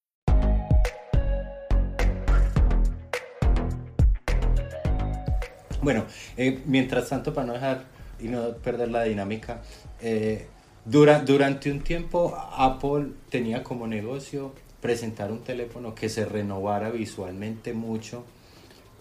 Bueno, 5.81 6.05
eh, 6.37 6.61
mientras 6.65 7.09
tanto, 7.09 7.33
para 7.33 7.47
no 7.47 7.53
dejar 7.53 7.85
y 8.19 8.27
no 8.27 8.55
perder 8.57 8.91
la 8.91 9.03
dinámica, 9.03 9.63
eh, 9.99 10.45
durante 10.85 11.71
un 11.71 11.81
tiempo 11.81 12.35
Apple 12.55 13.07
tenía 13.29 13.63
como 13.63 13.87
negocio 13.87 14.53
presentar 14.79 15.31
un 15.31 15.41
teléfono 15.43 15.95
que 15.95 16.07
se 16.07 16.25
renovara 16.25 16.91
visualmente 16.91 17.73
mucho, 17.73 18.23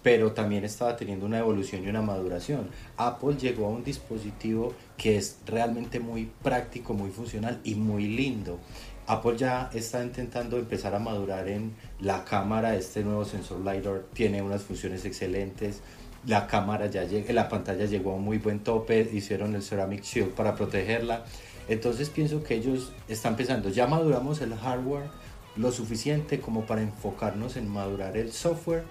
pero 0.03 0.33
también 0.33 0.65
estaba 0.65 0.97
teniendo 0.97 1.27
una 1.27 1.39
evolución 1.39 1.85
y 1.85 1.89
una 1.89 2.01
maduración. 2.01 2.71
Apple 2.97 3.37
llegó 3.37 3.67
a 3.67 3.69
un 3.69 3.85
dispositivo 3.85 4.75
que 4.97 5.19
es 5.19 5.39
realmente 5.47 6.01
muy 6.01 6.31
práctico, 6.43 6.95
muy 6.95 7.11
funcional 7.11 7.61
y 7.63 7.75
muy 7.75 8.07
lindo. 8.07 8.59
Apple 9.07 9.37
ya 9.37 9.71
está 9.75 10.03
intentando 10.03 10.57
empezar 10.57 10.95
a 10.95 10.99
madurar 10.99 11.49
en 11.49 11.75
la 12.01 12.25
cámara, 12.25 12.77
este 12.77 13.03
nuevo 13.03 13.27
sensor 13.27 13.59
LiDAR 13.61 14.05
tiene 14.15 14.41
unas 14.41 14.63
funciones 14.63 15.05
excelentes, 15.05 15.83
la 16.27 16.47
cámara 16.47 16.87
ya 16.87 17.05
llega, 17.05 17.33
la 17.33 17.49
pantalla 17.49 17.87
llegó 17.87 18.13
a 18.13 18.15
un 18.15 18.25
muy 18.25 18.39
buen 18.39 18.61
tope, 18.61 19.09
hicieron 19.13 19.55
el 19.55 19.63
Ceramic 19.63 20.03
Shield 20.03 20.31
para 20.31 20.55
protegerla. 20.55 21.25
Entonces 21.69 22.11
pienso 22.11 22.43
que 22.43 22.55
ellos 22.55 22.93
están 23.09 23.37
pensando, 23.37 23.69
ya 23.69 23.87
maduramos 23.87 24.41
el 24.41 24.55
hardware 24.55 25.09
lo 25.57 25.73
suficiente 25.73 26.41
como 26.41 26.63
para 26.67 26.83
enfocarnos 26.83 27.57
en 27.57 27.69
madurar 27.69 28.17
el 28.17 28.33
software 28.33 28.85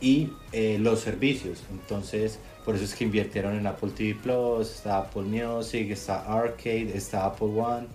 y 0.00 0.30
eh, 0.52 0.78
los 0.80 1.00
servicios. 1.00 1.62
Entonces, 1.70 2.38
por 2.64 2.74
eso 2.74 2.84
es 2.84 2.94
que 2.94 3.04
invirtieron 3.04 3.56
en 3.56 3.66
Apple 3.66 3.90
TV 3.96 4.14
Plus, 4.14 4.70
está 4.70 4.98
Apple 4.98 5.22
Music, 5.22 5.90
está 5.90 6.24
Arcade, 6.24 6.92
está 6.94 7.26
Apple 7.26 7.48
One 7.48 7.86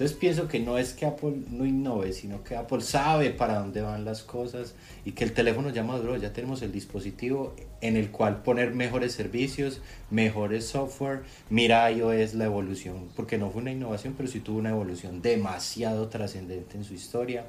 entonces 0.00 0.16
pienso 0.16 0.48
que 0.48 0.60
no 0.60 0.78
es 0.78 0.94
que 0.94 1.04
Apple 1.04 1.42
no 1.50 1.66
innove, 1.66 2.14
sino 2.14 2.42
que 2.42 2.56
Apple 2.56 2.80
sabe 2.80 3.32
para 3.32 3.58
dónde 3.58 3.82
van 3.82 4.06
las 4.06 4.22
cosas 4.22 4.74
y 5.04 5.12
que 5.12 5.24
el 5.24 5.34
teléfono 5.34 5.68
ya 5.68 5.84
maduró, 5.84 6.16
ya 6.16 6.32
tenemos 6.32 6.62
el 6.62 6.72
dispositivo 6.72 7.54
en 7.82 7.98
el 7.98 8.10
cual 8.10 8.42
poner 8.42 8.72
mejores 8.72 9.12
servicios, 9.12 9.82
mejores 10.10 10.64
software. 10.64 11.24
Mira 11.50 11.92
iOS 11.92 12.32
la 12.32 12.46
evolución, 12.46 13.10
porque 13.14 13.36
no 13.36 13.50
fue 13.50 13.60
una 13.60 13.72
innovación, 13.72 14.14
pero 14.16 14.26
sí 14.26 14.40
tuvo 14.40 14.58
una 14.58 14.70
evolución 14.70 15.20
demasiado 15.20 16.08
trascendente 16.08 16.78
en 16.78 16.84
su 16.84 16.94
historia. 16.94 17.44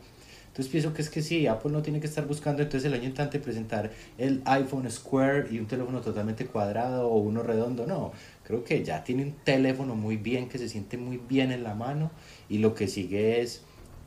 Entonces 0.47 0.69
pienso 0.69 0.93
que 0.93 1.01
es 1.03 1.09
que 1.09 1.21
sí, 1.21 1.47
Apple 1.47 1.71
no 1.71 1.81
tiene 1.81 2.01
que 2.01 2.07
estar 2.07 2.27
buscando 2.27 2.61
entonces 2.61 2.85
el 2.85 2.93
año 2.93 3.05
entrante 3.05 3.39
presentar 3.39 3.91
el 4.17 4.41
iPhone 4.43 4.91
Square 4.91 5.47
y 5.49 5.59
un 5.59 5.67
teléfono 5.67 6.01
totalmente 6.01 6.45
cuadrado 6.47 7.07
o 7.07 7.17
uno 7.19 7.43
redondo, 7.43 7.87
no. 7.87 8.11
Creo 8.43 8.65
que 8.65 8.83
ya 8.83 9.05
tiene 9.05 9.23
un 9.23 9.31
teléfono 9.45 9.95
muy 9.95 10.17
bien, 10.17 10.49
que 10.49 10.57
se 10.57 10.67
siente 10.67 10.97
muy 10.97 11.15
bien 11.15 11.53
en 11.53 11.63
la 11.63 11.73
mano 11.73 12.11
y 12.51 12.57
lo 12.57 12.75
que 12.75 12.87
sigue 12.89 13.41
es 13.41 13.61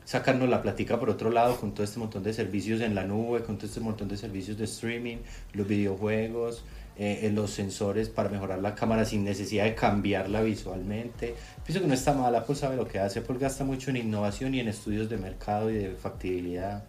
sacarnos 0.05 0.47
la 0.47 0.61
plática 0.61 0.99
por 0.99 1.09
otro 1.09 1.31
lado 1.31 1.59
con 1.59 1.73
todo 1.73 1.83
este 1.83 1.97
montón 1.99 2.21
de 2.21 2.31
servicios 2.31 2.79
en 2.81 2.93
la 2.93 3.03
nube, 3.03 3.41
con 3.41 3.57
todo 3.57 3.65
este 3.65 3.79
montón 3.79 4.07
de 4.07 4.17
servicios 4.17 4.55
de 4.55 4.65
streaming, 4.65 5.17
los 5.53 5.67
videojuegos, 5.67 6.63
eh, 6.95 7.31
los 7.33 7.49
sensores 7.49 8.07
para 8.07 8.29
mejorar 8.29 8.59
la 8.59 8.75
cámara 8.75 9.03
sin 9.03 9.23
necesidad 9.23 9.63
de 9.63 9.73
cambiarla 9.73 10.43
visualmente. 10.43 11.33
Pienso 11.65 11.81
que 11.81 11.87
no 11.87 11.95
está 11.95 12.13
mal, 12.13 12.35
Apple 12.35 12.55
sabe 12.55 12.75
lo 12.75 12.87
que 12.87 12.99
hace, 12.99 13.19
Apple 13.19 13.37
gasta 13.39 13.63
mucho 13.63 13.89
en 13.89 13.97
innovación 13.97 14.53
y 14.53 14.59
en 14.59 14.67
estudios 14.67 15.09
de 15.09 15.17
mercado 15.17 15.71
y 15.71 15.73
de 15.73 15.95
factibilidad. 15.95 16.83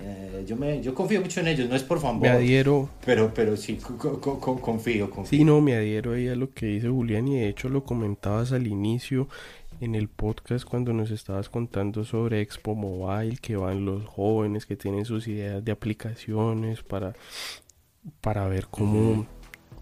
Eh, 0.00 0.44
yo, 0.46 0.56
me, 0.56 0.80
yo 0.82 0.94
confío 0.94 1.20
mucho 1.20 1.40
en 1.40 1.48
ellos, 1.48 1.68
no 1.68 1.76
es 1.76 1.82
por 1.82 2.00
favor. 2.00 2.20
Me 2.20 2.28
adhiero. 2.28 2.88
Pero, 3.04 3.32
pero 3.34 3.56
sí, 3.56 3.76
confío, 3.76 5.10
confío. 5.10 5.38
Sí, 5.38 5.44
no, 5.44 5.60
me 5.60 5.74
adhiero 5.74 6.12
ahí 6.12 6.28
a 6.28 6.34
lo 6.34 6.50
que 6.52 6.66
dice 6.66 6.88
Julián 6.88 7.28
y 7.28 7.38
de 7.38 7.48
hecho 7.48 7.68
lo 7.68 7.84
comentabas 7.84 8.52
al 8.52 8.66
inicio 8.66 9.28
en 9.80 9.94
el 9.94 10.08
podcast 10.08 10.64
cuando 10.64 10.92
nos 10.92 11.10
estabas 11.10 11.48
contando 11.48 12.04
sobre 12.04 12.40
Expo 12.40 12.74
Mobile, 12.74 13.36
que 13.38 13.56
van 13.56 13.84
los 13.84 14.04
jóvenes 14.06 14.64
que 14.64 14.76
tienen 14.76 15.04
sus 15.04 15.26
ideas 15.26 15.64
de 15.64 15.72
aplicaciones 15.72 16.82
para, 16.82 17.14
para 18.20 18.46
ver 18.46 18.68
cómo, 18.70 19.26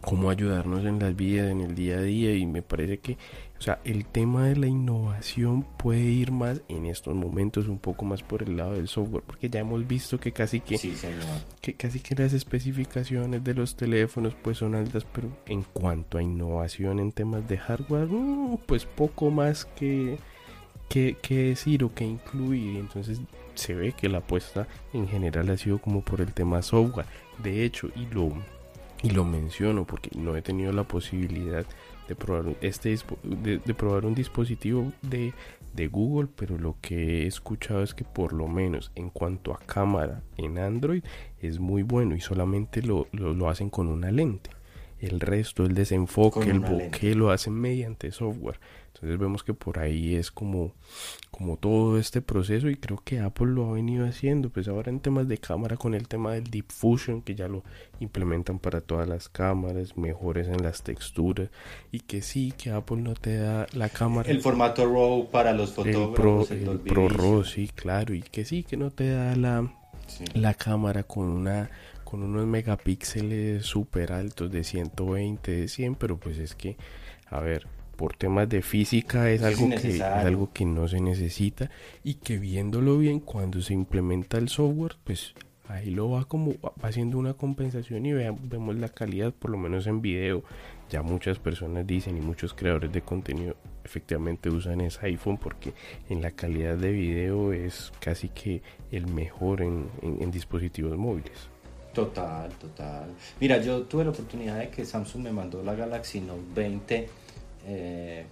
cómo 0.01 0.31
ayudarnos 0.31 0.85
en 0.87 0.99
las 0.99 1.15
vidas, 1.15 1.51
en 1.51 1.61
el 1.61 1.75
día 1.75 1.99
a 1.99 2.03
día 2.03 2.35
y 2.35 2.47
me 2.47 2.63
parece 2.63 2.99
que, 2.99 3.19
o 3.61 3.63
sea, 3.63 3.79
el 3.85 4.07
tema 4.07 4.47
de 4.47 4.57
la 4.57 4.67
innovación 4.67 5.67
puede 5.77 6.01
ir 6.01 6.33
más 6.33 6.63
en 6.69 6.87
estos 6.87 7.15
momentos 7.15 7.69
un 7.69 7.79
poco 7.79 8.07
más 8.07 8.23
por 8.23 8.43
el 8.43 8.57
lado 8.57 8.73
del 8.73 8.89
software, 8.89 9.23
porque 9.23 9.51
ya 9.51 9.61
hemos 9.61 9.87
visto 9.87 10.19
que 10.19 10.33
casi 10.33 10.61
que, 10.61 10.79
que 11.61 11.75
casi 11.75 12.01
que 12.01 12.15
las 12.15 12.33
especificaciones 12.33 13.45
de 13.45 13.55
los 13.55 13.77
teléfonos 13.77 14.35
pues 14.43 14.57
son 14.57 14.75
altas, 14.75 15.07
pero 15.13 15.29
en 15.45 15.63
cuanto 15.63 16.17
a 16.17 16.23
innovación 16.23 17.01
en 17.01 17.13
temas 17.13 17.47
de 17.47 17.59
hardware, 17.59 18.09
mm, 18.09 18.57
pues 18.67 18.87
poco 18.87 19.31
más 19.31 19.67
que 19.67 20.17
que, 20.91 21.17
decir 21.31 21.85
o 21.85 21.95
que 21.95 22.05
incluir. 22.05 22.79
Entonces 22.79 23.21
se 23.55 23.75
ve 23.75 23.93
que 23.93 24.09
la 24.09 24.19
apuesta 24.19 24.67
en 24.93 25.09
general 25.09 25.49
ha 25.51 25.57
sido 25.57 25.79
como 25.79 26.03
por 26.03 26.21
el 26.21 26.33
tema 26.33 26.63
software. 26.63 27.07
De 27.43 27.65
hecho, 27.65 27.91
y 27.95 28.07
lo, 28.07 28.33
y 29.03 29.11
lo 29.11 29.25
menciono 29.25 29.85
porque 29.85 30.11
no 30.17 30.37
he 30.37 30.43
tenido 30.43 30.73
la 30.73 30.85
posibilidad 30.85 31.65
de 31.65 31.67
probar, 32.15 32.57
este, 32.61 32.97
de, 33.23 33.59
probar 33.75 34.07
un 34.07 34.15
dispositivo 34.15 34.93
de, 35.03 35.33
de, 35.75 35.89
Google, 35.89 36.29
pero 36.35 36.59
lo 36.59 36.77
que 36.81 37.23
he 37.23 37.27
escuchado 37.27 37.83
es 37.83 37.95
que 37.95 38.05
por 38.05 38.33
lo 38.33 38.49
menos 38.49 38.93
en 38.95 39.11
cuanto 39.11 39.53
a 39.53 39.59
cámara 39.59 40.23
en 40.37 40.59
Android 40.59 41.03
es 41.41 41.59
muy 41.59 41.83
bueno 41.83 42.15
y 42.15 42.21
solamente 42.21 42.83
lo, 42.83 43.09
lo 43.13 43.49
hacen 43.49 43.71
con 43.71 43.89
una 43.89 44.11
lente. 44.11 44.51
El 44.99 45.19
resto, 45.19 45.65
el 45.65 45.75
desenfoque, 45.75 46.51
el 46.51 46.61
bokeh 46.61 47.15
lo 47.15 47.31
hacen 47.31 47.55
mediante 47.55 48.13
software. 48.13 48.61
Entonces 48.95 49.19
vemos 49.19 49.45
que 49.45 49.55
por 49.55 49.79
ahí 49.79 50.15
es 50.15 50.31
como, 50.31 50.75
como 51.31 51.57
todo 51.57 51.99
este 51.99 52.21
proceso 52.21 52.69
y 52.69 52.77
creo 52.77 53.01
que 53.03 53.21
Apple 53.21 53.47
lo 53.47 53.71
ha 53.71 53.73
venido 53.73 54.07
haciendo. 54.07 54.51
Pues 54.51 54.69
ahora 54.69 54.91
en 54.91 55.01
temas 55.01 55.27
de 55.29 55.39
cámara 55.39 55.77
con 55.77 55.95
el 55.95 56.07
tema 56.09 56.33
del 56.33 56.45
Deep 56.45 56.67
Fusion 56.69 57.23
que 57.23 57.35
ya 57.35 57.49
lo 57.49 57.63
implementan 58.01 58.59
para 58.59 58.81
todas 58.81 59.09
las 59.09 59.29
cámaras, 59.29 59.97
mejores 59.97 60.49
en 60.49 60.63
las 60.63 60.83
texturas 60.83 61.49
y 61.91 62.01
que 62.01 62.21
sí, 62.21 62.53
que 62.53 62.71
Apple 62.71 62.99
no 62.99 63.15
te 63.15 63.39
da 63.39 63.67
la 63.73 63.89
cámara. 63.89 64.29
El 64.29 64.41
formato 64.41 64.85
RAW 64.85 65.31
para 65.31 65.53
los 65.53 65.73
fotógrafos. 65.73 66.51
El 66.51 66.81
Pro, 66.81 67.09
RAW, 67.09 67.45
sí, 67.45 67.71
claro. 67.75 68.15
Y 68.15 68.23
que 68.23 68.45
sí, 68.45 68.65
que 68.65 68.77
no 68.77 68.91
te 68.91 69.09
da 69.09 69.35
la, 69.37 69.73
la 70.35 70.55
cámara 70.55 71.05
con 71.05 71.29
una 71.29 71.71
con 72.05 72.25
unos 72.25 72.45
megapíxeles 72.45 73.65
súper 73.65 74.13
altos 74.13 74.51
de 74.51 74.65
120, 74.65 75.53
de 75.53 75.69
100, 75.69 75.95
pero 75.95 76.19
pues 76.19 76.39
es 76.39 76.57
que, 76.57 76.77
a 77.29 77.39
ver, 77.39 77.69
por 78.01 78.17
temas 78.17 78.49
de 78.49 78.63
física 78.63 79.31
es 79.31 79.43
algo, 79.43 79.69
que, 79.69 79.97
es 79.97 80.01
algo 80.01 80.51
que 80.55 80.65
no 80.65 80.89
se 80.89 81.03
necesita 81.03 81.71
y 82.03 82.15
que 82.15 82.39
viéndolo 82.39 82.97
bien 82.97 83.21
cuando 83.21 83.61
se 83.61 83.75
implementa 83.75 84.39
el 84.39 84.49
software, 84.49 84.97
pues 85.05 85.35
ahí 85.69 85.91
lo 85.91 86.09
va 86.09 86.25
como 86.25 86.55
haciendo 86.81 87.19
una 87.19 87.35
compensación 87.35 88.07
y 88.07 88.15
vemos 88.15 88.77
la 88.77 88.89
calidad, 88.89 89.35
por 89.35 89.51
lo 89.51 89.59
menos 89.59 89.87
en 89.87 90.01
video. 90.01 90.43
Ya 90.89 91.03
muchas 91.03 91.39
personas 91.39 91.87
dicen 91.87 92.17
y 92.17 92.23
muchos 92.23 92.55
creadores 92.55 92.91
de 92.91 93.03
contenido 93.03 93.55
efectivamente 93.85 94.49
usan 94.49 94.81
ese 94.81 95.05
iPhone 95.05 95.37
porque 95.37 95.75
en 96.09 96.23
la 96.23 96.31
calidad 96.31 96.79
de 96.79 96.93
video 96.93 97.53
es 97.53 97.93
casi 98.01 98.31
que 98.31 98.63
el 98.91 99.09
mejor 99.09 99.61
en 99.61 100.31
dispositivos 100.31 100.97
móviles. 100.97 101.51
Total, 101.93 102.49
total. 102.53 103.11
Mira, 103.41 103.61
yo 103.61 103.83
tuve 103.83 104.05
la 104.05 104.11
oportunidad 104.11 104.59
de 104.59 104.71
que 104.71 104.85
Samsung 104.85 105.25
me 105.25 105.33
mandó 105.33 105.63
la 105.63 105.75
Galaxy 105.75 106.21
Note 106.21 106.43
20 106.55 107.09
eh, 107.67 108.25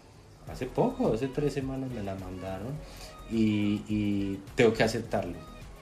hace 0.50 0.66
poco, 0.66 1.12
hace 1.12 1.28
tres 1.28 1.52
semanas 1.52 1.90
me 1.90 2.02
la 2.02 2.14
mandaron 2.14 2.74
y, 3.30 4.36
tengo 4.54 4.72
que 4.72 4.82
aceptarlo. 4.82 5.36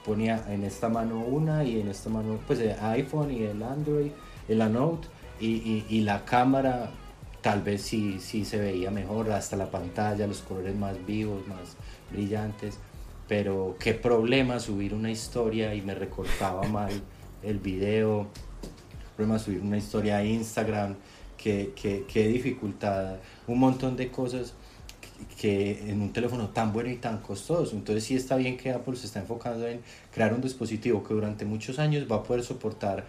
Ponía 0.05 0.44
en 0.49 0.64
esta 0.64 0.88
mano 0.88 1.20
una 1.20 1.64
y 1.64 1.80
en 1.80 1.88
esta 1.88 2.11
mano 2.11 2.38
pues 2.47 2.61
el 2.61 2.76
iPhone 2.80 3.32
y 3.32 3.42
el 3.42 3.62
Android, 3.62 4.11
el 4.49 4.72
Note 4.72 5.09
y, 5.40 6.01
la 6.03 6.24
cámara 6.24 6.90
tal 7.42 7.62
vez 7.62 7.82
sí, 7.82 8.18
sí 8.20 8.44
se 8.44 8.59
veía 8.59 8.90
mejor, 8.90 9.30
hasta 9.30 9.57
la 9.57 9.70
pantalla, 9.70 10.26
los 10.26 10.42
colores 10.42 10.74
más 10.74 11.05
vivos, 11.07 11.47
más 11.47 11.76
brillantes, 12.11 12.78
pero 13.28 13.76
qué 13.78 13.94
problema 13.94 14.59
subir 14.59 14.94
una 14.94 15.11
historia 15.11 15.74
y 15.74 15.82
me 15.82 15.94
recortaba 15.94 16.62
mal 16.64 16.90
el 17.42 17.59
video, 17.59 18.26
problema 19.16 19.38
subir 19.38 19.61
una 19.61 19.76
historia 19.76 20.18
a 20.18 20.24
Instagram, 20.24 20.97
qué, 21.74 22.05
qué, 22.09 22.28
dificultad, 22.28 23.16
un 23.47 23.59
montón 23.59 23.97
de 23.97 24.11
cosas 24.11 24.55
que 25.40 25.90
en 25.90 26.03
un 26.03 26.12
teléfono 26.12 26.49
tan 26.49 26.72
bueno 26.72 26.90
y 26.90 26.97
tan 26.97 27.18
costoso. 27.18 27.74
Entonces 27.76 28.05
sí 28.05 28.16
está 28.16 28.36
bien 28.36 28.57
que 28.57 28.72
Apple 28.72 28.97
se 28.97 29.07
está 29.07 29.20
enfocando 29.20 29.66
en 29.66 29.80
crear 30.12 30.34
un 30.34 30.40
dispositivo 30.40 31.03
que 31.05 31.14
durante 31.14 31.44
muchos 31.44 31.78
años 31.78 32.07
va 32.11 32.16
a 32.16 32.22
poder 32.22 32.42
soportar 32.42 33.05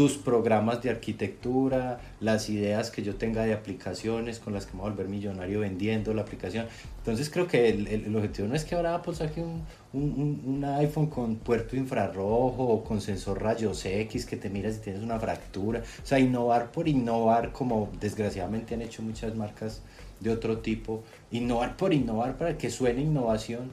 tus 0.00 0.16
programas 0.16 0.80
de 0.82 0.88
arquitectura, 0.88 2.00
las 2.20 2.48
ideas 2.48 2.90
que 2.90 3.02
yo 3.02 3.16
tenga 3.16 3.44
de 3.44 3.52
aplicaciones 3.52 4.38
con 4.38 4.54
las 4.54 4.64
que 4.64 4.72
me 4.72 4.78
voy 4.78 4.88
a 4.88 4.92
volver 4.92 5.08
millonario 5.10 5.60
vendiendo 5.60 6.14
la 6.14 6.22
aplicación. 6.22 6.68
Entonces 7.00 7.28
creo 7.28 7.46
que 7.46 7.68
el, 7.68 7.86
el, 7.86 8.16
objetivo 8.16 8.48
no 8.48 8.54
es 8.54 8.64
que 8.64 8.76
ahora 8.76 8.94
Apple 8.94 9.14
saque 9.14 9.42
un, 9.42 9.62
un, 9.92 10.42
un, 10.46 10.64
iPhone 10.64 11.08
con 11.08 11.36
puerto 11.36 11.76
infrarrojo 11.76 12.64
o 12.64 12.82
con 12.82 13.02
sensor 13.02 13.42
rayos 13.42 13.84
X 13.84 14.24
que 14.24 14.38
te 14.38 14.48
miras 14.48 14.76
si 14.76 14.80
tienes 14.80 15.02
una 15.02 15.20
fractura. 15.20 15.82
O 16.02 16.06
sea, 16.06 16.18
innovar 16.18 16.72
por 16.72 16.88
innovar 16.88 17.52
como 17.52 17.90
desgraciadamente 18.00 18.74
han 18.74 18.80
hecho 18.80 19.02
muchas 19.02 19.34
marcas 19.36 19.82
de 20.18 20.30
otro 20.30 20.60
tipo. 20.60 21.04
Innovar 21.30 21.76
por 21.76 21.92
innovar 21.92 22.38
para 22.38 22.56
que 22.56 22.70
suene 22.70 23.02
innovación 23.02 23.70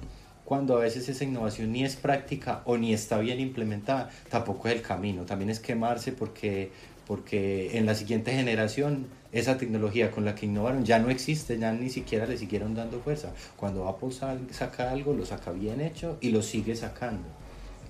cuando 0.47 0.77
a 0.77 0.79
veces 0.79 1.09
esa 1.09 1.25
innovación 1.25 1.73
ni 1.73 1.83
es 1.83 1.97
práctica 1.97 2.61
o 2.63 2.77
ni 2.77 2.93
está 2.93 3.17
bien 3.17 3.41
implementada, 3.41 4.09
tampoco 4.29 4.69
es 4.69 4.75
el 4.75 4.81
camino. 4.81 5.23
También 5.23 5.49
es 5.49 5.59
quemarse 5.59 6.13
porque, 6.13 6.71
porque 7.05 7.77
en 7.77 7.85
la 7.85 7.95
siguiente 7.95 8.31
generación 8.31 9.07
esa 9.33 9.57
tecnología 9.57 10.09
con 10.09 10.23
la 10.23 10.35
que 10.35 10.45
innovaron 10.45 10.85
ya 10.85 10.99
no 10.99 11.09
existe, 11.09 11.59
ya 11.59 11.73
ni 11.73 11.89
siquiera 11.89 12.25
le 12.25 12.37
siguieron 12.37 12.75
dando 12.75 13.01
fuerza. 13.01 13.33
Cuando 13.57 13.89
Apple 13.89 14.11
saca 14.51 14.89
algo, 14.89 15.11
lo 15.11 15.25
saca 15.25 15.51
bien 15.51 15.81
hecho 15.81 16.17
y 16.21 16.29
lo 16.29 16.41
sigue 16.41 16.77
sacando 16.77 17.27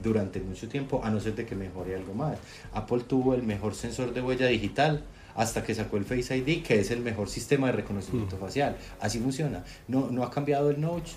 durante 0.02 0.40
mucho 0.40 0.68
tiempo, 0.68 1.02
a 1.04 1.12
no 1.12 1.20
ser 1.20 1.36
de 1.36 1.46
que 1.46 1.54
mejore 1.54 1.94
algo 1.94 2.16
más. 2.16 2.40
Apple 2.74 3.02
tuvo 3.08 3.36
el 3.36 3.44
mejor 3.44 3.76
sensor 3.76 4.16
de 4.16 4.24
huella 4.24 4.48
digital 4.48 5.04
hasta 5.36 5.64
que 5.64 5.76
sacó 5.76 5.98
el 5.98 6.06
Face 6.06 6.36
ID, 6.36 6.64
que 6.64 6.80
es 6.80 6.90
el 6.90 7.02
mejor 7.02 7.30
sistema 7.30 7.68
de 7.68 7.74
reconocimiento 7.74 8.36
mm. 8.36 8.40
facial. 8.40 8.78
Así 9.00 9.20
funciona. 9.20 9.64
No, 9.88 10.10
no 10.10 10.24
ha 10.24 10.32
cambiado 10.32 10.72
el 10.72 10.82
notch, 10.82 11.12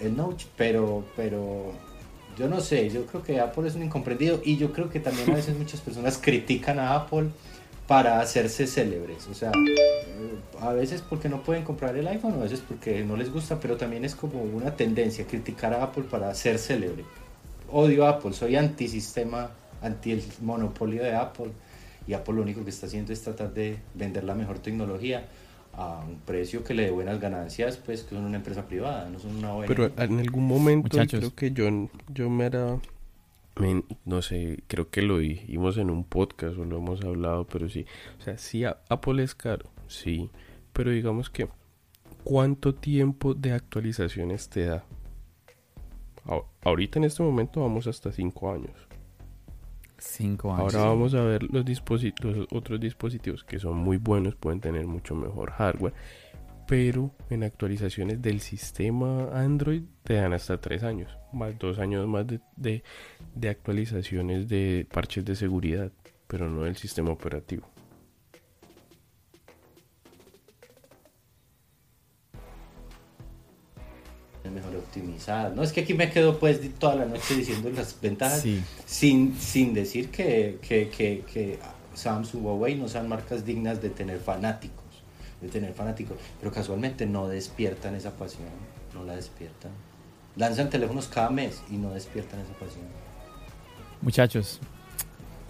el 0.00 0.16
Note, 0.16 0.44
pero, 0.56 1.04
pero 1.16 1.72
yo 2.36 2.48
no 2.48 2.60
sé, 2.60 2.88
yo 2.90 3.06
creo 3.06 3.22
que 3.22 3.40
Apple 3.40 3.68
es 3.68 3.74
un 3.74 3.82
incomprendido 3.82 4.40
y 4.44 4.56
yo 4.56 4.72
creo 4.72 4.88
que 4.88 5.00
también 5.00 5.30
a 5.30 5.34
veces 5.34 5.56
muchas 5.56 5.80
personas 5.80 6.18
critican 6.18 6.78
a 6.78 6.94
Apple 6.94 7.28
para 7.86 8.20
hacerse 8.20 8.66
célebres, 8.66 9.26
o 9.28 9.34
sea, 9.34 9.50
a 10.60 10.72
veces 10.72 11.02
porque 11.02 11.28
no 11.28 11.42
pueden 11.42 11.64
comprar 11.64 11.96
el 11.96 12.06
iPhone, 12.06 12.34
a 12.34 12.44
veces 12.44 12.62
porque 12.66 13.04
no 13.04 13.16
les 13.16 13.32
gusta, 13.32 13.58
pero 13.58 13.76
también 13.76 14.04
es 14.04 14.14
como 14.14 14.42
una 14.42 14.76
tendencia 14.76 15.26
criticar 15.26 15.74
a 15.74 15.82
Apple 15.82 16.04
para 16.08 16.32
ser 16.34 16.58
célebre. 16.58 17.04
Odio 17.72 18.06
a 18.06 18.10
Apple, 18.10 18.32
soy 18.32 18.56
antisistema, 18.56 19.50
anti 19.82 20.12
el 20.12 20.22
monopolio 20.40 21.02
de 21.02 21.14
Apple 21.14 21.50
y 22.06 22.14
Apple 22.14 22.34
lo 22.34 22.42
único 22.42 22.64
que 22.64 22.70
está 22.70 22.86
haciendo 22.86 23.12
es 23.12 23.22
tratar 23.22 23.52
de 23.52 23.78
vender 23.94 24.24
la 24.24 24.34
mejor 24.34 24.58
tecnología 24.58 25.28
a 25.72 26.04
un 26.06 26.18
precio 26.20 26.64
que 26.64 26.74
le 26.74 26.84
dé 26.84 26.90
buenas 26.90 27.20
ganancias, 27.20 27.76
pues 27.76 28.02
que 28.02 28.14
son 28.14 28.24
una 28.24 28.36
empresa 28.36 28.66
privada, 28.66 29.08
no 29.08 29.18
son 29.18 29.36
una 29.36 29.54
ONG. 29.54 29.66
Pero 29.66 29.92
en 29.96 30.18
algún 30.18 30.46
momento 30.46 30.98
creo 31.08 31.34
que 31.34 31.52
yo, 31.52 31.68
yo 32.08 32.28
me 32.30 32.46
era, 32.46 32.78
no 34.04 34.22
sé, 34.22 34.62
creo 34.66 34.90
que 34.90 35.02
lo 35.02 35.18
dijimos 35.18 35.76
en 35.78 35.90
un 35.90 36.04
podcast 36.04 36.58
o 36.58 36.64
lo 36.64 36.78
hemos 36.78 37.02
hablado, 37.02 37.46
pero 37.46 37.68
sí, 37.68 37.86
o 38.18 38.22
sea, 38.22 38.36
sí 38.38 38.64
Apple 38.64 39.22
es 39.22 39.34
caro, 39.34 39.70
sí, 39.86 40.30
pero 40.72 40.90
digamos 40.90 41.30
que, 41.30 41.48
¿cuánto 42.24 42.74
tiempo 42.74 43.34
de 43.34 43.52
actualizaciones 43.52 44.48
te 44.48 44.66
da? 44.66 44.84
Ahorita 46.62 46.98
en 46.98 47.04
este 47.04 47.22
momento 47.22 47.62
vamos 47.62 47.86
hasta 47.86 48.12
5 48.12 48.52
años. 48.52 48.89
Ahora 50.60 50.80
vamos 50.80 51.14
a 51.14 51.22
ver 51.22 51.42
los, 51.44 51.64
dispositivos, 51.64 52.46
otros 52.50 52.80
dispositivos 52.80 53.44
que 53.44 53.58
son 53.58 53.76
muy 53.76 53.96
buenos, 53.96 54.34
pueden 54.34 54.60
tener 54.60 54.86
mucho 54.86 55.14
mejor 55.14 55.50
hardware, 55.52 55.94
pero 56.66 57.10
en 57.30 57.44
actualizaciones 57.44 58.22
del 58.22 58.40
sistema 58.40 59.28
Android 59.32 59.82
te 60.02 60.14
dan 60.14 60.32
hasta 60.32 60.60
3 60.60 60.82
años, 60.84 61.16
más 61.32 61.58
2 61.58 61.78
años 61.78 62.06
más 62.06 62.26
de 62.26 63.48
actualizaciones 63.48 64.48
de 64.48 64.86
parches 64.90 65.24
de 65.24 65.36
seguridad, 65.36 65.92
pero 66.26 66.48
no 66.48 66.62
del 66.62 66.76
sistema 66.76 67.10
operativo. 67.10 67.66
No 75.54 75.62
es 75.62 75.72
que 75.72 75.82
aquí 75.82 75.94
me 75.94 76.10
quedo 76.10 76.38
pues 76.38 76.60
toda 76.78 76.96
la 76.96 77.04
noche 77.04 77.34
diciendo 77.34 77.70
las 77.70 78.00
ventajas 78.00 78.44
sin, 78.86 79.38
sin 79.38 79.74
decir 79.74 80.10
que, 80.10 80.58
que, 80.60 80.88
que, 80.88 81.24
que 81.32 81.58
Samsung, 81.94 82.44
Huawei 82.44 82.74
no 82.76 82.88
sean 82.88 83.08
marcas 83.08 83.44
dignas 83.44 83.80
de 83.80 83.90
tener 83.90 84.18
fanáticos, 84.18 84.84
de 85.40 85.48
tener 85.48 85.74
fanáticos, 85.74 86.16
pero 86.40 86.52
casualmente 86.52 87.06
no 87.06 87.28
despiertan 87.28 87.94
esa 87.94 88.16
pasión, 88.16 88.48
no 88.94 89.04
la 89.04 89.16
despiertan. 89.16 89.70
Lanzan 90.36 90.70
teléfonos 90.70 91.08
cada 91.08 91.30
mes 91.30 91.62
y 91.70 91.76
no 91.76 91.90
despiertan 91.90 92.40
esa 92.40 92.52
pasión. 92.54 92.84
Muchachos, 94.00 94.60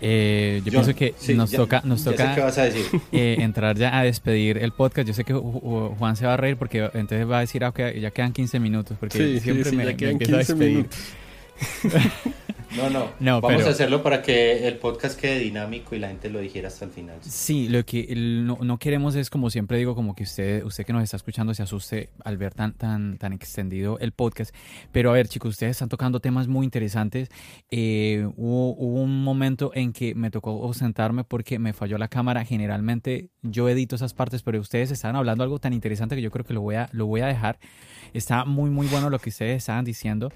Eh, 0.01 0.63
yo, 0.65 0.71
pienso 0.73 0.95
que 0.95 1.15
sí, 1.19 1.35
nos 1.35 1.51
ya- 1.51 1.59
toca, 1.59 1.83
nos 1.85 2.03
ya 2.05 2.11
sé 2.13 2.17
toca 2.17 2.47
a 2.47 2.65
decir. 2.65 2.85
eh, 3.13 3.37
entrar 3.41 3.77
ya 3.77 3.99
a 3.99 4.03
despedir 4.03 4.59
el 4.59 4.73
podcast. 4.73 5.07
Yo 5.09 5.15
sé 5.15 5.25
que 5.25 5.35
Ju- 5.35 5.61
Ju- 5.61 5.97
Juan 5.99 6.17
se 6.17 6.27
va 6.27 6.35
a 6.35 6.37
reír 6.37 6.57
porque 6.57 6.89
entonces 6.95 7.29
va 7.31 7.39
a 7.39 7.41
decir, 7.41 7.65
ah, 7.65 7.69
ok, 7.69 7.81
ya 8.01 8.11
quedan 8.11 8.33
15 8.33 8.59
minutos, 8.61 8.97
porque 8.99 9.19
Sí, 9.19 9.41
siempre 9.41 9.71
sí, 9.71 9.77
me, 9.77 9.85
ya 9.85 9.91
me 9.91 9.97
quedan 9.97 10.15
a 10.17 10.19
15 10.19 10.37
despedir. 10.37 10.71
minutos. 10.71 10.99
No, 12.77 12.89
no, 12.89 13.11
No, 13.19 13.41
Vamos 13.41 13.57
pero- 13.59 13.69
a 13.69 13.73
hacerlo 13.73 14.03
para 14.03 14.23
que 14.23 14.69
el 14.69 14.77
podcast 14.79 15.19
quede 15.19 15.41
dinámico 15.41 15.97
y 15.97 15.99
la 15.99 16.09
gente 16.09 16.31
lo 16.31 16.39
dijera 16.39 16.69
hasta 16.69 16.85
el 16.85 16.93
final. 16.93 17.17
Sí, 17.21 17.69
lo 17.69 17.85
que 17.85 18.15
no, 18.17 18.59
no 18.63 18.79
queremos 18.79 19.17
es, 19.17 19.29
como 19.29 19.51
siempre 19.51 19.77
digo, 19.79 19.97
como 19.97 20.15
que 20.15 20.23
usted, 20.23 20.65
usted 20.65 20.85
que 20.87 20.93
nos 20.93 21.03
está 21.03 21.17
escuchando 21.17 21.53
se 21.53 21.65
asuste 21.65 22.11
al 22.25 22.37
ver 22.37 22.55
tan, 22.55 22.75
tan, 22.75 23.19
tan 23.19 23.33
extendido 23.33 23.99
el 23.99 24.13
podcast. 24.13 24.55
Pero 24.93 25.11
a 25.11 25.15
ver, 25.15 25.27
chicos, 25.27 25.51
ustedes 25.51 25.73
están 25.73 25.89
tocando 25.89 26.21
temas 26.21 26.47
muy 26.47 26.65
interesantes. 26.65 27.29
Eh, 27.73 28.25
hubo, 28.37 28.75
hubo 28.77 29.03
un 29.03 29.25
momento 29.25 29.73
en 29.75 29.93
que 29.93 30.15
me 30.15 30.31
tocó 30.31 30.73
sentarme 30.73 31.25
porque 31.25 31.59
me 31.59 31.73
falló 31.73 31.99
la 31.99 32.07
cámara. 32.09 32.45
Generalmente 32.45 33.31
yo 33.43 33.69
edito 33.69 33.97
esas 33.97 34.15
partes, 34.15 34.43
pero 34.43 34.61
ustedes 34.61 34.93
estaban 34.93 35.17
hablando 35.17 35.43
algo 35.43 35.59
tan 35.59 35.73
interesante 35.73 36.15
que 36.15 36.23
yo 36.23 36.31
creo 36.31 36.45
que 36.45 36.55
lo 36.55 36.61
voy 36.61 36.77
a, 36.77 36.89
lo 36.93 37.07
voy 37.07 37.21
a 37.23 37.27
dejar. 37.27 37.59
Está 38.15 38.45
muy, 38.45 38.71
muy 38.71 38.87
bueno 38.87 39.11
lo 39.11 39.19
que 39.19 39.31
ustedes 39.31 39.57
estaban 39.59 39.85
diciendo. 39.85 40.33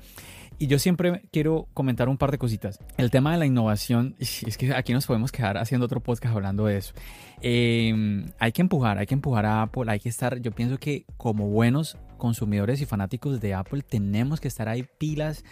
Y 0.59 0.67
yo 0.69 0.79
siempre 0.79 1.23
quiero 1.33 1.67
comentar 1.75 2.09
un 2.09 2.17
par 2.17 2.31
de 2.31 2.39
cositas. 2.39 2.79
El 2.97 3.11
tema 3.11 3.33
de 3.33 3.39
la 3.39 3.47
innovación, 3.47 4.15
es 4.19 4.57
que 4.57 4.73
aquí 4.73 4.93
nos 4.93 5.07
podemos 5.07 5.33
quedar 5.33 5.59
haciendo 5.59 5.87
otro 5.87 6.01
podcast 6.01 6.35
hablando 6.35 6.67
de 6.67 6.79
eso. 6.79 6.95
Eh, 7.43 8.25
hay 8.39 8.53
que 8.53 8.63
empujar, 8.63 8.99
hay 8.99 9.07
que 9.07 9.15
empujar 9.15 9.47
a 9.47 9.63
Apple, 9.63 9.85
hay 9.89 10.01
que 10.01 10.09
estar, 10.09 10.41
yo 10.41 10.53
pienso 10.53 10.79
que 10.79 11.05
como 11.17 11.49
buenos 11.49 11.99
consumidores 12.17 12.81
y 12.81 12.87
fanáticos 12.87 13.41
de 13.41 13.53
Apple 13.53 13.83
tenemos 13.83 14.41
que 14.41 14.49
estar 14.49 14.69
ahí 14.69 14.87
pilas 14.99 15.45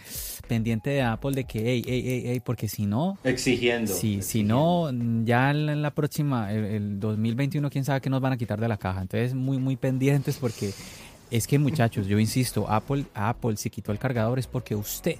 pendiente 0.47 0.89
de 0.89 1.03
Apple 1.03 1.31
de 1.31 1.43
que, 1.43 1.59
hey, 1.59 1.83
hey, 1.85 2.03
hey, 2.03 2.23
hey, 2.25 2.41
porque 2.43 2.67
si 2.67 2.85
no, 2.85 3.19
Exigiendo. 3.23 3.93
Sí, 3.93 3.99
si 3.99 4.39
exigiendo. 4.39 4.91
no, 4.91 5.25
ya 5.25 5.51
en 5.51 5.81
la 5.81 5.93
próxima, 5.93 6.51
el, 6.51 6.65
el 6.65 6.99
2021, 6.99 7.69
quién 7.69 7.85
sabe 7.85 8.01
qué 8.01 8.09
nos 8.09 8.21
van 8.21 8.33
a 8.33 8.37
quitar 8.37 8.59
de 8.59 8.67
la 8.67 8.77
caja. 8.77 9.01
Entonces, 9.01 9.35
muy, 9.35 9.59
muy 9.59 9.75
pendientes 9.75 10.37
porque 10.37 10.71
es 11.33 11.47
que, 11.47 11.57
muchachos, 11.57 12.05
yo 12.05 12.19
insisto, 12.19 12.69
Apple, 12.69 13.05
Apple 13.15 13.57
se 13.57 13.71
quitó 13.71 13.91
el 13.91 13.97
cargador 13.97 14.37
es 14.37 14.45
porque 14.45 14.75
usted 14.75 15.17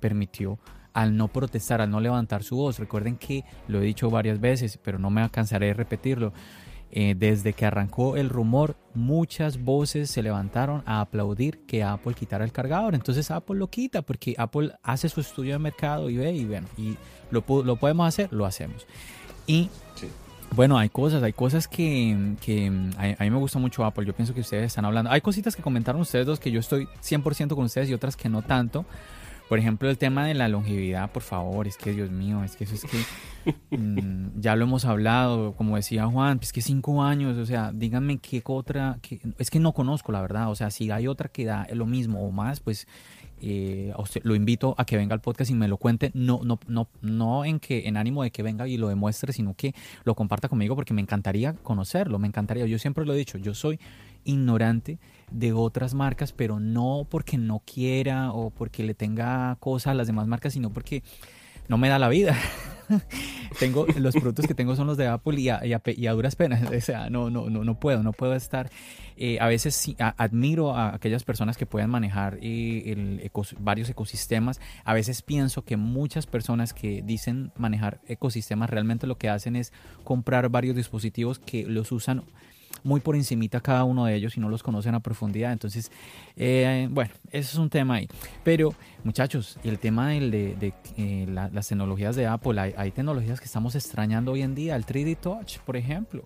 permitió 0.00 0.58
al 0.92 1.16
no 1.16 1.28
protestar, 1.28 1.80
al 1.80 1.90
no 1.90 1.98
levantar 1.98 2.42
su 2.42 2.56
voz. 2.56 2.78
Recuerden 2.78 3.16
que 3.16 3.42
lo 3.66 3.80
he 3.80 3.84
dicho 3.86 4.10
varias 4.10 4.38
veces, 4.38 4.76
pero 4.76 4.98
no 4.98 5.08
me 5.08 5.26
cansaré 5.30 5.68
de 5.68 5.72
repetirlo. 5.72 6.34
Eh, 6.90 7.14
desde 7.16 7.54
que 7.54 7.64
arrancó 7.64 8.18
el 8.18 8.28
rumor, 8.28 8.76
muchas 8.92 9.58
voces 9.58 10.10
se 10.10 10.22
levantaron 10.22 10.82
a 10.84 11.00
aplaudir 11.00 11.64
que 11.64 11.82
Apple 11.82 12.12
quitara 12.12 12.44
el 12.44 12.52
cargador. 12.52 12.94
Entonces 12.94 13.30
Apple 13.30 13.56
lo 13.56 13.68
quita 13.68 14.02
porque 14.02 14.34
Apple 14.36 14.74
hace 14.82 15.08
su 15.08 15.22
estudio 15.22 15.54
de 15.54 15.58
mercado 15.58 16.10
y 16.10 16.18
ve 16.18 16.32
y 16.32 16.44
bueno, 16.44 16.68
y 16.76 16.98
lo, 17.30 17.40
podemos 17.42 18.06
hacer, 18.06 18.30
lo 18.30 18.44
hacemos. 18.44 18.86
Y 19.46 19.70
Sí. 19.94 20.08
Bueno, 20.56 20.76
hay 20.78 20.88
cosas, 20.88 21.22
hay 21.22 21.32
cosas 21.32 21.68
que, 21.68 22.34
que 22.40 22.72
a, 22.96 23.22
a 23.22 23.24
mí 23.24 23.30
me 23.30 23.36
gusta 23.38 23.58
mucho 23.58 23.84
Apple. 23.84 24.04
Yo 24.06 24.14
pienso 24.14 24.34
que 24.34 24.40
ustedes 24.40 24.64
están 24.64 24.84
hablando. 24.84 25.10
Hay 25.10 25.20
cositas 25.20 25.54
que 25.54 25.62
comentaron 25.62 26.00
ustedes 26.00 26.26
dos 26.26 26.40
que 26.40 26.50
yo 26.50 26.58
estoy 26.60 26.88
100% 27.02 27.54
con 27.54 27.64
ustedes 27.66 27.88
y 27.90 27.94
otras 27.94 28.16
que 28.16 28.28
no 28.28 28.42
tanto. 28.42 28.84
Por 29.48 29.60
ejemplo, 29.60 29.88
el 29.88 29.96
tema 29.96 30.26
de 30.26 30.34
la 30.34 30.48
longevidad, 30.48 31.12
por 31.12 31.22
favor, 31.22 31.68
es 31.68 31.76
que 31.76 31.92
Dios 31.92 32.10
mío, 32.10 32.42
es 32.42 32.56
que 32.56 32.64
eso 32.64 32.74
es 32.74 32.82
que 32.84 33.54
mm, 33.76 34.40
ya 34.40 34.56
lo 34.56 34.64
hemos 34.64 34.84
hablado, 34.84 35.52
como 35.52 35.76
decía 35.76 36.04
Juan, 36.06 36.40
es 36.42 36.52
que 36.52 36.62
cinco 36.62 37.04
años, 37.04 37.36
o 37.36 37.46
sea, 37.46 37.70
díganme 37.72 38.18
qué 38.18 38.42
otra, 38.44 38.98
qué- 39.02 39.20
es 39.38 39.50
que 39.50 39.60
no 39.60 39.72
conozco 39.72 40.10
la 40.10 40.20
verdad, 40.20 40.50
o 40.50 40.56
sea, 40.56 40.70
si 40.72 40.90
hay 40.90 41.06
otra 41.06 41.28
que 41.28 41.44
da 41.44 41.64
lo 41.72 41.86
mismo 41.86 42.26
o 42.26 42.32
más, 42.32 42.58
pues 42.58 42.88
eh, 43.40 43.92
lo 44.22 44.34
invito 44.34 44.74
a 44.78 44.84
que 44.84 44.96
venga 44.96 45.14
al 45.14 45.20
podcast 45.20 45.50
y 45.50 45.54
me 45.54 45.68
lo 45.68 45.76
cuente, 45.76 46.10
no, 46.14 46.40
no, 46.42 46.58
no, 46.68 46.88
no 47.02 47.44
en 47.44 47.60
que 47.60 47.86
en 47.86 47.96
ánimo 47.96 48.22
de 48.22 48.30
que 48.30 48.42
venga 48.42 48.66
y 48.66 48.76
lo 48.76 48.88
demuestre, 48.88 49.32
sino 49.32 49.54
que 49.54 49.74
lo 50.04 50.14
comparta 50.14 50.48
conmigo 50.48 50.74
porque 50.74 50.94
me 50.94 51.02
encantaría 51.02 51.54
conocerlo, 51.54 52.18
me 52.18 52.28
encantaría. 52.28 52.66
Yo 52.66 52.78
siempre 52.78 53.04
lo 53.04 53.14
he 53.14 53.16
dicho, 53.16 53.38
yo 53.38 53.54
soy 53.54 53.78
ignorante 54.24 54.98
de 55.30 55.52
otras 55.52 55.94
marcas, 55.94 56.32
pero 56.32 56.60
no 56.60 57.06
porque 57.08 57.38
no 57.38 57.62
quiera 57.64 58.32
o 58.32 58.50
porque 58.50 58.82
le 58.82 58.94
tenga 58.94 59.56
cosas 59.60 59.92
a 59.92 59.94
las 59.94 60.06
demás 60.06 60.26
marcas, 60.26 60.52
sino 60.52 60.70
porque 60.70 61.02
no 61.68 61.78
me 61.78 61.88
da 61.88 61.98
la 61.98 62.08
vida. 62.08 62.36
tengo 63.58 63.86
los 63.96 64.14
productos 64.14 64.46
que 64.46 64.54
tengo 64.54 64.76
son 64.76 64.86
los 64.86 64.96
de 64.96 65.06
Apple 65.06 65.40
y 65.40 65.48
a, 65.48 66.12
duras 66.12 66.36
penas, 66.36 66.60
no 67.10 67.30
no 67.30 67.50
no 67.50 67.64
no 67.64 67.80
puedo, 67.80 68.02
no 68.02 68.12
puedo 68.12 68.34
estar 68.34 68.70
eh, 69.18 69.38
a 69.40 69.46
veces 69.46 69.74
sí, 69.74 69.96
admiro 69.98 70.76
a 70.76 70.94
aquellas 70.94 71.24
personas 71.24 71.56
que 71.56 71.64
pueden 71.64 71.88
manejar 71.88 72.38
eh, 72.42 73.30
varios 73.58 73.88
ecosistemas. 73.88 74.60
A 74.84 74.92
veces 74.92 75.22
pienso 75.22 75.64
que 75.64 75.76
muchas 75.76 76.26
personas 76.26 76.74
que 76.74 77.02
dicen 77.02 77.50
manejar 77.56 78.00
ecosistemas 78.06 78.68
realmente 78.68 79.06
lo 79.06 79.16
que 79.16 79.30
hacen 79.30 79.56
es 79.56 79.72
comprar 80.04 80.50
varios 80.50 80.76
dispositivos 80.76 81.38
que 81.38 81.64
los 81.64 81.92
usan 81.92 82.24
muy 82.84 83.00
por 83.00 83.16
encimita 83.16 83.60
cada 83.60 83.84
uno 83.84 84.04
de 84.06 84.14
ellos 84.14 84.36
y 84.36 84.40
no 84.40 84.48
los 84.48 84.62
conocen 84.62 84.94
a 84.94 85.00
profundidad. 85.00 85.52
Entonces, 85.52 85.90
eh, 86.36 86.88
bueno, 86.90 87.10
eso 87.30 87.50
es 87.52 87.56
un 87.56 87.70
tema 87.70 87.94
ahí. 87.96 88.08
Pero, 88.44 88.74
muchachos, 89.04 89.58
el 89.64 89.78
tema 89.78 90.10
del- 90.10 90.30
de, 90.30 90.56
de, 90.56 90.74
eh, 90.96 91.26
la- 91.28 91.48
las 91.50 91.68
tecnologías 91.68 92.16
de 92.16 92.26
Apple, 92.26 92.60
hay, 92.60 92.74
hay 92.76 92.90
tecnologías 92.90 93.40
que 93.40 93.46
estamos 93.46 93.74
extrañando 93.74 94.32
hoy 94.32 94.42
en 94.42 94.54
día, 94.54 94.76
el 94.76 94.84
3D 94.86 95.16
Touch, 95.16 95.58
por 95.60 95.76
ejemplo. 95.76 96.24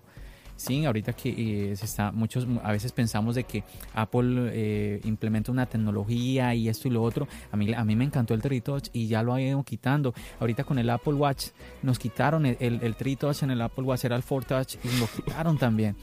Sí, 0.57 0.85
ahorita 0.85 1.13
que 1.13 1.71
eh, 1.71 1.75
se 1.75 1.85
está, 1.85 2.11
muchos 2.11 2.45
a 2.63 2.71
veces 2.71 2.91
pensamos 2.91 3.33
de 3.33 3.45
que 3.45 3.63
Apple 3.95 4.51
eh, 4.53 5.01
implementa 5.05 5.51
una 5.51 5.65
tecnología 5.65 6.53
y 6.53 6.69
esto 6.69 6.87
y 6.87 6.91
lo 6.91 7.01
otro. 7.01 7.27
A 7.51 7.57
mí, 7.57 7.73
a 7.73 7.83
mí 7.83 7.95
me 7.95 8.03
encantó 8.05 8.35
el 8.35 8.43
3D 8.43 8.61
Touch 8.61 8.89
y 8.93 9.07
ya 9.07 9.23
lo 9.23 9.33
han 9.33 9.41
ido 9.41 9.63
quitando. 9.63 10.13
Ahorita 10.39 10.63
con 10.63 10.77
el 10.77 10.87
Apple 10.91 11.15
Watch 11.15 11.47
nos 11.81 11.97
quitaron 11.97 12.45
el, 12.45 12.57
el, 12.59 12.79
el 12.83 12.95
3D 12.95 13.17
Touch 13.17 13.41
en 13.41 13.49
el 13.49 13.59
Apple 13.61 13.83
Watch, 13.85 14.05
era 14.05 14.15
el 14.15 14.23
4 14.23 14.59
Touch 14.59 14.75
y 14.85 14.99
lo 14.99 15.07
quitaron 15.07 15.57
también. 15.57 15.95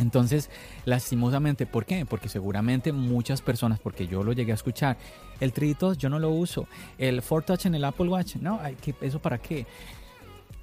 Entonces, 0.00 0.48
lastimosamente, 0.86 1.66
¿por 1.66 1.84
qué? 1.84 2.06
Porque 2.06 2.28
seguramente 2.28 2.92
muchas 2.92 3.42
personas, 3.42 3.78
porque 3.78 4.06
yo 4.06 4.22
lo 4.24 4.32
llegué 4.32 4.52
a 4.52 4.54
escuchar, 4.54 4.96
el 5.40 5.52
3D 5.52 5.76
Touch 5.78 5.98
yo 5.98 6.08
no 6.08 6.18
lo 6.18 6.30
uso, 6.30 6.66
el 6.98 7.22
4 7.22 7.42
Touch 7.56 7.66
en 7.66 7.74
el 7.74 7.84
Apple 7.84 8.08
Watch, 8.08 8.36
no, 8.36 8.58
ay, 8.62 8.76
¿qué- 8.80 8.94
¿eso 9.00 9.18
para 9.20 9.38
qué? 9.38 9.66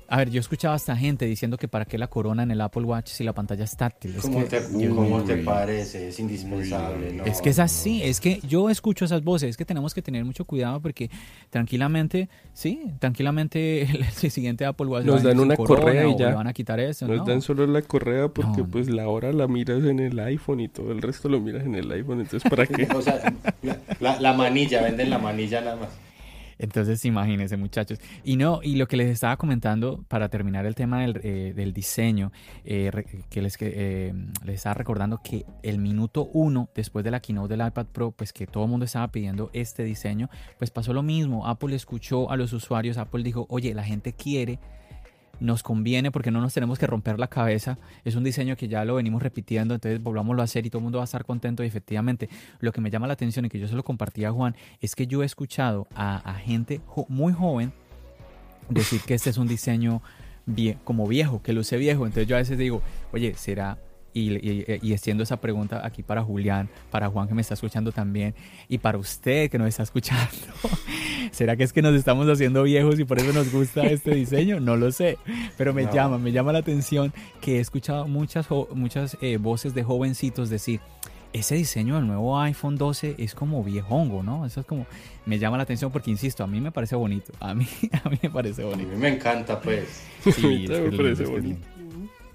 A 0.09 0.17
ver, 0.17 0.29
yo 0.29 0.39
escuchaba 0.39 0.73
hasta 0.73 0.95
gente 0.95 1.25
diciendo 1.25 1.57
que 1.57 1.67
para 1.67 1.83
qué 1.85 1.97
la 1.97 2.07
corona 2.07 2.43
en 2.43 2.51
el 2.51 2.61
Apple 2.61 2.83
Watch 2.83 3.09
si 3.09 3.23
la 3.25 3.33
pantalla 3.33 3.65
es 3.65 3.75
táctil. 3.75 4.15
Es 4.15 4.21
¿Cómo, 4.21 4.39
que, 4.39 4.45
te, 4.45 4.61
cómo 4.89 5.21
te 5.23 5.33
Uy. 5.35 5.41
parece? 5.43 6.07
Es 6.09 6.19
indispensable. 6.19 7.11
¿no? 7.13 7.25
es 7.25 7.41
que 7.41 7.49
es 7.49 7.59
así, 7.59 8.01
es 8.03 8.21
que 8.21 8.39
yo 8.47 8.69
escucho 8.69 9.03
esas 9.05 9.23
voces, 9.23 9.49
es 9.49 9.57
que 9.57 9.65
tenemos 9.65 9.93
que 9.93 10.01
tener 10.01 10.23
mucho 10.23 10.45
cuidado 10.45 10.81
porque 10.81 11.09
tranquilamente, 11.49 12.29
sí, 12.53 12.81
tranquilamente 12.99 13.81
el, 13.83 14.05
el 14.23 14.31
siguiente 14.31 14.65
Apple 14.65 14.87
Watch 14.87 15.05
Nos 15.05 15.15
va 15.17 15.19
a 15.19 15.23
venir 15.23 15.37
dan 15.37 15.45
una 15.45 15.55
corona 15.57 15.81
correa 15.85 16.07
y 16.07 16.17
ya. 16.17 16.35
van 16.35 16.47
a 16.47 16.53
quitar 16.53 16.79
eso, 16.79 17.07
Nos 17.07 17.17
¿no? 17.17 17.25
dan 17.25 17.41
solo 17.41 17.67
la 17.67 17.81
correa 17.81 18.29
porque 18.29 18.61
No. 18.61 18.67
pues 18.69 18.89
la 18.89 19.07
hora 19.09 19.33
la 19.33 19.47
miras 19.47 19.83
en 19.83 19.99
el 19.99 20.17
iPhone 20.19 20.61
y 20.61 20.67
todo 20.69 20.91
el 20.91 21.01
resto 21.01 21.27
lo 21.27 21.39
miras 21.41 21.65
en 21.65 21.75
el 21.75 21.91
iPhone. 21.91 22.21
Entonces, 22.21 22.49
¿para 22.49 22.65
qué? 22.67 22.87
O 22.95 23.01
sea, 23.01 23.33
la 23.99 24.33
manilla, 24.33 24.81
venden 24.83 25.09
la 25.09 25.17
manilla 25.19 25.61
nada 25.61 25.75
más. 25.75 25.89
Entonces, 26.59 27.03
imagínense, 27.05 27.57
muchachos. 27.57 27.99
Y 28.23 28.35
no, 28.35 28.59
y 28.63 28.75
lo 28.75 28.87
que 28.87 28.97
les 28.97 29.09
estaba 29.09 29.37
comentando 29.37 30.03
para 30.07 30.29
terminar 30.29 30.65
el 30.65 30.75
tema 30.75 31.01
del, 31.01 31.19
eh, 31.23 31.53
del 31.55 31.73
diseño, 31.73 32.31
eh, 32.65 32.91
que 33.29 33.41
les, 33.41 33.57
eh, 33.61 34.13
les 34.43 34.55
estaba 34.55 34.73
recordando 34.73 35.21
que 35.23 35.45
el 35.63 35.79
minuto 35.79 36.29
uno 36.33 36.69
después 36.75 37.03
de 37.05 37.11
la 37.11 37.19
keynote 37.19 37.55
del 37.55 37.67
iPad 37.67 37.87
Pro, 37.87 38.11
pues 38.11 38.33
que 38.33 38.47
todo 38.47 38.63
el 38.63 38.69
mundo 38.69 38.85
estaba 38.85 39.07
pidiendo 39.11 39.49
este 39.53 39.83
diseño, 39.83 40.29
pues 40.57 40.71
pasó 40.71 40.93
lo 40.93 41.03
mismo. 41.03 41.47
Apple 41.47 41.75
escuchó 41.75 42.29
a 42.31 42.37
los 42.37 42.53
usuarios, 42.53 42.97
Apple 42.97 43.23
dijo, 43.23 43.45
oye, 43.49 43.73
la 43.73 43.83
gente 43.83 44.13
quiere 44.13 44.59
nos 45.39 45.63
conviene 45.63 46.11
porque 46.11 46.31
no 46.31 46.41
nos 46.41 46.53
tenemos 46.53 46.79
que 46.79 46.87
romper 46.87 47.19
la 47.19 47.27
cabeza. 47.27 47.77
Es 48.03 48.15
un 48.15 48.23
diseño 48.23 48.55
que 48.55 48.67
ya 48.67 48.83
lo 48.85 48.95
venimos 48.95 49.21
repitiendo, 49.21 49.73
entonces 49.75 50.01
volvámoslo 50.01 50.41
a 50.41 50.45
hacer 50.45 50.65
y 50.65 50.69
todo 50.69 50.79
el 50.79 50.83
mundo 50.83 50.97
va 50.99 51.03
a 51.03 51.05
estar 51.05 51.25
contento. 51.25 51.63
Y 51.63 51.67
efectivamente, 51.67 52.29
lo 52.59 52.71
que 52.71 52.81
me 52.81 52.89
llama 52.89 53.07
la 53.07 53.13
atención 53.13 53.45
y 53.45 53.49
que 53.49 53.59
yo 53.59 53.67
se 53.67 53.75
lo 53.75 53.83
compartí 53.83 54.25
a 54.25 54.31
Juan 54.31 54.55
es 54.81 54.95
que 54.95 55.07
yo 55.07 55.23
he 55.23 55.25
escuchado 55.25 55.87
a, 55.95 56.33
gente 56.43 56.81
muy 57.09 57.33
joven 57.33 57.73
decir 58.69 59.01
que 59.01 59.13
este 59.13 59.29
es 59.29 59.37
un 59.37 59.47
diseño 59.47 60.01
vie- 60.45 60.77
como 60.83 61.07
viejo, 61.07 61.41
que 61.41 61.53
luce 61.53 61.77
viejo. 61.77 62.05
Entonces 62.05 62.27
yo 62.27 62.35
a 62.35 62.39
veces 62.39 62.57
digo, 62.57 62.81
oye, 63.11 63.33
¿será? 63.35 63.77
Y, 64.13 64.33
y, 64.33 64.65
y 64.81 64.93
extiendo 64.93 65.21
esa 65.23 65.37
pregunta 65.39 65.85
aquí 65.85 66.01
para 66.01 66.23
Julián, 66.23 66.69
para 66.89 67.07
Juan 67.09 67.27
que 67.27 67.35
me 67.35 67.41
está 67.41 67.53
escuchando 67.53 67.91
también, 67.91 68.33
y 68.67 68.79
para 68.79 68.97
usted 68.97 69.51
que 69.51 69.59
nos 69.59 69.67
está 69.67 69.83
escuchando. 69.83 70.25
¿Será 71.31 71.55
que 71.55 71.63
es 71.63 71.73
que 71.73 71.81
nos 71.81 71.93
estamos 71.93 72.27
haciendo 72.27 72.63
viejos 72.63 72.99
y 72.99 73.03
por 73.05 73.19
eso 73.19 73.31
nos 73.33 73.51
gusta 73.51 73.83
este 73.85 74.15
diseño? 74.15 74.59
No 74.59 74.75
lo 74.75 74.91
sé, 74.91 75.17
pero 75.57 75.73
me 75.73 75.83
No. 75.83 75.93
llama, 75.93 76.17
me 76.17 76.31
llama 76.31 76.51
la 76.51 76.59
atención 76.59 77.13
que 77.41 77.57
he 77.57 77.59
escuchado 77.59 78.07
muchas, 78.07 78.47
muchas 78.73 79.17
eh, 79.21 79.37
voces 79.37 79.73
de 79.75 79.83
jovencitos 79.83 80.49
decir, 80.49 80.79
ese 81.33 81.55
diseño 81.55 81.95
del 81.95 82.07
nuevo 82.07 82.39
iPhone 82.39 82.77
12 82.77 83.15
es 83.19 83.35
como 83.35 83.63
viejongo, 83.63 84.23
¿no? 84.23 84.45
Eso 84.45 84.61
es 84.61 84.65
como, 84.65 84.87
me 85.25 85.37
llama 85.37 85.57
la 85.57 85.63
atención 85.63 85.91
porque, 85.91 86.09
insisto, 86.09 86.43
a 86.43 86.47
mí 86.47 86.59
me 86.61 86.71
parece 86.71 86.95
bonito, 86.95 87.33
a 87.39 87.53
mí, 87.53 87.67
a 88.03 88.09
mí 88.09 88.17
me 88.23 88.29
parece 88.31 88.63
A 88.63 88.65
mí 88.65 88.71
bonito. 88.71 88.97
me 88.97 89.09
encanta, 89.09 89.59
pues. 89.61 90.03
A 90.25 90.31
Sí, 90.31 90.47
mí 90.47 90.63
es 90.65 90.71
que 90.71 90.89
me 90.89 90.97
parece 90.97 91.25
bonito. 91.25 91.67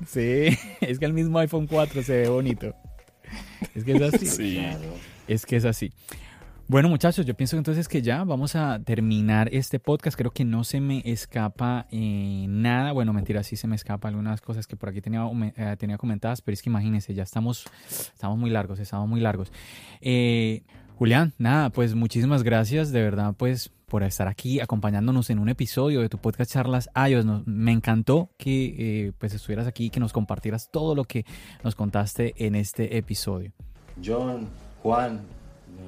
Sí, 0.06 0.56
es 0.80 0.98
que 0.98 1.04
el 1.04 1.12
mismo 1.12 1.38
iPhone 1.38 1.66
4 1.66 2.02
se 2.02 2.22
ve 2.22 2.28
bonito. 2.28 2.74
Es 3.74 3.84
que 3.84 3.92
es 3.92 4.02
así. 4.02 4.26
Sí. 4.26 4.66
Es 5.26 5.46
que 5.46 5.56
es 5.56 5.64
así. 5.64 5.92
Bueno, 6.68 6.88
muchachos, 6.88 7.26
yo 7.26 7.34
pienso 7.34 7.58
entonces 7.58 7.86
que 7.86 8.00
ya 8.00 8.24
vamos 8.24 8.56
a 8.56 8.80
terminar 8.82 9.50
este 9.52 9.78
podcast. 9.78 10.16
Creo 10.16 10.30
que 10.30 10.44
no 10.44 10.64
se 10.64 10.80
me 10.80 11.02
escapa 11.04 11.86
eh, 11.90 12.46
nada. 12.48 12.92
Bueno, 12.92 13.12
mentira, 13.12 13.42
sí 13.42 13.56
se 13.56 13.66
me 13.66 13.76
escapa 13.76 14.08
algunas 14.08 14.40
cosas 14.40 14.66
que 14.66 14.76
por 14.76 14.88
aquí 14.88 15.02
tenía, 15.02 15.22
eh, 15.56 15.76
tenía 15.78 15.98
comentadas, 15.98 16.40
pero 16.40 16.54
es 16.54 16.62
que 16.62 16.70
imagínense, 16.70 17.12
ya 17.12 17.24
estamos, 17.24 17.66
estamos 17.90 18.38
muy 18.38 18.48
largos, 18.48 18.78
estamos 18.78 19.08
muy 19.08 19.20
largos. 19.20 19.52
Eh, 20.00 20.62
Julián, 21.02 21.32
nada, 21.36 21.70
pues 21.70 21.96
muchísimas 21.96 22.44
gracias, 22.44 22.92
de 22.92 23.02
verdad, 23.02 23.34
pues 23.36 23.72
por 23.88 24.04
estar 24.04 24.28
aquí 24.28 24.60
acompañándonos 24.60 25.30
en 25.30 25.40
un 25.40 25.48
episodio 25.48 26.00
de 26.00 26.08
tu 26.08 26.18
podcast 26.18 26.52
Charlas 26.52 26.88
iOS. 26.94 27.26
me 27.44 27.72
encantó 27.72 28.30
que 28.38 29.12
pues 29.18 29.34
estuvieras 29.34 29.66
aquí, 29.66 29.90
que 29.90 29.98
nos 29.98 30.12
compartieras 30.12 30.70
todo 30.70 30.94
lo 30.94 31.02
que 31.02 31.24
nos 31.64 31.74
contaste 31.74 32.34
en 32.36 32.54
este 32.54 32.98
episodio. 32.98 33.50
John, 34.00 34.48
Juan, 34.84 35.22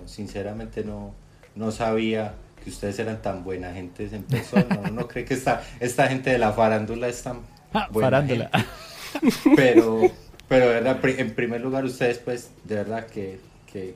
sinceramente 0.05 0.83
no, 0.83 1.15
no 1.55 1.71
sabía 1.71 2.35
que 2.65 2.71
ustedes 2.71 2.99
eran 2.99 3.23
tan 3.23 3.45
buena 3.45 3.73
gente 3.73 4.09
en 4.11 4.25
persona. 4.25 4.81
Uno 4.81 4.91
no 4.91 5.07
cree 5.07 5.25
que 5.25 5.35
esta, 5.35 5.63
esta 5.79 6.09
gente 6.09 6.31
de 6.31 6.39
la 6.39 6.55
farándula 6.55 7.07
es 7.07 7.23
tan 7.23 7.39
ah, 7.73 7.89
farándula. 7.93 8.51
Pero, 9.55 10.11
pero 10.49 10.67
de 10.67 10.73
verdad, 10.73 10.99
en 11.05 11.35
primer 11.37 11.61
lugar, 11.61 11.85
ustedes, 11.85 12.19
pues, 12.19 12.51
de 12.65 12.75
verdad 12.75 13.07
que, 13.07 13.39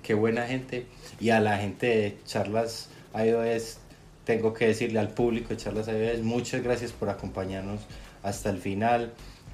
que, 0.03 0.15
buena 0.15 0.47
gente. 0.47 0.87
Y 1.21 1.31
a 1.31 1.41
la 1.41 1.59
gente 1.59 1.87
de 1.87 2.19
Charlas 2.25 2.91
iOS, 3.15 3.79
tengo 4.25 4.53
que 4.53 4.67
decirle 4.67 4.99
al 4.99 5.09
público 5.11 5.51
de 5.51 5.57
Charlas 5.57 5.89
iOS, 5.89 6.21
muchas 6.23 6.63
gracias 6.63 6.93
por 6.93 7.09
acompañarnos 7.09 7.81
hasta 8.23 8.51
el 8.51 8.59
final. 8.59 9.13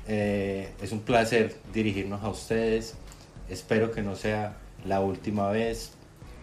Eh, 0.08 0.70
es 0.82 0.92
un 0.92 1.00
placer 1.00 1.54
dirigirnos 1.72 2.22
a 2.22 2.28
ustedes. 2.28 2.94
Espero 3.48 3.92
que 3.92 4.02
no 4.02 4.16
sea 4.16 4.56
la 4.86 5.00
última 5.00 5.50
vez 5.50 5.92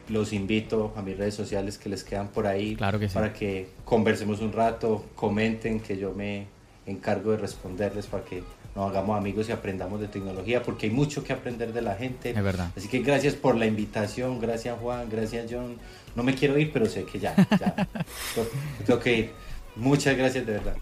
los 0.09 0.33
invito 0.33 0.93
a 0.97 1.01
mis 1.01 1.17
redes 1.17 1.35
sociales 1.35 1.77
que 1.77 1.87
les 1.87 2.03
quedan 2.03 2.29
por 2.29 2.45
ahí 2.45 2.75
claro 2.75 2.99
que 2.99 3.07
para 3.07 3.31
que 3.31 3.69
conversemos 3.85 4.41
un 4.41 4.51
rato, 4.51 5.05
comenten, 5.15 5.79
que 5.79 5.97
yo 5.97 6.13
me 6.13 6.47
encargo 6.85 7.31
de 7.31 7.37
responderles 7.37 8.07
para 8.07 8.25
que 8.25 8.43
nos 8.75 8.89
hagamos 8.89 9.17
amigos 9.17 9.49
y 9.49 9.51
aprendamos 9.51 9.99
de 9.99 10.07
tecnología, 10.07 10.63
porque 10.63 10.87
hay 10.87 10.91
mucho 10.91 11.23
que 11.23 11.33
aprender 11.33 11.73
de 11.73 11.81
la 11.81 11.95
gente. 11.95 12.31
Es 12.31 12.43
verdad. 12.43 12.71
Así 12.75 12.87
que 12.87 12.99
gracias 12.99 13.35
por 13.35 13.55
la 13.55 13.65
invitación, 13.65 14.39
gracias 14.39 14.77
Juan, 14.79 15.09
gracias 15.09 15.47
John. 15.51 15.77
No 16.15 16.23
me 16.23 16.35
quiero 16.35 16.57
ir, 16.57 16.71
pero 16.71 16.85
sé 16.85 17.03
que 17.03 17.19
ya, 17.19 17.35
ya. 17.59 17.87
tengo 18.85 18.99
que 18.99 19.17
ir. 19.17 19.31
Muchas 19.75 20.17
gracias 20.17 20.45
de 20.45 20.53
verdad. 20.53 20.75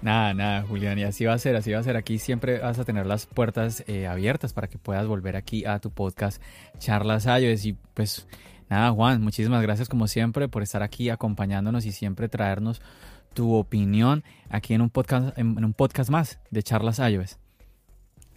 Nada, 0.00 0.32
nada, 0.32 0.62
Julián, 0.62 0.96
y 0.98 1.02
así 1.02 1.24
va 1.24 1.34
a 1.34 1.38
ser, 1.38 1.56
así 1.56 1.72
va 1.72 1.80
a 1.80 1.82
ser. 1.82 1.96
Aquí 1.96 2.18
siempre 2.18 2.60
vas 2.60 2.78
a 2.78 2.84
tener 2.84 3.06
las 3.06 3.26
puertas 3.26 3.82
eh, 3.88 4.06
abiertas 4.06 4.52
para 4.52 4.68
que 4.68 4.78
puedas 4.78 5.06
volver 5.06 5.34
aquí 5.34 5.64
a 5.64 5.80
tu 5.80 5.90
podcast 5.90 6.40
Charlas 6.78 7.26
Ayos 7.26 7.64
y 7.64 7.76
pues 7.94 8.26
Nada, 8.68 8.90
Juan, 8.90 9.22
muchísimas 9.22 9.62
gracias 9.62 9.88
como 9.88 10.06
siempre 10.08 10.46
por 10.46 10.62
estar 10.62 10.82
aquí 10.82 11.08
acompañándonos 11.08 11.86
y 11.86 11.92
siempre 11.92 12.28
traernos 12.28 12.82
tu 13.38 13.54
opinión 13.54 14.24
aquí 14.50 14.74
en 14.74 14.80
un 14.80 14.90
podcast, 14.90 15.38
en, 15.38 15.64
un 15.64 15.72
podcast 15.72 16.10
más 16.10 16.40
de 16.50 16.60
Charlas 16.64 16.98
iOS. 16.98 17.38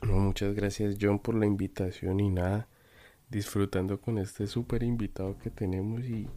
muchas 0.04 0.54
gracias 0.54 0.98
John 1.02 1.18
por 1.18 1.34
la 1.34 1.48
invitación 1.48 2.20
y 2.20 2.30
nada, 2.30 2.68
disfrutando 3.28 4.00
con 4.00 4.20
este 4.20 4.46
súper 4.46 4.84
invitado 4.84 5.40
que 5.40 5.50
tenemos 5.50 6.02
y 6.02 6.28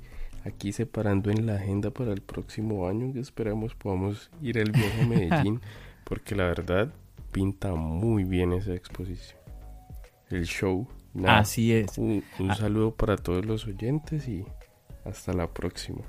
aquí 0.47 0.73
separando 0.73 1.31
en 1.31 1.45
la 1.45 1.57
agenda 1.57 1.91
para 1.91 2.15
el 2.15 2.23
próximo 2.23 2.89
año 2.89 3.13
que 3.13 3.21
esperamos 3.21 3.75
podamos 3.75 4.31
ir 4.41 4.57
el 4.57 4.71
viaje 4.71 5.03
a 5.03 5.07
Medellín 5.09 5.61
porque 6.05 6.35
la 6.35 6.45
verdad 6.45 6.91
pinta 7.33 7.75
muy 7.75 8.25
bien 8.25 8.55
esa 8.55 8.73
exposición. 8.73 9.39
El 10.31 10.47
show 10.47 10.89
Así 11.27 11.75
es. 11.75 11.99
Un, 11.99 12.25
ah. 12.49 12.55
saludo 12.55 12.95
para 12.95 13.19
todos 13.19 13.45
los 13.45 13.67
oyentes 13.67 14.27
y 14.27 14.47
hasta 15.05 15.35
la 15.35 15.49
próxima. 15.49 16.01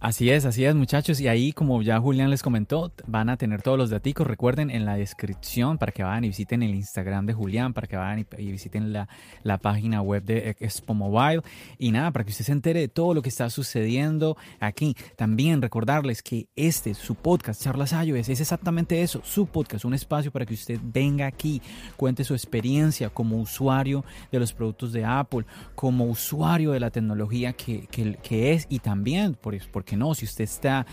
Así 0.00 0.30
es, 0.30 0.44
así 0.44 0.64
es 0.64 0.76
muchachos. 0.76 1.20
Y 1.20 1.26
ahí, 1.26 1.52
como 1.52 1.82
ya 1.82 1.98
Julián 1.98 2.30
les 2.30 2.40
comentó, 2.40 2.92
van 3.08 3.28
a 3.30 3.36
tener 3.36 3.62
todos 3.62 3.76
los 3.76 3.90
datos. 3.90 3.98
Recuerden 4.28 4.70
en 4.70 4.84
la 4.84 4.94
descripción 4.94 5.76
para 5.76 5.90
que 5.90 6.04
vayan 6.04 6.22
y 6.22 6.28
visiten 6.28 6.62
el 6.62 6.72
Instagram 6.72 7.26
de 7.26 7.34
Julián, 7.34 7.74
para 7.74 7.88
que 7.88 7.96
vayan 7.96 8.24
y, 8.38 8.52
visiten 8.52 8.92
la, 8.92 9.08
la, 9.42 9.58
página 9.58 10.00
web 10.00 10.22
de 10.22 10.56
Expo 10.60 10.94
Mobile. 10.94 11.42
Y 11.78 11.90
nada, 11.90 12.12
para 12.12 12.24
que 12.24 12.30
usted 12.30 12.44
se 12.44 12.52
entere 12.52 12.78
de 12.78 12.86
todo 12.86 13.12
lo 13.12 13.22
que 13.22 13.28
está 13.28 13.50
sucediendo 13.50 14.36
aquí. 14.60 14.94
También 15.16 15.60
recordarles 15.60 16.22
que 16.22 16.46
este, 16.54 16.94
su 16.94 17.16
podcast, 17.16 17.60
Charlas 17.60 17.92
iOS, 17.92 18.28
es 18.28 18.40
exactamente 18.40 19.02
eso, 19.02 19.20
su 19.24 19.46
podcast, 19.46 19.84
un 19.84 19.94
espacio 19.94 20.30
para 20.30 20.46
que 20.46 20.54
usted 20.54 20.78
venga 20.80 21.26
aquí, 21.26 21.60
cuente 21.96 22.22
su 22.22 22.34
experiencia 22.34 23.10
como 23.10 23.38
usuario 23.38 24.04
de 24.30 24.38
los 24.38 24.52
productos 24.52 24.92
de 24.92 25.04
Apple, 25.04 25.44
como 25.74 26.04
usuario 26.04 26.70
de 26.70 26.78
la 26.78 26.90
tecnología 26.90 27.52
que, 27.52 27.88
que, 27.88 28.52
es 28.52 28.66
y 28.70 28.78
también, 28.78 29.34
por, 29.34 29.58
por 29.70 29.87
que 29.88 29.96
no, 29.96 30.14
si 30.14 30.26
usted 30.26 30.44
está 30.44 30.86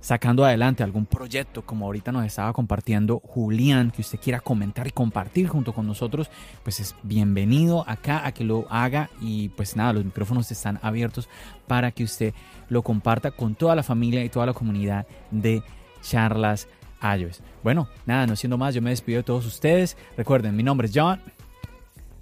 sacando 0.00 0.44
adelante 0.44 0.82
algún 0.82 1.06
proyecto 1.06 1.62
como 1.62 1.86
ahorita 1.86 2.10
nos 2.10 2.26
estaba 2.26 2.52
compartiendo 2.52 3.20
Julián, 3.24 3.92
que 3.92 4.02
usted 4.02 4.18
quiera 4.18 4.40
comentar 4.40 4.86
y 4.86 4.90
compartir 4.90 5.48
junto 5.48 5.72
con 5.72 5.86
nosotros, 5.86 6.28
pues 6.64 6.80
es 6.80 6.94
bienvenido 7.02 7.84
acá 7.88 8.26
a 8.26 8.32
que 8.32 8.44
lo 8.44 8.66
haga 8.68 9.10
y 9.20 9.48
pues 9.50 9.76
nada, 9.76 9.94
los 9.94 10.04
micrófonos 10.04 10.50
están 10.50 10.78
abiertos 10.82 11.28
para 11.66 11.92
que 11.92 12.04
usted 12.04 12.34
lo 12.68 12.82
comparta 12.82 13.30
con 13.30 13.54
toda 13.54 13.74
la 13.74 13.82
familia 13.82 14.24
y 14.24 14.28
toda 14.28 14.44
la 14.46 14.52
comunidad 14.52 15.06
de 15.30 15.62
charlas 16.02 16.68
iOS. 17.02 17.40
Bueno, 17.62 17.88
nada, 18.04 18.26
no 18.26 18.36
siendo 18.36 18.58
más, 18.58 18.74
yo 18.74 18.82
me 18.82 18.90
despido 18.90 19.18
de 19.18 19.24
todos 19.24 19.46
ustedes. 19.46 19.96
Recuerden, 20.16 20.54
mi 20.56 20.62
nombre 20.64 20.88
es 20.88 20.92
John. 20.94 21.20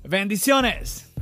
Bendiciones. 0.05 1.13